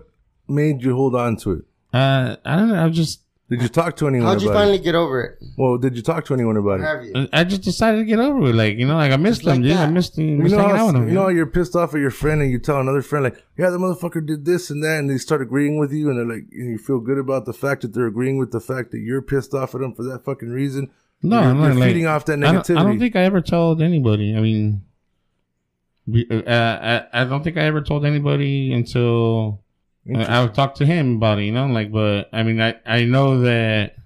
made 0.49 0.83
you 0.83 0.95
hold 0.95 1.15
on 1.15 1.37
to 1.39 1.53
it? 1.53 1.65
uh 1.93 2.37
I 2.45 2.57
don't 2.57 2.69
know 2.69 2.85
I 2.85 2.89
just 2.91 3.23
Did 3.51 3.63
you 3.63 3.69
talk 3.69 3.97
to 3.97 4.07
anyone 4.09 4.27
How'd 4.27 4.43
you 4.43 4.51
about 4.51 4.59
finally 4.59 4.77
it? 4.77 4.83
get 4.85 4.95
over 4.95 5.23
it? 5.23 5.43
Well, 5.57 5.79
did 5.79 5.97
you 5.97 6.03
talk 6.03 6.27
to 6.27 6.35
anyone 6.35 6.59
about 6.59 6.81
it? 6.81 6.83
Have 6.83 7.05
you? 7.05 7.29
I 7.33 7.45
just 7.45 7.63
decided 7.63 7.99
to 7.99 8.05
get 8.05 8.19
over 8.19 8.51
it. 8.51 8.55
Like 8.55 8.77
you 8.77 8.87
know 8.87 8.97
like 8.97 9.11
I 9.11 9.17
missed 9.17 9.41
Just 9.43 9.57
him, 9.57 9.63
like 9.63 9.71
dude. 9.71 9.79
I 9.79 9.87
that. 9.87 9.93
missed 9.93 10.19
him. 10.19 10.29
You 10.29 10.37
missed 10.37 10.55
know, 10.55 10.61
hanging 10.61 10.73
out 10.73 10.79
how, 10.79 10.87
with 10.89 10.97
him. 10.97 11.09
you 11.09 11.15
know, 11.15 11.29
you're 11.29 11.47
pissed 11.47 11.75
off 11.75 11.95
at 11.95 12.01
your 12.01 12.11
friend, 12.11 12.43
and 12.43 12.51
you 12.51 12.59
tell 12.59 12.79
another 12.79 13.01
friend 13.01 13.25
like, 13.25 13.43
"Yeah, 13.57 13.71
the 13.71 13.79
motherfucker 13.79 14.25
did 14.27 14.45
this 14.45 14.69
and 14.69 14.85
that," 14.85 14.99
and 14.99 15.09
they 15.09 15.17
start 15.17 15.41
agreeing 15.41 15.79
with 15.79 15.93
you, 15.93 16.11
and 16.11 16.19
they're 16.19 16.37
like, 16.37 16.45
and 16.53 16.71
you 16.73 16.77
feel 16.79 17.01
good 17.01 17.17
about 17.17 17.47
the 17.47 17.55
fact 17.55 17.83
that 17.83 17.95
they're 17.95 18.07
agreeing 18.07 18.37
with 18.37 18.53
the 18.53 18.61
fact 18.61 18.91
that 18.91 18.99
you're 18.99 19.23
pissed 19.23 19.55
off 19.55 19.75
at 19.75 19.81
them 19.81 19.95
for 19.95 20.03
that 20.03 20.25
fucking 20.27 20.51
reason. 20.51 20.91
No, 21.23 21.41
you're, 21.41 21.51
I'm 21.51 21.59
not 21.59 21.67
you're 21.69 21.75
like, 21.77 21.89
feeding 21.89 22.07
off 22.07 22.27
that 22.27 22.45
I 22.45 22.53
don't, 22.53 22.55
negativity. 22.57 22.79
I 22.79 22.83
don't 22.83 22.99
think 22.99 23.17
I 23.17 23.23
ever 23.23 23.41
told 23.41 23.81
anybody. 23.81 24.37
I 24.37 24.41
mean, 24.41 24.83
we, 26.07 26.27
uh, 26.31 26.43
I, 26.47 27.23
I 27.23 27.25
don't 27.25 27.43
think 27.43 27.57
I 27.57 27.63
ever 27.63 27.81
told 27.81 28.05
anybody 28.05 28.73
until 28.75 29.63
I, 30.15 30.43
would 30.43 30.55
talk 30.55 30.75
to 30.77 30.87
him 30.87 31.17
about 31.17 31.39
it. 31.39 31.45
You 31.45 31.53
know, 31.53 31.67
like, 31.67 31.93
but 31.93 32.29
I 32.33 32.43
mean, 32.43 32.61
I 32.61 32.77
I 32.87 33.05
know 33.05 33.41
that 33.43 33.97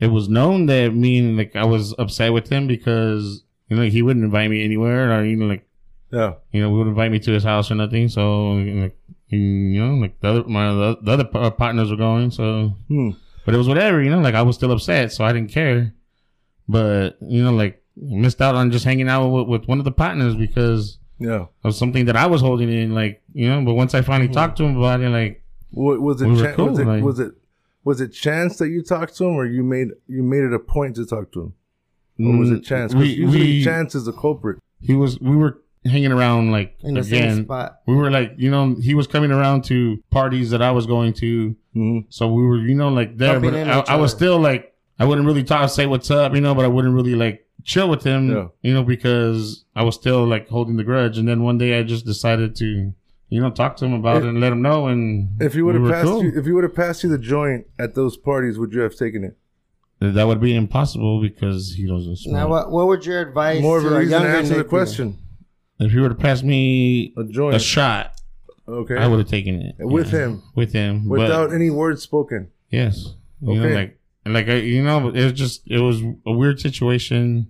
it 0.00 0.08
was 0.08 0.28
known 0.28 0.66
that 0.66 0.94
me 0.94 1.18
and 1.18 1.36
like 1.36 1.56
I 1.56 1.64
was 1.64 1.94
upset 1.98 2.32
with 2.32 2.48
him 2.48 2.66
because 2.66 3.42
you 3.68 3.76
know 3.76 3.82
he 3.84 4.02
wouldn't 4.02 4.24
invite 4.24 4.50
me 4.50 4.64
anywhere 4.64 5.12
or 5.12 5.24
you 5.24 5.36
know 5.36 5.46
like 5.46 5.68
yeah, 6.10 6.34
you 6.52 6.62
know, 6.62 6.70
we 6.70 6.78
wouldn't 6.78 6.94
invite 6.94 7.12
me 7.12 7.18
to 7.20 7.32
his 7.32 7.44
house 7.44 7.70
or 7.70 7.74
nothing. 7.74 8.08
So, 8.08 8.52
like, 8.52 8.96
you 9.28 9.84
know, 9.84 9.94
like 9.94 10.18
the 10.20 10.28
other, 10.28 10.44
my, 10.44 10.72
the, 10.72 10.98
the 11.02 11.12
other 11.12 11.50
partners 11.50 11.90
were 11.90 11.96
going. 11.96 12.30
So, 12.30 12.74
Hmm. 12.88 13.10
but 13.44 13.54
it 13.54 13.58
was 13.58 13.68
whatever, 13.68 14.02
you 14.02 14.10
know, 14.10 14.20
like 14.20 14.34
I 14.34 14.42
was 14.42 14.56
still 14.56 14.72
upset. 14.72 15.12
So 15.12 15.24
I 15.24 15.32
didn't 15.32 15.50
care. 15.50 15.94
But, 16.66 17.18
you 17.20 17.42
know, 17.42 17.52
like 17.52 17.82
missed 17.96 18.40
out 18.40 18.54
on 18.54 18.70
just 18.70 18.84
hanging 18.84 19.08
out 19.08 19.28
with, 19.28 19.48
with 19.48 19.68
one 19.68 19.78
of 19.78 19.84
the 19.84 19.92
partners 19.92 20.34
because 20.34 20.97
yeah. 21.18 21.46
of 21.64 21.74
something 21.74 22.04
that 22.06 22.16
I 22.16 22.26
was 22.26 22.40
holding 22.40 22.70
in, 22.72 22.94
like, 22.94 23.22
you 23.32 23.48
know, 23.48 23.62
but 23.64 23.74
once 23.74 23.94
I 23.94 24.02
finally 24.02 24.32
talked 24.32 24.56
to 24.58 24.64
him 24.64 24.76
about 24.76 25.00
it, 25.00 25.08
like, 25.10 25.42
What, 25.70 26.00
was 26.00 26.22
it? 26.22 26.26
We 26.28 26.40
chan- 26.40 26.54
cool, 26.54 26.68
was 26.70 26.78
it? 26.78 26.86
like- 26.86 27.02
was 27.02 27.18
it? 27.20 27.32
Was 27.84 28.00
it 28.02 28.08
chance 28.12 28.58
that 28.58 28.68
you 28.68 28.82
talked 28.82 29.16
to 29.16 29.24
him, 29.24 29.34
or 29.34 29.46
you 29.46 29.62
made 29.62 29.88
you 30.08 30.22
made 30.22 30.42
it 30.42 30.52
a 30.52 30.58
point 30.58 30.96
to 30.96 31.06
talk 31.06 31.32
to 31.32 31.40
him, 32.18 32.26
or 32.26 32.36
was 32.38 32.50
it 32.50 32.60
chance? 32.62 32.94
We, 32.94 33.06
usually, 33.08 33.40
we, 33.40 33.64
chance 33.64 33.94
is 33.94 34.06
a 34.08 34.12
culprit. 34.12 34.58
he 34.80 34.94
was, 34.94 35.18
we 35.20 35.36
were 35.36 35.62
hanging 35.86 36.12
around 36.12 36.50
like, 36.50 36.76
In 36.82 36.94
the 36.94 37.04
same 37.04 37.22
again, 37.22 37.44
spot. 37.44 37.80
we 37.86 37.94
were 37.94 38.10
like, 38.10 38.34
you 38.36 38.50
know, 38.50 38.74
he 38.82 38.94
was 38.94 39.06
coming 39.06 39.30
around 39.30 39.64
to 39.66 40.02
parties 40.10 40.50
that 40.50 40.60
I 40.60 40.70
was 40.72 40.84
going 40.86 41.14
to. 41.14 41.56
hmm 41.72 42.00
So 42.10 42.30
we 42.30 42.42
were, 42.44 42.58
you 42.58 42.74
know, 42.74 42.88
like 42.88 43.16
there, 43.16 43.40
Bumping 43.40 43.64
but 43.64 43.88
I, 43.88 43.94
I 43.94 43.96
was 43.96 44.10
still 44.10 44.38
like, 44.38 44.74
I 44.98 45.06
wouldn't 45.06 45.26
really 45.26 45.44
talk, 45.44 45.70
say 45.70 45.86
what's 45.86 46.10
up, 46.10 46.34
you 46.34 46.42
know, 46.42 46.54
but 46.54 46.64
I 46.66 46.68
wouldn't 46.68 46.92
really 46.94 47.14
like 47.14 47.46
chill 47.68 47.88
with 47.90 48.02
him, 48.02 48.30
Yeah. 48.30 48.48
you 48.62 48.72
know, 48.72 48.82
because 48.82 49.64
I 49.76 49.82
was 49.82 49.94
still 49.94 50.24
like 50.26 50.48
holding 50.48 50.76
the 50.78 50.84
grudge. 50.84 51.18
And 51.18 51.28
then 51.28 51.42
one 51.42 51.58
day 51.58 51.78
I 51.78 51.82
just 51.82 52.06
decided 52.06 52.56
to, 52.56 52.92
you 53.28 53.40
know, 53.42 53.50
talk 53.50 53.76
to 53.76 53.84
him 53.84 53.92
about 53.92 54.16
If- 54.18 54.24
it 54.24 54.28
and 54.30 54.40
let 54.40 54.52
him 54.52 54.62
know. 54.62 54.86
And 54.86 55.40
If 55.40 55.54
you 55.54 55.66
would 55.66 55.74
have 55.74 55.84
were 55.84 55.90
passed 55.90 56.06
cool. 56.08 56.24
you, 56.24 56.32
if 56.34 56.46
he 56.46 56.52
would 56.52 56.64
have 56.64 56.74
passed 56.74 57.02
you 57.04 57.10
the 57.10 57.18
joint 57.18 57.66
at 57.78 57.94
those 57.94 58.16
parties, 58.16 58.58
would 58.58 58.72
you 58.72 58.80
have 58.80 58.96
taken 58.96 59.22
it? 59.22 59.36
that 60.00 60.26
would 60.28 60.40
be 60.40 60.54
impossible 60.54 61.20
because 61.20 61.74
he 61.74 61.84
doesn't 61.86 62.16
smoke. 62.16 62.32
Now, 62.32 62.48
what 62.48 62.70
what 62.70 62.86
would 62.86 63.04
your 63.04 63.20
advice 63.20 63.60
More 63.60 63.78
of 63.78 63.82
to 63.84 63.88
a 63.90 63.92
a 63.96 63.98
reason 63.98 64.20
to 64.20 64.24
younger 64.26 64.38
answer 64.38 64.54
the 64.56 64.62
question. 64.64 65.18
If 65.80 65.90
he 65.92 65.98
would 65.98 66.12
have 66.12 66.20
passed 66.20 66.44
me 66.44 67.12
A 67.16 67.24
joint, 67.24 67.56
a 67.56 67.58
shot, 67.58 68.12
okay, 68.68 68.96
I 68.96 69.06
would 69.08 69.18
have 69.18 69.28
taken 69.28 69.56
it 69.60 69.74
With 69.80 70.12
Yeah. 70.12 70.18
him? 70.20 70.42
With 70.54 70.72
him, 70.72 71.08
but- 71.08 71.18
without 71.18 71.52
any 71.52 71.68
words 71.70 72.00
spoken. 72.02 72.46
Yes. 72.70 73.14
You 73.42 73.54
know, 73.54 73.64
Okay. 73.64 73.74
like, 73.74 73.98
like 74.26 74.48
I, 74.48 74.54
you 74.56 74.82
know, 74.84 75.08
it 75.08 75.24
was 75.24 75.32
just, 75.32 75.62
it 75.68 75.80
was 75.80 76.00
a 76.24 76.32
weird 76.32 76.60
situation 76.60 77.48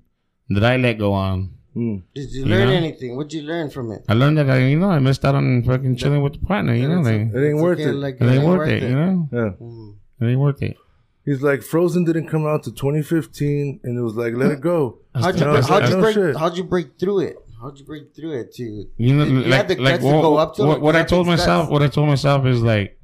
that 0.51 0.65
I 0.65 0.77
let 0.77 0.99
go 0.99 1.13
on. 1.13 1.51
Hmm. 1.75 1.97
Did 2.15 2.33
you 2.33 2.41
You 2.41 2.47
learn 2.47 2.69
know? 2.69 2.75
anything? 2.75 3.17
What'd 3.17 3.33
you 3.33 3.43
learn 3.43 3.71
from 3.71 3.93
it? 3.93 4.05
I 4.09 4.15
learned 4.15 4.39
that 4.39 4.51
I, 4.51 4.59
you 4.67 4.79
know, 4.79 4.91
I 4.91 4.99
missed 4.99 5.25
out 5.25 5.35
on 5.35 5.63
fucking 5.63 5.97
chilling 5.97 6.23
with 6.23 6.35
the 6.41 6.47
partner, 6.47 6.75
you 6.75 6.89
know, 6.89 7.01
It's- 7.01 7.07
like, 7.07 7.35
It 7.35 7.47
ain't 7.47 7.55
it's 7.55 7.63
worth 7.63 7.79
okay, 7.81 7.91
it. 7.91 7.93
like, 7.95 8.21
it 8.21 8.25
ain't 8.25 8.45
worth 8.45 8.69
it, 8.69 8.83
you 8.83 8.97
know? 8.97 9.29
Yeah. 9.33 9.51
Mm. 9.61 9.95
It 10.21 10.25
ain't 10.27 10.41
worth 10.41 10.63
it. 10.63 10.77
He's 11.25 11.43
like, 11.43 11.63
Frozen 11.63 12.05
didn't 12.05 12.27
come 12.29 12.47
out 12.47 12.63
to 12.65 12.73
2015, 12.73 13.81
and 13.85 13.99
it 13.99 14.01
was 14.03 14.15
like, 14.15 14.35
let 14.35 14.51
it 14.51 14.61
go. 14.63 14.99
How'd 15.15 15.35
you, 15.39 15.45
No, 15.45 15.53
break, 15.53 15.65
how'd, 15.67 15.89
you 15.89 15.95
no 15.97 16.01
break, 16.01 16.15
shit. 16.15 16.37
how'd 16.37 16.57
you 16.57 16.65
break 16.65 16.99
through 16.99 17.19
it? 17.21 17.37
How'd 17.61 17.79
you 17.79 17.85
break 17.85 18.15
through 18.17 18.41
it 18.41 18.53
to 18.55 18.87
You 18.97 19.15
know, 19.15 19.25
you 19.25 19.41
like, 19.43 19.53
have 19.53 19.69
the 19.69 19.77
like 19.77 19.95
guts 19.95 20.05
to 20.05 20.11
what, 20.15 20.23
go 20.23 20.37
up 20.37 20.55
to 20.57 20.65
what, 20.65 20.81
what 20.81 20.97
I 20.97 21.03
told 21.05 21.27
takes 21.27 21.39
myself, 21.41 21.63
guts. 21.65 21.73
what 21.73 21.83
I 21.83 21.89
told 21.89 22.09
myself 22.09 22.47
is 22.47 22.63
like, 22.63 22.99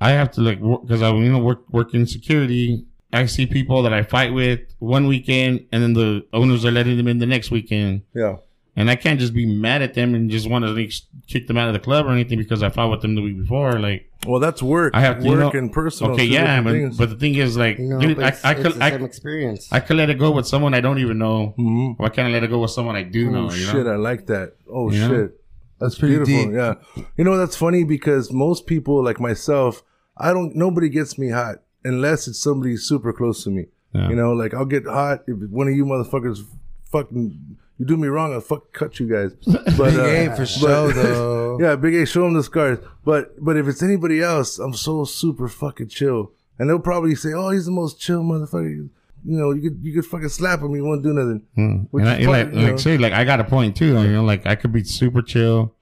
I 0.00 0.10
have 0.12 0.30
to 0.32 0.40
like, 0.40 0.60
because 0.60 1.02
I, 1.02 1.12
you 1.12 1.30
know, 1.30 1.40
work, 1.40 1.68
work 1.70 1.92
in 1.94 2.06
security. 2.06 2.86
I 3.12 3.26
see 3.26 3.46
people 3.46 3.82
that 3.82 3.92
I 3.92 4.02
fight 4.02 4.32
with 4.32 4.60
one 4.78 5.06
weekend, 5.06 5.66
and 5.72 5.82
then 5.82 5.92
the 5.94 6.26
owners 6.32 6.64
are 6.64 6.70
letting 6.70 6.96
them 6.96 7.08
in 7.08 7.18
the 7.18 7.26
next 7.26 7.50
weekend, 7.50 8.02
Yeah. 8.14 8.36
and 8.76 8.88
I 8.90 8.94
can't 8.96 9.18
just 9.18 9.34
be 9.34 9.46
mad 9.46 9.82
at 9.82 9.94
them 9.94 10.14
and 10.14 10.30
just 10.30 10.48
want 10.48 10.64
to 10.64 10.70
like, 10.70 10.92
kick 11.26 11.48
them 11.48 11.56
out 11.56 11.66
of 11.68 11.74
the 11.74 11.80
club 11.80 12.06
or 12.06 12.10
anything 12.12 12.38
because 12.38 12.62
I 12.62 12.68
fought 12.68 12.90
with 12.90 13.02
them 13.02 13.14
the 13.16 13.22
week 13.22 13.36
before. 13.38 13.78
Like 13.80 14.08
Well, 14.26 14.38
that's 14.38 14.62
work. 14.62 14.92
I 14.94 15.00
have 15.00 15.18
to, 15.18 15.24
you 15.24 15.30
work 15.30 15.54
know- 15.54 15.58
and 15.58 15.72
personal. 15.72 16.12
Okay, 16.12 16.24
yeah, 16.24 16.60
but, 16.62 16.72
things. 16.72 16.96
but 16.98 17.10
the 17.10 17.16
thing 17.16 17.34
is, 17.34 17.56
like, 17.56 17.78
You 17.78 17.88
know, 17.88 17.98
dude, 18.00 18.16
but 18.16 18.24
I, 18.24 18.28
it's, 18.28 18.44
I 18.44 18.54
could, 18.54 18.80
I, 18.80 18.88
experience. 18.90 19.68
I 19.72 19.80
could 19.80 19.96
let 19.96 20.08
it 20.10 20.18
go 20.18 20.30
with 20.30 20.46
someone 20.46 20.72
I 20.74 20.80
don't 20.80 20.98
even 20.98 21.18
know, 21.18 21.54
Mhm. 21.58 21.96
or 21.98 22.06
I 22.06 22.10
can't 22.10 22.32
let 22.32 22.44
it 22.44 22.50
go 22.50 22.60
with 22.60 22.70
someone 22.70 22.94
I 22.96 23.02
do 23.02 23.30
know. 23.30 23.46
Oh 23.48 23.52
you 23.52 23.64
shit, 23.64 23.86
know? 23.86 23.92
I 23.92 23.96
like 23.96 24.26
that. 24.26 24.52
Oh 24.72 24.90
You 24.92 25.00
know? 25.00 25.08
shit. 25.08 25.40
That's 25.80 25.98
pretty 25.98 26.16
beautiful. 26.16 26.44
deep. 26.44 26.54
Yeah. 26.54 26.74
You 27.16 27.24
know 27.24 27.36
that's 27.38 27.56
funny 27.56 27.82
because 27.84 28.30
most 28.32 28.66
people 28.66 29.02
like 29.02 29.18
myself, 29.18 29.82
I 30.16 30.32
don't 30.34 30.54
nobody 30.54 30.90
gets 30.90 31.18
me 31.18 31.30
hot 31.30 31.56
unless 31.84 32.28
it's 32.28 32.40
somebody 32.40 32.76
super 32.76 33.12
close 33.12 33.44
to 33.44 33.50
me. 33.50 33.66
Yeah. 33.94 34.08
You 34.10 34.16
know, 34.16 34.32
like 34.32 34.54
I'll 34.54 34.64
get 34.64 34.86
hot 34.86 35.24
if 35.26 35.36
one 35.50 35.68
of 35.68 35.74
you 35.74 35.84
motherfuckers 35.84 36.44
fucking 36.90 37.56
you 37.78 37.86
do 37.86 37.96
me 37.96 38.08
wrong, 38.08 38.32
I'll 38.34 38.40
fuck 38.40 38.72
cut 38.72 39.00
you 39.00 39.08
guys. 39.08 39.32
But 39.76 39.92
Big 39.92 40.28
uh, 40.28 40.32
A 40.32 40.36
for 40.36 40.46
show 40.46 40.92
though. 40.92 41.58
yeah, 41.60 41.76
big 41.76 41.94
A, 41.94 42.06
show 42.06 42.22
them 42.22 42.34
the 42.34 42.42
scars. 42.42 42.78
But 43.04 43.42
but 43.42 43.56
if 43.56 43.66
it's 43.66 43.82
anybody 43.82 44.20
else, 44.20 44.58
I'm 44.58 44.74
so 44.74 45.04
super 45.04 45.48
fucking 45.48 45.88
chill, 45.88 46.32
and 46.58 46.68
they'll 46.68 46.78
probably 46.78 47.14
say, 47.14 47.32
"Oh, 47.32 47.50
he's 47.50 47.64
the 47.64 47.72
most 47.72 47.98
chill 47.98 48.22
motherfucker." 48.22 48.70
You 48.70 48.90
know, 49.24 49.52
you 49.52 49.62
could 49.62 49.80
you 49.82 49.94
could 49.94 50.06
fucking 50.06 50.28
slap 50.28 50.60
him, 50.60 50.74
he 50.74 50.80
won't 50.80 51.02
do 51.02 51.12
nothing. 51.12 51.42
Mm. 51.56 51.88
And 51.92 52.08
I, 52.08 52.18
is 52.18 52.26
like, 52.26 52.46
you 52.48 52.52
know. 52.52 52.70
like 52.70 52.78
say, 52.78 52.98
like 52.98 53.12
I 53.12 53.24
got 53.24 53.40
a 53.40 53.44
point 53.44 53.76
too. 53.76 54.00
You 54.00 54.12
know, 54.12 54.24
like 54.24 54.46
I 54.46 54.56
could 54.56 54.72
be 54.72 54.84
super 54.84 55.22
chill, 55.22 55.74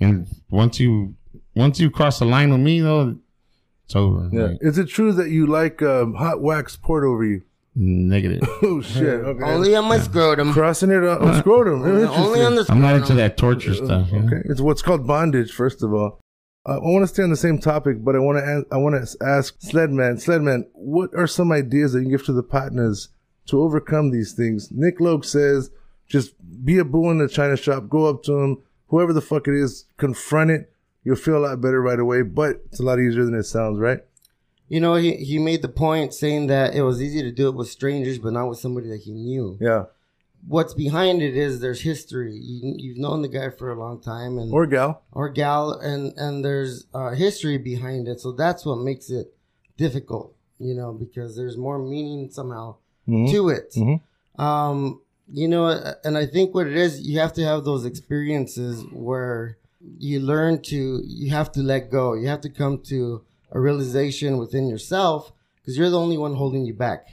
and 0.00 0.28
once 0.48 0.78
you 0.78 1.14
once 1.56 1.80
you 1.80 1.90
cross 1.90 2.18
the 2.20 2.24
line 2.24 2.50
with 2.50 2.60
me, 2.60 2.80
though, 2.80 3.16
it's 3.84 3.96
over. 3.96 4.28
Yeah. 4.32 4.42
Like, 4.44 4.58
Is 4.60 4.78
it 4.78 4.86
true 4.86 5.12
that 5.12 5.30
you 5.30 5.46
like 5.46 5.82
um, 5.82 6.14
hot 6.14 6.40
wax 6.40 6.76
poured 6.76 7.04
over 7.04 7.24
you? 7.24 7.42
negative. 7.74 8.42
Oh 8.62 8.80
shit! 8.80 9.20
Okay. 9.24 9.44
Only 9.44 9.74
on 9.74 9.86
my 9.86 9.98
scrotum. 9.98 10.52
Crossing 10.52 10.90
it 10.90 11.02
on 11.04 11.18
oh, 11.20 11.38
scrotum. 11.38 11.82
Only 11.84 12.42
on 12.42 12.54
the 12.54 12.64
scrotum. 12.64 12.84
I'm 12.84 12.90
not 12.90 12.96
into 12.96 13.14
that 13.14 13.36
torture 13.36 13.74
stuff. 13.74 14.10
you 14.12 14.20
know? 14.20 14.26
Okay, 14.26 14.42
it's 14.48 14.60
what's 14.60 14.82
called 14.82 15.06
bondage. 15.06 15.52
First 15.52 15.82
of 15.82 15.92
all, 15.92 16.20
uh, 16.66 16.76
I 16.76 16.78
want 16.78 17.02
to 17.02 17.06
stay 17.08 17.22
on 17.22 17.30
the 17.30 17.36
same 17.36 17.58
topic, 17.58 18.04
but 18.04 18.14
I 18.14 18.18
want 18.18 18.38
to 18.38 18.64
I 18.70 18.76
want 18.76 18.94
to 18.94 19.24
ask 19.24 19.58
Sledman. 19.60 20.22
Sledman, 20.24 20.66
what 20.74 21.10
are 21.16 21.26
some 21.26 21.50
ideas 21.50 21.92
that 21.92 22.00
you 22.00 22.04
can 22.04 22.12
give 22.12 22.24
to 22.26 22.32
the 22.32 22.42
partners 22.42 23.08
to 23.46 23.60
overcome 23.60 24.10
these 24.10 24.32
things? 24.32 24.70
Nick 24.70 25.00
Loke 25.00 25.24
says, 25.24 25.70
just 26.06 26.34
be 26.64 26.78
a 26.78 26.84
bull 26.84 27.10
in 27.10 27.18
the 27.18 27.28
china 27.28 27.56
shop. 27.56 27.88
Go 27.88 28.06
up 28.06 28.22
to 28.24 28.38
him, 28.38 28.62
whoever 28.88 29.12
the 29.12 29.20
fuck 29.20 29.48
it 29.48 29.54
is, 29.54 29.86
confront 29.96 30.50
it. 30.50 30.72
You'll 31.04 31.16
feel 31.16 31.36
a 31.36 31.44
lot 31.46 31.60
better 31.60 31.80
right 31.82 31.98
away. 31.98 32.22
But 32.22 32.62
it's 32.66 32.80
a 32.80 32.84
lot 32.84 32.98
easier 33.00 33.24
than 33.24 33.34
it 33.34 33.44
sounds, 33.44 33.78
right? 33.78 34.00
You 34.68 34.80
know, 34.80 34.94
he, 34.94 35.16
he 35.16 35.38
made 35.38 35.60
the 35.62 35.68
point 35.68 36.14
saying 36.14 36.46
that 36.46 36.74
it 36.74 36.82
was 36.82 37.02
easy 37.02 37.22
to 37.22 37.30
do 37.32 37.48
it 37.48 37.54
with 37.54 37.68
strangers, 37.68 38.18
but 38.18 38.32
not 38.32 38.48
with 38.48 38.58
somebody 38.58 38.88
that 38.88 39.00
he 39.02 39.12
knew. 39.12 39.58
Yeah. 39.60 39.84
What's 40.48 40.74
behind 40.74 41.22
it 41.22 41.36
is 41.36 41.60
there's 41.60 41.82
history. 41.82 42.34
You, 42.34 42.74
you've 42.78 42.98
known 42.98 43.22
the 43.22 43.28
guy 43.28 43.50
for 43.50 43.70
a 43.70 43.78
long 43.78 44.00
time, 44.00 44.38
and 44.38 44.52
Or 44.52 44.66
gal. 44.66 45.02
or 45.12 45.28
gal, 45.28 45.72
and 45.72 46.12
and 46.16 46.44
there's 46.44 46.86
uh, 46.92 47.10
history 47.10 47.58
behind 47.58 48.08
it. 48.08 48.18
So 48.20 48.32
that's 48.32 48.64
what 48.66 48.78
makes 48.78 49.08
it 49.08 49.34
difficult, 49.76 50.34
you 50.58 50.74
know, 50.74 50.92
because 50.92 51.36
there's 51.36 51.56
more 51.56 51.78
meaning 51.78 52.28
somehow 52.30 52.76
Mhm. 53.08 53.30
to 53.30 53.48
it. 53.50 53.72
Mhm. 53.76 54.00
Um, 54.42 55.00
you 55.32 55.46
know, 55.46 55.66
and 56.02 56.18
I 56.18 56.26
think 56.26 56.54
what 56.56 56.66
it 56.66 56.76
is, 56.76 57.00
you 57.06 57.20
have 57.20 57.32
to 57.34 57.44
have 57.44 57.64
those 57.64 57.84
experiences 57.84 58.84
where 58.92 59.58
you 59.98 60.20
learn 60.20 60.62
to, 60.62 61.02
you 61.04 61.30
have 61.30 61.52
to 61.52 61.60
let 61.60 61.90
go. 61.90 62.14
You 62.14 62.28
have 62.28 62.40
to 62.42 62.50
come 62.50 62.78
to 62.86 63.24
a 63.50 63.60
realization 63.60 64.38
within 64.38 64.68
yourself 64.68 65.32
because 65.56 65.76
you're 65.76 65.90
the 65.90 65.98
only 65.98 66.18
one 66.18 66.34
holding 66.34 66.64
you 66.64 66.74
back. 66.74 67.06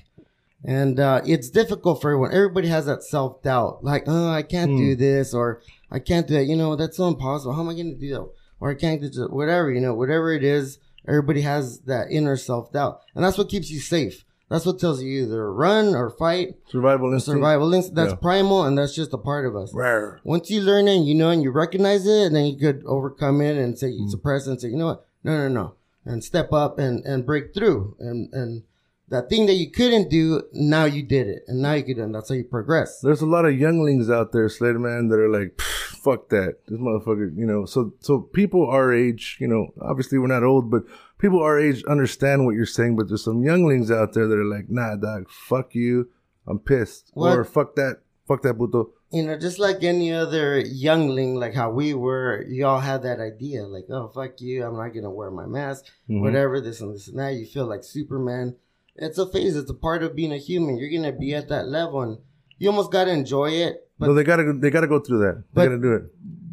And 0.64 1.00
uh, 1.00 1.22
it's 1.26 1.50
difficult 1.50 2.02
for 2.02 2.10
everyone. 2.12 2.34
Everybody 2.34 2.68
has 2.68 2.86
that 2.86 3.04
self 3.04 3.42
doubt, 3.42 3.84
like, 3.84 4.04
oh, 4.08 4.30
I 4.30 4.42
can't 4.42 4.76
do 4.78 4.94
this, 4.96 5.34
or 5.34 5.62
I 5.90 6.00
can't 6.00 6.28
do 6.28 6.34
that. 6.34 6.46
You 6.46 6.58
know, 6.58 6.76
that's 6.76 6.98
so 6.98 7.08
impossible. 7.08 7.54
How 7.54 7.62
am 7.62 7.70
I 7.70 7.74
going 7.74 7.94
to 7.94 8.00
do 8.00 8.14
that? 8.14 8.30
Or 8.60 8.72
I 8.72 8.76
can't 8.76 9.02
do. 9.02 9.28
Whatever, 9.30 9.72
you 9.72 9.80
know, 9.80 9.94
whatever 9.94 10.34
it 10.34 10.44
is, 10.44 10.80
everybody 11.08 11.42
has 11.42 11.80
that 11.82 12.12
inner 12.12 12.36
self 12.36 12.74
doubt. 12.74 13.02
And 13.16 13.24
that's 13.24 13.38
what 13.38 13.48
keeps 13.48 13.72
you 13.72 13.80
safe. 13.80 14.26
That's 14.50 14.66
what 14.66 14.80
tells 14.80 15.02
you 15.04 15.24
either 15.24 15.54
run 15.54 15.94
or 15.96 16.10
fight. 16.10 16.56
Survival 16.70 17.14
instinct. 17.14 17.38
Survival 17.38 17.74
instinct. 17.74 17.96
That's 17.96 18.12
Yeah. 18.14 18.18
primal, 18.18 18.64
and 18.64 18.78
that's 18.78 18.96
just 18.96 19.14
a 19.14 19.18
part 19.18 19.46
of 19.46 19.56
us. 19.56 19.72
Rawr. 19.74 20.18
Once 20.24 20.50
you 20.50 20.62
learn 20.62 20.88
it, 20.88 20.96
and 20.98 21.08
you 21.08 21.14
know, 21.16 21.30
and 21.30 21.44
you 21.44 21.52
recognize 21.52 22.08
it, 22.08 22.26
and 22.28 22.36
then 22.36 22.46
you 22.48 22.58
could 22.58 22.84
overcome 22.86 23.42
it 23.42 23.58
and 23.58 23.78
say, 23.78 23.92
Mm. 23.92 24.10
suppress 24.10 24.48
it 24.48 24.52
and 24.52 24.62
say, 24.62 24.70
you 24.70 24.78
know 24.78 24.88
what? 24.88 25.06
No, 25.24 25.38
no, 25.38 25.48
no. 25.48 25.74
And 26.06 26.24
step 26.24 26.52
up 26.52 26.80
and, 26.80 27.06
and 27.06 27.26
break 27.26 27.54
through. 27.54 27.96
And, 28.00 28.34
and 28.34 28.64
that 29.10 29.30
thing 29.30 29.46
that 29.46 29.54
you 29.54 29.70
couldn't 29.70 30.10
do, 30.10 30.42
now 30.54 30.86
you 30.86 31.04
did 31.04 31.28
it. 31.28 31.44
And 31.48 31.62
now 31.62 31.74
you 31.74 31.84
can. 31.84 32.00
And 32.00 32.16
that's 32.16 32.30
how 32.30 32.36
you 32.36 32.44
progress. 32.46 33.02
There's 33.02 33.22
a 33.22 33.28
lot 33.28 33.46
of 33.46 33.60
younglings 33.60 34.10
out 34.10 34.32
there, 34.32 34.48
Sledman, 34.48 35.10
that 35.12 35.20
are 35.20 35.30
like, 35.30 35.60
fuck 35.62 36.30
that. 36.30 36.58
This 36.68 36.80
motherfucker, 36.80 37.36
you 37.38 37.46
know. 37.46 37.66
So, 37.66 37.94
so 38.00 38.22
people 38.22 38.66
our 38.68 38.92
age, 38.94 39.38
you 39.40 39.48
know, 39.48 39.74
obviously 39.82 40.18
we're 40.18 40.28
not 40.28 40.44
old, 40.44 40.72
but 40.72 40.84
people 41.20 41.40
our 41.44 41.60
age 41.60 41.84
understand 41.84 42.46
what 42.46 42.56
you're 42.56 42.66
saying. 42.66 42.96
But 42.96 43.08
there's 43.08 43.24
some 43.24 43.44
younglings 43.44 43.92
out 43.92 44.14
there 44.14 44.28
that 44.28 44.36
are 44.38 44.46
like, 44.46 44.70
nah, 44.70 44.96
dog, 44.96 45.30
fuck 45.30 45.76
you. 45.76 46.10
I'm 46.48 46.58
pissed. 46.58 47.12
What? 47.14 47.38
Or 47.38 47.44
fuck 47.44 47.76
that. 47.76 47.98
Fuck 48.28 48.42
that 48.44 48.56
puto. 48.58 48.92
You 49.12 49.24
know, 49.24 49.38
just 49.38 49.58
like 49.58 49.84
any 49.84 50.12
other 50.14 50.60
youngling, 50.60 51.36
like 51.36 51.56
how 51.56 51.72
we 51.72 51.96
were, 51.96 52.46
you 52.48 52.66
all 52.68 52.80
had 52.80 53.02
that 53.04 53.20
idea, 53.20 53.66
like, 53.66 53.86
oh, 53.90 54.08
fuck 54.08 54.40
you, 54.40 54.64
I'm 54.64 54.78
not 54.78 54.90
gonna 54.94 55.10
wear 55.10 55.32
my 55.32 55.48
mask, 55.48 55.86
Mhm. 56.08 56.22
whatever, 56.22 56.62
this 56.62 56.80
and 56.80 56.94
this 56.94 57.08
and 57.08 57.18
that. 57.18 57.34
You 57.34 57.48
feel 57.48 57.66
like 57.66 57.84
Superman. 57.84 58.56
It's 58.96 59.18
a 59.18 59.26
phase, 59.26 59.56
it's 59.56 59.72
a 59.72 59.74
part 59.74 60.04
of 60.04 60.16
being 60.16 60.32
a 60.32 60.38
human. 60.38 60.78
You're 60.78 60.92
gonna 60.92 61.12
be 61.18 61.34
at 61.34 61.50
that 61.50 61.68
level 61.68 62.02
and 62.02 62.20
you 62.60 62.70
almost 62.70 62.92
gotta 62.92 63.12
enjoy 63.12 63.52
it. 63.52 63.88
But 63.98 64.08
no, 64.08 64.14
they 64.14 64.24
gotta, 64.24 64.54
they 64.54 64.70
gotta 64.70 64.88
go 64.88 65.00
through 65.00 65.20
that. 65.20 65.44
They 65.54 65.66
gotta 65.66 65.78
do 65.78 65.94
it. 65.94 66.04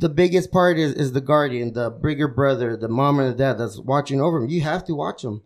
the 0.01 0.09
biggest 0.09 0.51
part 0.51 0.79
is, 0.79 0.95
is 0.95 1.13
the 1.13 1.21
guardian, 1.21 1.75
the 1.75 1.91
bigger 1.91 2.29
brother, 2.29 2.77
the 2.77 2.89
mom 2.89 3.21
and 3.21 3.33
the 3.33 3.37
dad 3.37 3.55
that's 3.55 3.79
watching 3.79 4.21
over 4.21 4.41
them. 4.41 4.49
You 4.49 4.63
have 4.63 4.85
to 4.87 4.95
watch 4.95 5.23
them. 5.23 5.43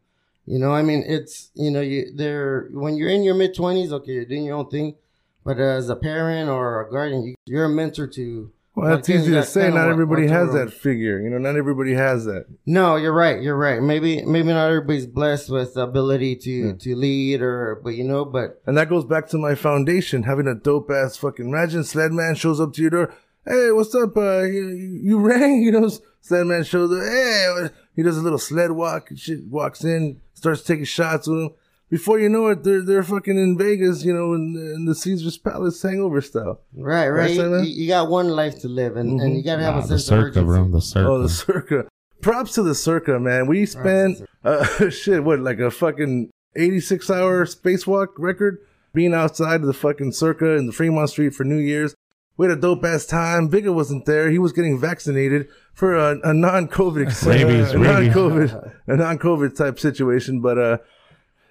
You 0.47 0.59
know, 0.59 0.73
I 0.73 0.83
mean, 0.83 1.05
it's, 1.07 1.51
you 1.55 1.71
know, 1.71 1.81
you, 1.81 2.13
they're, 2.15 2.69
when 2.73 2.97
you're 2.97 3.11
in 3.11 3.23
your 3.23 3.35
mid 3.35 3.55
20s, 3.55 3.93
okay, 3.93 4.13
you're 4.13 4.25
doing 4.25 4.45
your 4.45 4.57
own 4.57 4.69
thing. 4.71 4.97
But 5.45 5.59
as 5.59 5.89
a 5.89 5.97
parent 5.97 6.51
or 6.51 6.87
a 6.87 6.91
guardian, 6.91 7.23
you, 7.23 7.35
you're 7.47 7.65
a 7.65 7.69
mentor 7.69 8.07
to. 8.07 8.53
Well, 8.75 8.91
that's 8.97 9.09
like, 9.09 9.19
easy 9.19 9.33
to 9.33 9.43
say. 9.43 9.69
Not 9.71 9.89
everybody 9.89 10.29
has 10.29 10.53
that 10.53 10.73
figure. 10.73 11.21
You 11.21 11.29
know, 11.31 11.39
not 11.39 11.57
everybody 11.57 11.93
has 11.95 12.25
that. 12.27 12.47
No, 12.67 12.97
you're 12.97 13.13
right. 13.13 13.43
You're 13.43 13.57
right. 13.57 13.83
Maybe, 13.83 14.23
maybe 14.25 14.49
not 14.49 14.69
everybody's 14.69 15.07
blessed 15.07 15.51
with 15.51 15.75
the 15.75 15.83
ability 15.83 16.37
to, 16.37 16.75
to 16.75 16.95
lead 16.97 17.43
or, 17.43 17.81
but 17.83 17.91
you 17.91 18.05
know, 18.05 18.25
but 18.25 18.63
And 18.67 18.79
that 18.79 18.89
goes 18.89 19.05
back 19.05 19.29
to 19.31 19.39
my 19.39 19.55
foundation, 19.55 20.23
having 20.23 20.47
a 20.47 20.55
dope 20.55 20.91
ass 20.91 21.17
fucking. 21.17 21.49
Imagine 21.49 21.81
Sledman 21.81 22.37
shows 22.37 22.61
up 22.61 22.73
to 22.75 22.81
your 22.81 22.91
door. 22.91 23.15
Hey, 23.45 23.73
what's 23.73 23.95
up? 23.95 24.17
Uh, 24.17 24.43
you, 24.43 24.69
you 25.03 25.19
rang? 25.27 25.63
You 25.63 25.73
know, 25.73 25.91
Sledman 26.23 26.65
shows 26.65 26.93
up. 26.93 27.03
Hey, 27.03 27.75
he 27.97 28.03
does 28.03 28.19
a 28.19 28.23
little 28.23 28.39
sled 28.39 28.71
walk. 28.73 29.11
and 29.11 29.19
Shit, 29.19 29.47
walks 29.49 29.83
in, 29.85 30.21
starts 30.35 30.63
taking 30.63 30.85
shots 30.85 31.27
with 31.27 31.39
him. 31.39 31.51
Before 31.91 32.21
you 32.21 32.29
know 32.29 32.47
it, 32.49 32.63
they're 32.63 32.83
they're 32.83 33.03
fucking 33.03 33.37
in 33.37 33.59
Vegas, 33.59 34.05
you 34.05 34.15
know, 34.15 34.33
in, 34.35 34.55
in 34.77 34.85
the 34.87 34.95
Caesar's 34.95 35.37
Palace 35.39 35.83
hangover 35.83 36.21
style. 36.21 36.61
right, 36.77 37.09
right. 37.09 37.37
Right, 37.37 37.65
You, 37.65 37.83
you 37.83 37.89
got 37.89 38.09
one 38.09 38.29
life 38.29 38.61
to 38.61 38.69
live 38.69 38.97
and, 38.97 39.21
and 39.21 39.37
you 39.37 39.43
got 39.43 39.57
to 39.57 39.63
have 39.65 39.75
Nah, 39.75 39.81
a 39.81 39.83
the 39.83 39.89
sense 39.99 40.03
of 40.03 40.07
circa, 40.07 40.41
urgency. 40.41 40.45
bro. 40.47 40.69
The 40.71 40.81
circa. 40.81 41.09
Oh, 41.09 41.23
the 41.23 41.29
circa. 41.29 41.87
Props 42.23 42.55
to 42.55 42.63
the 42.63 42.75
circa, 42.75 43.19
man. 43.19 43.47
We 43.49 43.67
spent 43.67 44.23
uh, 44.45 44.89
shit, 44.91 45.25
what, 45.25 45.41
like 45.41 45.59
a 45.59 45.71
fucking 45.71 46.31
86 46.57 47.11
hour 47.11 47.45
spacewalk 47.47 48.09
record 48.19 48.59
being 48.93 49.15
outside 49.15 49.61
of 49.63 49.67
the 49.67 49.73
fucking 49.73 50.13
circa 50.13 50.57
in 50.57 50.67
the 50.67 50.73
Fremont 50.73 51.11
Street 51.11 51.35
for 51.35 51.45
New 51.45 51.59
Year's. 51.59 51.95
We 52.37 52.47
had 52.47 52.57
a 52.57 52.61
dope 52.61 52.85
ass 52.85 53.05
time. 53.05 53.49
Bigger 53.49 53.73
wasn't 53.73 54.07
there. 54.07 54.31
He 54.31 54.39
was 54.39 54.53
getting 54.53 54.79
vaccinated 54.79 55.49
for 55.75 55.97
a, 55.97 56.19
a 56.23 56.33
non 56.33 56.69
COVID, 56.69 57.07
Rabies, 57.27 57.73
a 57.73 57.79
rabies. 57.79 58.15
non 58.15 58.15
COVID, 58.15 58.73
a 58.87 58.97
non 58.97 59.19
COVID 59.19 59.57
type 59.57 59.79
situation. 59.81 60.41
But 60.41 60.59
uh, 60.59 60.79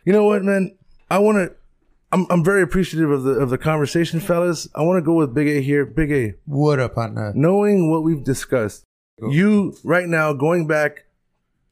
you 0.06 0.14
know 0.14 0.24
what, 0.26 0.44
man? 0.44 0.76
I 1.10 1.20
want 1.20 1.38
to. 1.38 1.56
I'm 2.12 2.26
I'm 2.32 2.44
very 2.44 2.64
appreciative 2.64 3.12
of 3.12 3.24
the 3.24 3.32
of 3.34 3.50
the 3.50 3.58
conversation, 3.58 4.20
fellas. 4.20 4.68
I 4.76 4.82
want 4.82 4.98
to 4.98 5.02
go 5.06 5.14
with 5.14 5.34
Big 5.34 5.48
A 5.48 5.62
here. 5.62 5.86
Big 5.86 6.12
A, 6.12 6.34
What 6.46 6.80
up 6.80 6.98
on 6.98 7.16
that? 7.16 7.34
knowing 7.36 7.92
what 7.92 8.04
we've 8.04 8.24
discussed, 8.24 8.84
you 9.22 9.76
right 9.84 10.08
now 10.08 10.34
going 10.34 10.66
back 10.66 11.06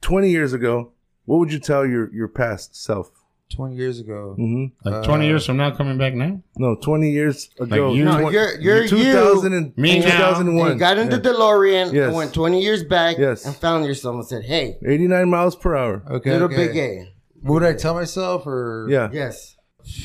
20 0.02 0.30
years 0.30 0.54
ago, 0.54 0.92
what 1.26 1.38
would 1.40 1.52
you 1.52 1.60
tell 1.60 1.86
your 1.88 2.14
your 2.14 2.28
past 2.28 2.76
self? 2.76 3.10
20 3.56 3.76
years 3.78 4.00
ago. 4.02 4.34
hmm 4.36 4.66
like 4.84 5.04
20 5.06 5.26
years 5.26 5.46
from 5.46 5.56
now, 5.56 5.72
coming 5.72 5.98
back 5.98 6.14
now. 6.14 6.42
No, 6.58 6.76
20 6.76 7.10
years 7.10 7.50
ago. 7.58 7.94
you- 7.94 8.04
No, 8.04 8.30
you're- 8.30 8.62
you're 8.62 8.82
you. 8.84 8.88
2000 8.90 9.54
and, 9.54 9.72
Me 9.78 10.00
now. 10.00 10.06
2001. 10.06 10.74
You 10.74 10.78
got 10.78 10.98
into 10.98 11.16
Yeah. 11.16 11.22
DeLorean 11.22 11.94
Yes. 11.94 12.08
and 12.08 12.16
went 12.16 12.34
20 12.34 12.62
years 12.62 12.84
back 12.84 13.18
Yes. 13.18 13.46
and 13.46 13.56
found 13.56 13.86
yourself 13.86 14.16
and 14.16 14.26
said, 14.26 14.44
hey, 14.44 14.78
89 14.86 15.30
miles 15.30 15.56
per 15.56 15.78
hour. 15.78 16.04
Okay. 16.12 16.32
little 16.34 16.48
okay. 16.48 16.68
big 16.68 16.76
A. 16.78 17.08
Would 17.48 17.64
I 17.64 17.74
tell 17.74 17.94
myself 17.94 18.46
or? 18.46 18.88
Yeah. 18.90 19.10
Yes. 19.12 19.56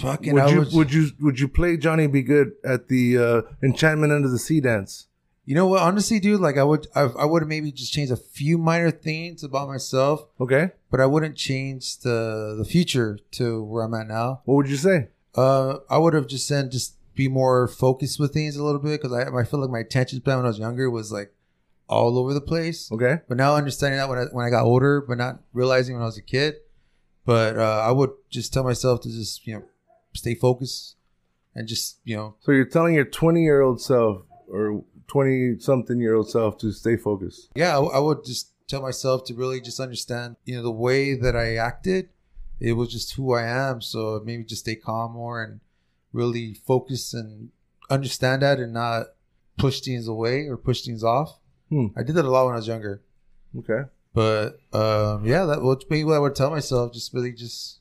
Fucking, 0.01 0.39
I 0.39 0.45
Would 0.45 0.53
you 0.53 0.59
was, 0.61 0.75
would 0.75 0.93
you 0.93 1.07
would 1.21 1.41
you 1.41 1.49
play 1.49 1.77
Johnny 1.77 2.07
B. 2.07 2.23
Goode 2.23 2.53
at 2.65 2.87
the 2.89 3.19
uh, 3.19 3.43
Enchantment 3.65 4.13
Under 4.13 4.29
the 4.29 4.39
Sea 4.39 4.61
dance? 4.61 5.09
You 5.45 5.57
know 5.57 5.67
what? 5.67 5.83
Honestly, 5.83 6.21
dude, 6.21 6.41
like 6.41 6.57
I 6.57 6.63
would, 6.63 6.87
I, 6.95 7.01
I 7.01 7.25
would 7.25 7.49
maybe 7.49 7.73
just 7.73 7.93
change 7.93 8.13
a 8.13 8.17
few 8.17 8.59
minor 8.59 8.93
things 8.93 9.43
about 9.43 9.67
myself, 9.67 10.25
Okay. 10.41 10.71
but 10.89 11.01
I 11.01 11.07
wouldn't 11.07 11.37
change 11.37 11.99
the 11.99 12.55
the 12.57 12.65
future 12.65 13.19
to 13.33 13.65
where 13.65 13.83
I'm 13.83 13.93
at 13.95 14.07
now. 14.07 14.43
What 14.45 14.55
would 14.55 14.69
you 14.69 14.77
say? 14.77 15.09
Uh, 15.35 15.79
I 15.91 15.99
would 15.99 16.15
have 16.15 16.29
just 16.29 16.47
said 16.47 16.71
just 16.71 16.95
be 17.17 17.27
more 17.27 17.67
focused 17.67 18.21
with 18.21 18.33
things 18.33 18.55
a 18.55 18.63
little 18.63 18.81
bit 18.81 19.03
because 19.03 19.13
I 19.13 19.37
I 19.37 19.43
feel 19.43 19.61
like 19.61 19.71
my 19.71 19.81
attention 19.81 20.21
span 20.21 20.37
when 20.37 20.45
I 20.45 20.49
was 20.49 20.61
younger 20.61 20.89
was 20.89 21.11
like 21.11 21.35
all 21.89 22.17
over 22.19 22.33
the 22.35 22.41
place. 22.41 22.89
Okay. 22.93 23.19
But 23.29 23.37
now 23.37 23.57
understanding 23.57 23.99
that 23.99 24.09
when 24.09 24.19
I 24.19 24.25
when 24.31 24.47
I 24.47 24.51
got 24.51 24.63
older, 24.65 25.01
but 25.01 25.19
not 25.19 25.41
realizing 25.53 25.97
when 25.97 26.03
I 26.03 26.07
was 26.07 26.19
a 26.19 26.23
kid. 26.23 26.55
But 27.25 27.59
uh, 27.59 27.85
I 27.87 27.93
would 27.93 28.11
just 28.31 28.53
tell 28.53 28.65
myself 28.65 29.01
to 29.03 29.09
just 29.09 29.47
you 29.47 29.55
know 29.55 29.63
stay 30.15 30.35
focused 30.35 30.97
and 31.55 31.69
just 31.69 31.99
you 32.05 32.17
know 32.17 32.35
So 32.41 32.53
you're 32.53 32.65
telling 32.65 32.95
your 32.95 33.05
20 33.05 33.43
year 33.43 33.61
old 33.63 33.81
self 33.81 34.23
or 34.49 34.85
20 35.09 35.59
something 35.61 36.01
year 36.01 36.15
old 36.15 36.31
self 36.31 36.59
to 36.59 36.73
stay 36.73 36.97
focused. 36.97 37.49
yeah, 37.55 37.79
I, 37.79 37.83
I 37.83 37.99
would 37.99 38.25
just 38.25 38.53
tell 38.69 38.83
myself 38.83 39.25
to 39.27 39.35
really 39.35 39.61
just 39.61 39.81
understand, 39.81 40.37
you 40.45 40.57
know, 40.57 40.63
the 40.63 40.71
way 40.71 41.15
that 41.15 41.37
I 41.37 41.57
acted, 41.57 42.09
it 42.61 42.73
was 42.73 42.91
just 42.91 43.13
who 43.15 43.35
I 43.35 43.43
am. 43.45 43.81
So 43.83 44.23
maybe 44.25 44.45
just 44.45 44.63
stay 44.63 44.77
calm 44.77 45.13
more 45.13 45.43
and 45.43 45.61
really 46.13 46.55
focus 46.55 47.13
and 47.13 47.51
understand 47.91 48.41
that 48.43 48.59
and 48.59 48.73
not 48.73 49.09
push 49.59 49.81
things 49.81 50.09
away 50.09 50.47
or 50.47 50.57
push 50.57 50.83
things 50.83 51.05
off. 51.05 51.39
Hmm. 51.69 51.89
I 51.97 52.03
did 52.03 52.15
that 52.17 52.25
a 52.25 52.31
lot 52.31 52.47
when 52.47 52.55
I 52.55 52.57
was 52.57 52.69
younger. 52.69 53.03
Okay. 53.59 53.83
But 54.15 54.61
um, 54.73 55.25
yeah, 55.25 55.45
that 55.47 55.63
would 55.63 55.85
be 55.89 56.05
what 56.05 56.15
I 56.17 56.19
would 56.19 56.35
tell 56.35 56.51
myself. 56.51 56.93
Just 56.93 57.15
really 57.15 57.33
just, 57.33 57.81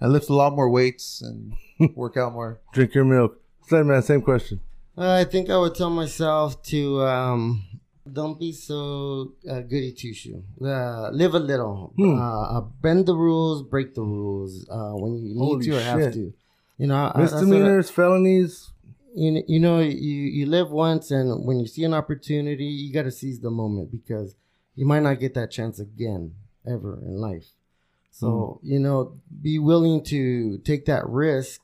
I 0.00 0.06
lift 0.06 0.28
a 0.28 0.34
lot 0.34 0.54
more 0.54 0.70
weights 0.70 1.20
and 1.22 1.54
work 1.96 2.16
out 2.16 2.32
more. 2.32 2.60
Drink 2.72 2.94
your 2.94 3.04
milk. 3.04 3.40
Sledman, 3.68 4.02
same 4.04 4.22
question. 4.22 4.60
Uh, 4.96 5.10
I 5.12 5.24
think 5.24 5.50
I 5.50 5.56
would 5.58 5.74
tell 5.74 5.90
myself 5.90 6.62
to 6.64 7.02
um, 7.02 7.64
don't 8.10 8.38
be 8.38 8.52
so 8.52 9.32
uh, 9.50 9.60
goody 9.62 9.92
two 9.92 10.12
shoe. 10.14 10.44
Uh, 10.62 11.10
live 11.10 11.34
a 11.34 11.38
little. 11.40 11.92
Hmm. 11.96 12.18
Uh, 12.20 12.58
uh, 12.58 12.60
bend 12.60 13.06
the 13.06 13.14
rules, 13.16 13.62
break 13.62 13.94
the 13.94 14.02
rules 14.02 14.66
uh, 14.70 14.92
when 14.92 15.16
you 15.16 15.34
need 15.34 15.38
Holy 15.38 15.64
to 15.66 15.76
or 15.76 15.80
have 15.80 16.12
to. 16.12 16.32
You 16.78 16.86
know, 16.86 16.94
I- 16.96 17.12
I- 17.14 17.20
Misdemeanors, 17.22 17.90
felonies. 17.90 18.70
you 19.16 19.30
know, 19.32 19.42
you 19.48 19.58
know, 19.60 19.78
you 19.80 19.90
you 20.38 20.46
live 20.46 20.70
once, 20.70 21.10
and 21.10 21.44
when 21.44 21.58
you 21.58 21.66
see 21.66 21.82
an 21.84 21.94
opportunity, 21.94 22.64
you 22.66 22.92
got 22.92 23.02
to 23.04 23.10
seize 23.10 23.40
the 23.40 23.50
moment 23.50 23.90
because 23.90 24.36
you 24.74 24.86
might 24.86 25.02
not 25.02 25.20
get 25.20 25.34
that 25.34 25.50
chance 25.50 25.78
again 25.78 26.34
ever 26.66 26.98
in 27.02 27.16
life. 27.16 27.46
So 28.10 28.60
hmm. 28.60 28.72
you 28.72 28.78
know, 28.78 29.20
be 29.42 29.58
willing 29.58 30.04
to 30.04 30.58
take 30.58 30.86
that 30.86 31.06
risk 31.08 31.60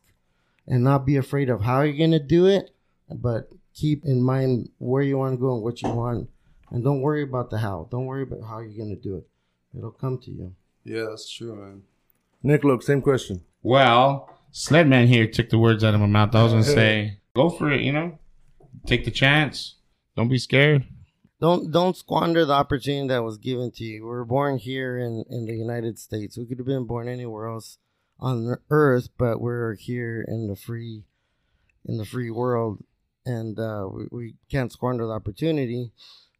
and 0.67 0.85
not 0.85 1.07
be 1.07 1.17
afraid 1.17 1.51
of 1.51 1.63
how 1.63 1.83
you're 1.83 1.99
gonna 1.99 2.19
do 2.19 2.47
it, 2.47 2.71
but 3.09 3.51
keep 3.75 4.05
in 4.05 4.23
mind 4.23 4.71
where 4.79 5.03
you 5.03 5.19
want 5.19 5.35
to 5.35 5.41
go 5.41 5.55
and 5.55 5.63
what 5.63 5.83
you 5.83 5.91
want, 5.91 6.29
and 6.71 6.85
don't 6.85 7.01
worry 7.01 7.23
about 7.23 7.51
the 7.51 7.59
how. 7.59 7.89
Don't 7.91 8.07
worry 8.07 8.23
about 8.23 8.43
how 8.49 8.61
you're 8.61 8.79
gonna 8.79 8.97
do 8.97 9.17
it. 9.17 9.27
It'll 9.77 9.91
come 9.91 10.19
to 10.19 10.31
you. 10.31 10.55
Yeah, 10.85 11.07
that's 11.11 11.31
true, 11.31 11.55
man. 11.55 11.83
Nick 12.43 12.65
Loke, 12.65 12.83
same 12.83 13.03
question. 13.03 13.43
Well, 13.63 14.31
Sledman 14.53 15.07
here 15.07 15.27
took 15.27 15.51
the 15.51 15.59
words 15.59 15.85
out 15.85 15.95
of 15.95 16.01
my 16.01 16.07
mouth. 16.07 16.35
I 16.35 16.43
was 16.43 16.53
gonna 16.53 16.65
say, 16.81 17.19
go 17.35 17.51
for 17.51 17.71
it. 17.71 17.83
You 17.83 17.93
know, 17.93 18.19
take 18.87 19.05
the 19.05 19.11
chance. 19.11 19.77
Don't 20.17 20.29
be 20.29 20.39
scared. 20.39 20.87
Don't 21.41 21.71
don't 21.71 21.97
squander 21.97 22.45
the 22.45 22.53
opportunity 22.53 23.09
that 23.09 23.25
was 23.25 23.39
given 23.39 23.71
to 23.73 23.85
you. 23.85 24.03
We 24.03 24.09
were 24.09 24.25
born 24.25 24.59
here 24.59 24.99
in 24.99 25.25
in 25.31 25.47
the 25.47 25.55
United 25.55 25.99
States. 25.99 26.37
We 26.37 26.47
could 26.47 26.59
have 26.59 26.67
been 26.67 26.85
born 26.85 27.09
anywhere 27.09 27.49
else 27.49 27.79
on 28.19 28.57
earth, 28.69 29.09
but 29.17 29.41
we're 29.41 29.75
here 29.75 30.25
in 30.27 30.49
the 30.49 30.57
free 30.57 31.05
in 31.87 31.97
the 31.97 32.05
free 32.05 32.31
world, 32.31 32.85
and 33.25 33.59
uh, 33.59 33.89
we, 33.91 34.05
we 34.11 34.35
can't 34.51 34.71
squander 34.71 35.07
the 35.07 35.13
opportunity. 35.13 35.93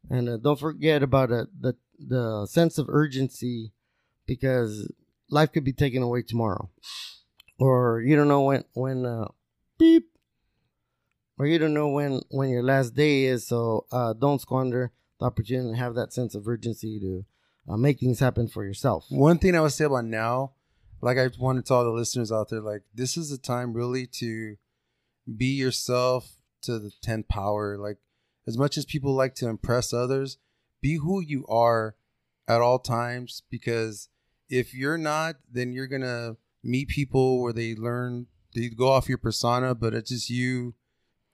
And 0.09 0.29
uh, 0.29 0.37
don't 0.37 0.59
forget 0.59 1.01
about 1.03 1.31
uh, 1.31 1.45
the 1.59 1.75
the 1.97 2.45
sense 2.45 2.77
of 2.77 2.87
urgency, 2.89 3.71
because 4.25 4.91
life 5.29 5.51
could 5.51 5.63
be 5.63 5.73
taken 5.73 6.03
away 6.03 6.21
tomorrow, 6.21 6.69
or 7.59 8.01
you 8.01 8.15
don't 8.15 8.27
know 8.27 8.43
when 8.43 8.63
when 8.73 9.05
uh, 9.05 9.29
beep 9.79 10.10
or 11.41 11.47
you 11.47 11.57
don't 11.57 11.73
know 11.73 11.87
when 11.87 12.21
when 12.29 12.49
your 12.49 12.61
last 12.61 12.93
day 12.93 13.23
is 13.23 13.47
so 13.47 13.87
uh, 13.91 14.13
don't 14.13 14.39
squander 14.39 14.91
the 15.19 15.25
opportunity 15.25 15.71
to 15.71 15.75
have 15.75 15.95
that 15.95 16.13
sense 16.13 16.35
of 16.35 16.47
urgency 16.47 16.99
to 16.99 17.25
uh, 17.67 17.77
make 17.77 17.99
things 17.99 18.19
happen 18.19 18.47
for 18.47 18.63
yourself 18.63 19.07
One 19.09 19.39
thing 19.39 19.55
I 19.55 19.61
would 19.61 19.71
say 19.71 19.85
about 19.85 20.05
now, 20.05 20.53
like 21.01 21.17
I 21.17 21.29
wanted 21.39 21.65
to 21.65 21.73
all 21.73 21.83
the 21.83 21.89
listeners 21.89 22.31
out 22.31 22.49
there, 22.49 22.61
like 22.61 22.83
this 22.93 23.17
is 23.17 23.31
the 23.31 23.39
time 23.39 23.73
really 23.73 24.05
to 24.19 24.57
be 25.35 25.47
yourself 25.47 26.31
to 26.61 26.77
the 26.77 26.91
10th 27.03 27.27
power. 27.27 27.75
Like 27.75 27.97
as 28.45 28.55
much 28.55 28.77
as 28.77 28.85
people 28.85 29.15
like 29.15 29.33
to 29.35 29.47
impress 29.47 29.93
others, 29.93 30.37
be 30.79 30.97
who 30.97 31.21
you 31.21 31.45
are 31.47 31.95
at 32.47 32.61
all 32.61 32.77
times 32.77 33.41
because 33.49 34.09
if 34.47 34.75
you're 34.75 34.97
not, 34.97 35.37
then 35.51 35.73
you're 35.73 35.87
going 35.87 36.01
to 36.01 36.37
meet 36.63 36.89
people 36.89 37.41
where 37.41 37.53
they 37.53 37.73
learn, 37.73 38.27
they 38.53 38.69
go 38.69 38.89
off 38.89 39.09
your 39.09 39.17
persona, 39.17 39.73
but 39.73 39.95
it's 39.95 40.11
just 40.11 40.29
you 40.29 40.75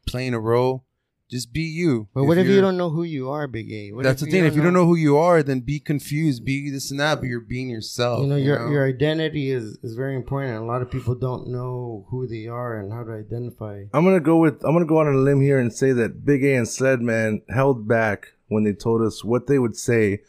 playing 0.07 0.33
a 0.33 0.39
role. 0.39 0.85
Just 1.29 1.51
be 1.51 1.63
you. 1.63 2.07
but 2.13 2.23
what 2.23 2.37
if 2.37 2.47
you 2.47 2.61
don't 2.61 2.77
know 2.77 2.89
who 2.89 3.03
you 3.03 3.29
are 3.29 3.47
big 3.47 3.69
a 3.69 3.91
what 3.91 4.03
That's 4.05 4.21
the 4.21 4.31
thing. 4.31 4.45
If 4.45 4.55
you 4.55 4.63
don't 4.63 4.73
know 4.73 4.85
who 4.85 4.95
you 4.95 5.17
are, 5.17 5.43
then 5.43 5.59
be 5.59 5.77
confused, 5.77 6.45
be 6.45 6.71
this 6.71 6.89
and 6.89 7.01
that, 7.01 7.19
but 7.19 7.25
you're 7.25 7.41
being 7.41 7.69
yourself. 7.69 8.21
you 8.21 8.27
know 8.27 8.37
your 8.37 8.59
know? 8.59 8.71
your 8.71 8.87
identity 8.87 9.51
is 9.51 9.77
is 9.83 9.93
very 9.95 10.15
important 10.15 10.55
and 10.55 10.63
a 10.63 10.65
lot 10.65 10.81
of 10.81 10.89
people 10.89 11.15
don't 11.15 11.49
know 11.49 12.05
who 12.09 12.27
they 12.27 12.47
are 12.47 12.79
and 12.79 12.93
how 12.93 13.03
to 13.03 13.11
identify 13.11 13.83
I'm 13.93 14.05
gonna 14.05 14.21
go 14.21 14.37
with 14.37 14.63
I'm 14.63 14.71
gonna 14.71 14.85
go 14.85 14.99
on 14.99 15.07
a 15.07 15.17
limb 15.17 15.41
here 15.41 15.59
and 15.59 15.73
say 15.73 15.91
that 15.91 16.23
Big 16.23 16.45
A 16.45 16.55
and 16.55 16.65
Sledman 16.65 17.41
held 17.49 17.89
back 17.89 18.27
when 18.47 18.63
they 18.63 18.73
told 18.73 19.01
us 19.01 19.25
what 19.25 19.47
they 19.47 19.59
would 19.59 19.75
say 19.75 20.21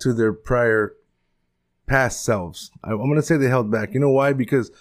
to 0.00 0.12
their 0.12 0.32
prior 0.32 0.96
past 1.86 2.24
selves. 2.24 2.72
I, 2.82 2.90
I'm 2.90 3.08
gonna 3.08 3.22
say 3.22 3.36
they 3.36 3.48
held 3.48 3.70
back. 3.70 3.94
You 3.94 4.00
know 4.00 4.10
why? 4.10 4.32
Because 4.32 4.72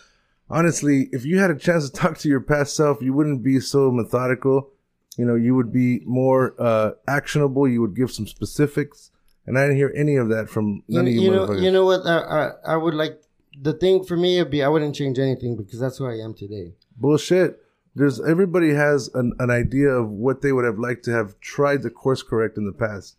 honestly, 0.52 1.10
if 1.12 1.26
you 1.26 1.40
had 1.40 1.52
a 1.52 1.56
chance 1.56 1.90
to 1.90 1.96
talk 1.96 2.18
to 2.20 2.30
your 2.30 2.42
past 2.42 2.76
self, 2.76 3.02
you 3.02 3.14
wouldn't 3.14 3.44
be 3.44 3.60
so 3.60 3.92
methodical. 3.92 4.70
You 5.18 5.26
know, 5.26 5.36
you 5.36 5.56
would 5.56 5.72
be 5.72 6.02
more 6.06 6.56
uh, 6.60 6.92
actionable. 7.08 7.68
You 7.68 7.82
would 7.82 7.96
give 7.96 8.12
some 8.12 8.28
specifics, 8.28 9.12
and 9.46 9.58
I 9.58 9.64
didn't 9.64 9.78
hear 9.78 9.94
any 9.96 10.16
of 10.16 10.30
that 10.30 10.50
from 10.50 10.84
you, 10.88 10.98
none 10.98 11.08
of 11.08 11.14
you, 11.14 11.22
you 11.22 11.32
know 11.32 11.52
you 11.52 11.72
know 11.72 11.86
what 11.86 12.06
I, 12.06 12.20
I 12.20 12.52
i 12.74 12.78
would 12.78 12.94
like 12.94 13.22
the 13.60 13.74
thing 13.74 14.04
for 14.04 14.16
me 14.16 14.40
would 14.40 14.50
be 14.50 14.64
i 14.64 14.68
wouldn't 14.68 14.96
change 14.96 15.20
anything 15.20 15.58
because 15.58 15.80
that's 15.80 15.98
who 15.98 16.06
i 16.06 16.14
am 16.14 16.34
today 16.34 16.74
Bullshit. 17.02 17.60
There's 17.96 18.22
everybody 18.22 18.74
has 18.74 19.10
an, 19.16 19.34
an 19.40 19.50
idea 19.50 19.90
of 19.90 20.10
what 20.10 20.42
they 20.42 20.54
would 20.54 20.66
have 20.66 20.80
liked 20.80 21.04
to 21.06 21.12
have 21.12 21.38
tried 21.42 21.82
to 21.82 21.90
course 21.90 22.24
correct 22.24 22.58
in 22.58 22.66
the 22.66 22.72
past. 22.72 23.18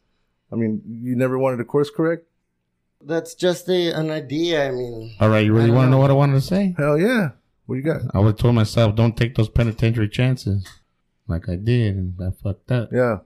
I 0.50 0.54
mean, 0.56 0.80
you 0.86 1.16
never 1.16 1.38
wanted 1.38 1.58
to 1.58 1.64
course 1.64 1.90
correct? 1.90 2.26
That's 3.06 3.34
just 3.34 3.68
a, 3.68 3.90
an 3.92 4.10
idea 4.10 4.68
i 4.68 4.70
mean 4.70 5.14
All 5.20 5.28
right, 5.28 5.44
you 5.44 5.52
really 5.54 5.70
want 5.70 5.86
to 5.86 5.90
know. 5.90 5.96
know 5.96 6.02
what 6.02 6.10
I 6.10 6.14
wanted 6.14 6.34
to 6.34 6.40
say? 6.40 6.74
Hell 6.78 6.98
yeah. 6.98 7.30
What 7.66 7.76
you 7.76 7.82
got? 7.82 8.02
I 8.14 8.18
would 8.18 8.26
have 8.26 8.36
told 8.38 8.54
myself, 8.54 8.94
don't 8.96 9.16
take 9.16 9.34
those 9.36 9.48
penitentiary 9.48 10.08
chances, 10.08 10.66
like 11.28 11.48
I 11.48 11.56
did, 11.56 11.96
and 11.96 12.14
I 12.20 12.30
fucked 12.42 12.70
up. 12.72 12.90
Yeah. 12.92 13.18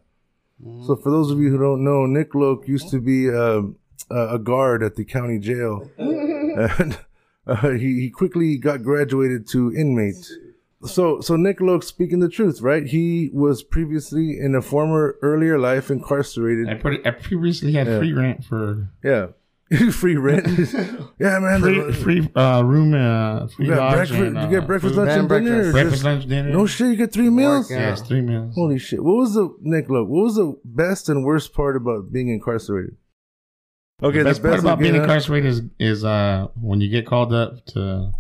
So 0.87 0.97
for 0.97 1.11
those 1.11 1.31
of 1.31 1.39
you 1.41 1.51
who 1.51 1.59
don't 1.59 1.83
know, 1.85 2.07
Nick 2.07 2.35
Loke 2.35 2.67
used 2.69 2.89
to 2.91 3.01
be 3.01 3.29
um, 3.31 3.77
a 4.11 4.35
a 4.37 4.39
guard 4.39 4.83
at 4.83 4.95
the 4.97 5.05
county 5.05 5.39
jail, 5.39 5.91
and 5.99 6.99
uh, 7.47 7.71
he 7.71 8.01
he 8.01 8.11
quickly 8.11 8.57
got 8.59 8.83
graduated 8.83 9.47
to 9.49 9.75
inmate. 9.75 10.27
So 10.85 11.21
so 11.21 11.37
Nick 11.37 11.61
Loke 11.61 11.83
speaking 11.83 12.21
the 12.21 12.29
truth, 12.29 12.61
right? 12.61 12.87
He 12.87 13.31
was 13.33 13.63
previously 13.63 14.39
in 14.39 14.55
a 14.55 14.63
former 14.63 15.17
earlier 15.23 15.59
life 15.59 15.91
incarcerated. 15.91 16.69
I 16.69 16.75
put 16.75 16.95
it, 16.95 17.07
I 17.07 17.11
previously 17.13 17.73
had 17.73 17.87
Yeah. 17.87 17.99
free 17.99 18.13
rent 18.13 18.45
for 18.45 18.89
Yeah. 19.03 19.29
free 19.93 20.17
rent. 20.17 20.47
yeah, 21.19 21.39
man. 21.41 21.61
free 21.61 21.81
the- 21.81 21.93
free 21.93 22.29
uh, 22.37 22.63
room, 22.65 22.95
uh, 22.95 23.49
free 23.49 23.67
you 23.67 23.75
got 23.75 23.79
lodge, 23.81 23.95
breakfast. 24.11 24.21
and, 24.21 24.39
uh, 24.39 24.41
you 24.43 24.51
get 24.51 24.67
breakfast, 24.67 24.95
lunch, 24.95 25.11
and 25.11 25.29
Bed 25.29 25.37
and 25.39 25.47
dinner. 25.47 25.57
breakfast. 25.57 25.73
breakfast, 25.73 26.05
lunch, 26.05 26.29
dinner. 26.29 26.51
no 26.51 26.67
shit. 26.67 26.87
You 26.89 26.97
get 26.97 27.13
three 27.13 27.31
meals. 27.31 27.69
Work, 27.71 27.81
Yes, 27.81 28.03
three 28.03 28.21
meals. 28.21 28.55
Holy 28.55 28.79
shit! 28.79 29.03
What 29.03 29.17
was 29.17 29.35
the 29.35 29.53
Nick? 29.63 29.89
Look, 29.89 30.09
what 30.09 30.23
was 30.23 30.37
the 30.37 30.57
best 30.65 31.09
and 31.09 31.25
worst 31.25 31.53
part 31.53 31.75
about 31.77 32.13
being 32.13 32.29
incarcerated? 32.29 32.97
Okay, 34.03 34.19
the 34.19 34.25
best 34.25 34.43
part 34.43 34.59
about 34.61 34.79
being 34.79 34.95
incarcerated 34.95 35.51
is, 35.51 35.63
is 35.79 36.05
uh 36.05 36.47
when 36.61 36.81
you 36.81 36.89
get 36.89 37.07
called 37.07 37.33
up 37.33 37.65
to 37.67 38.13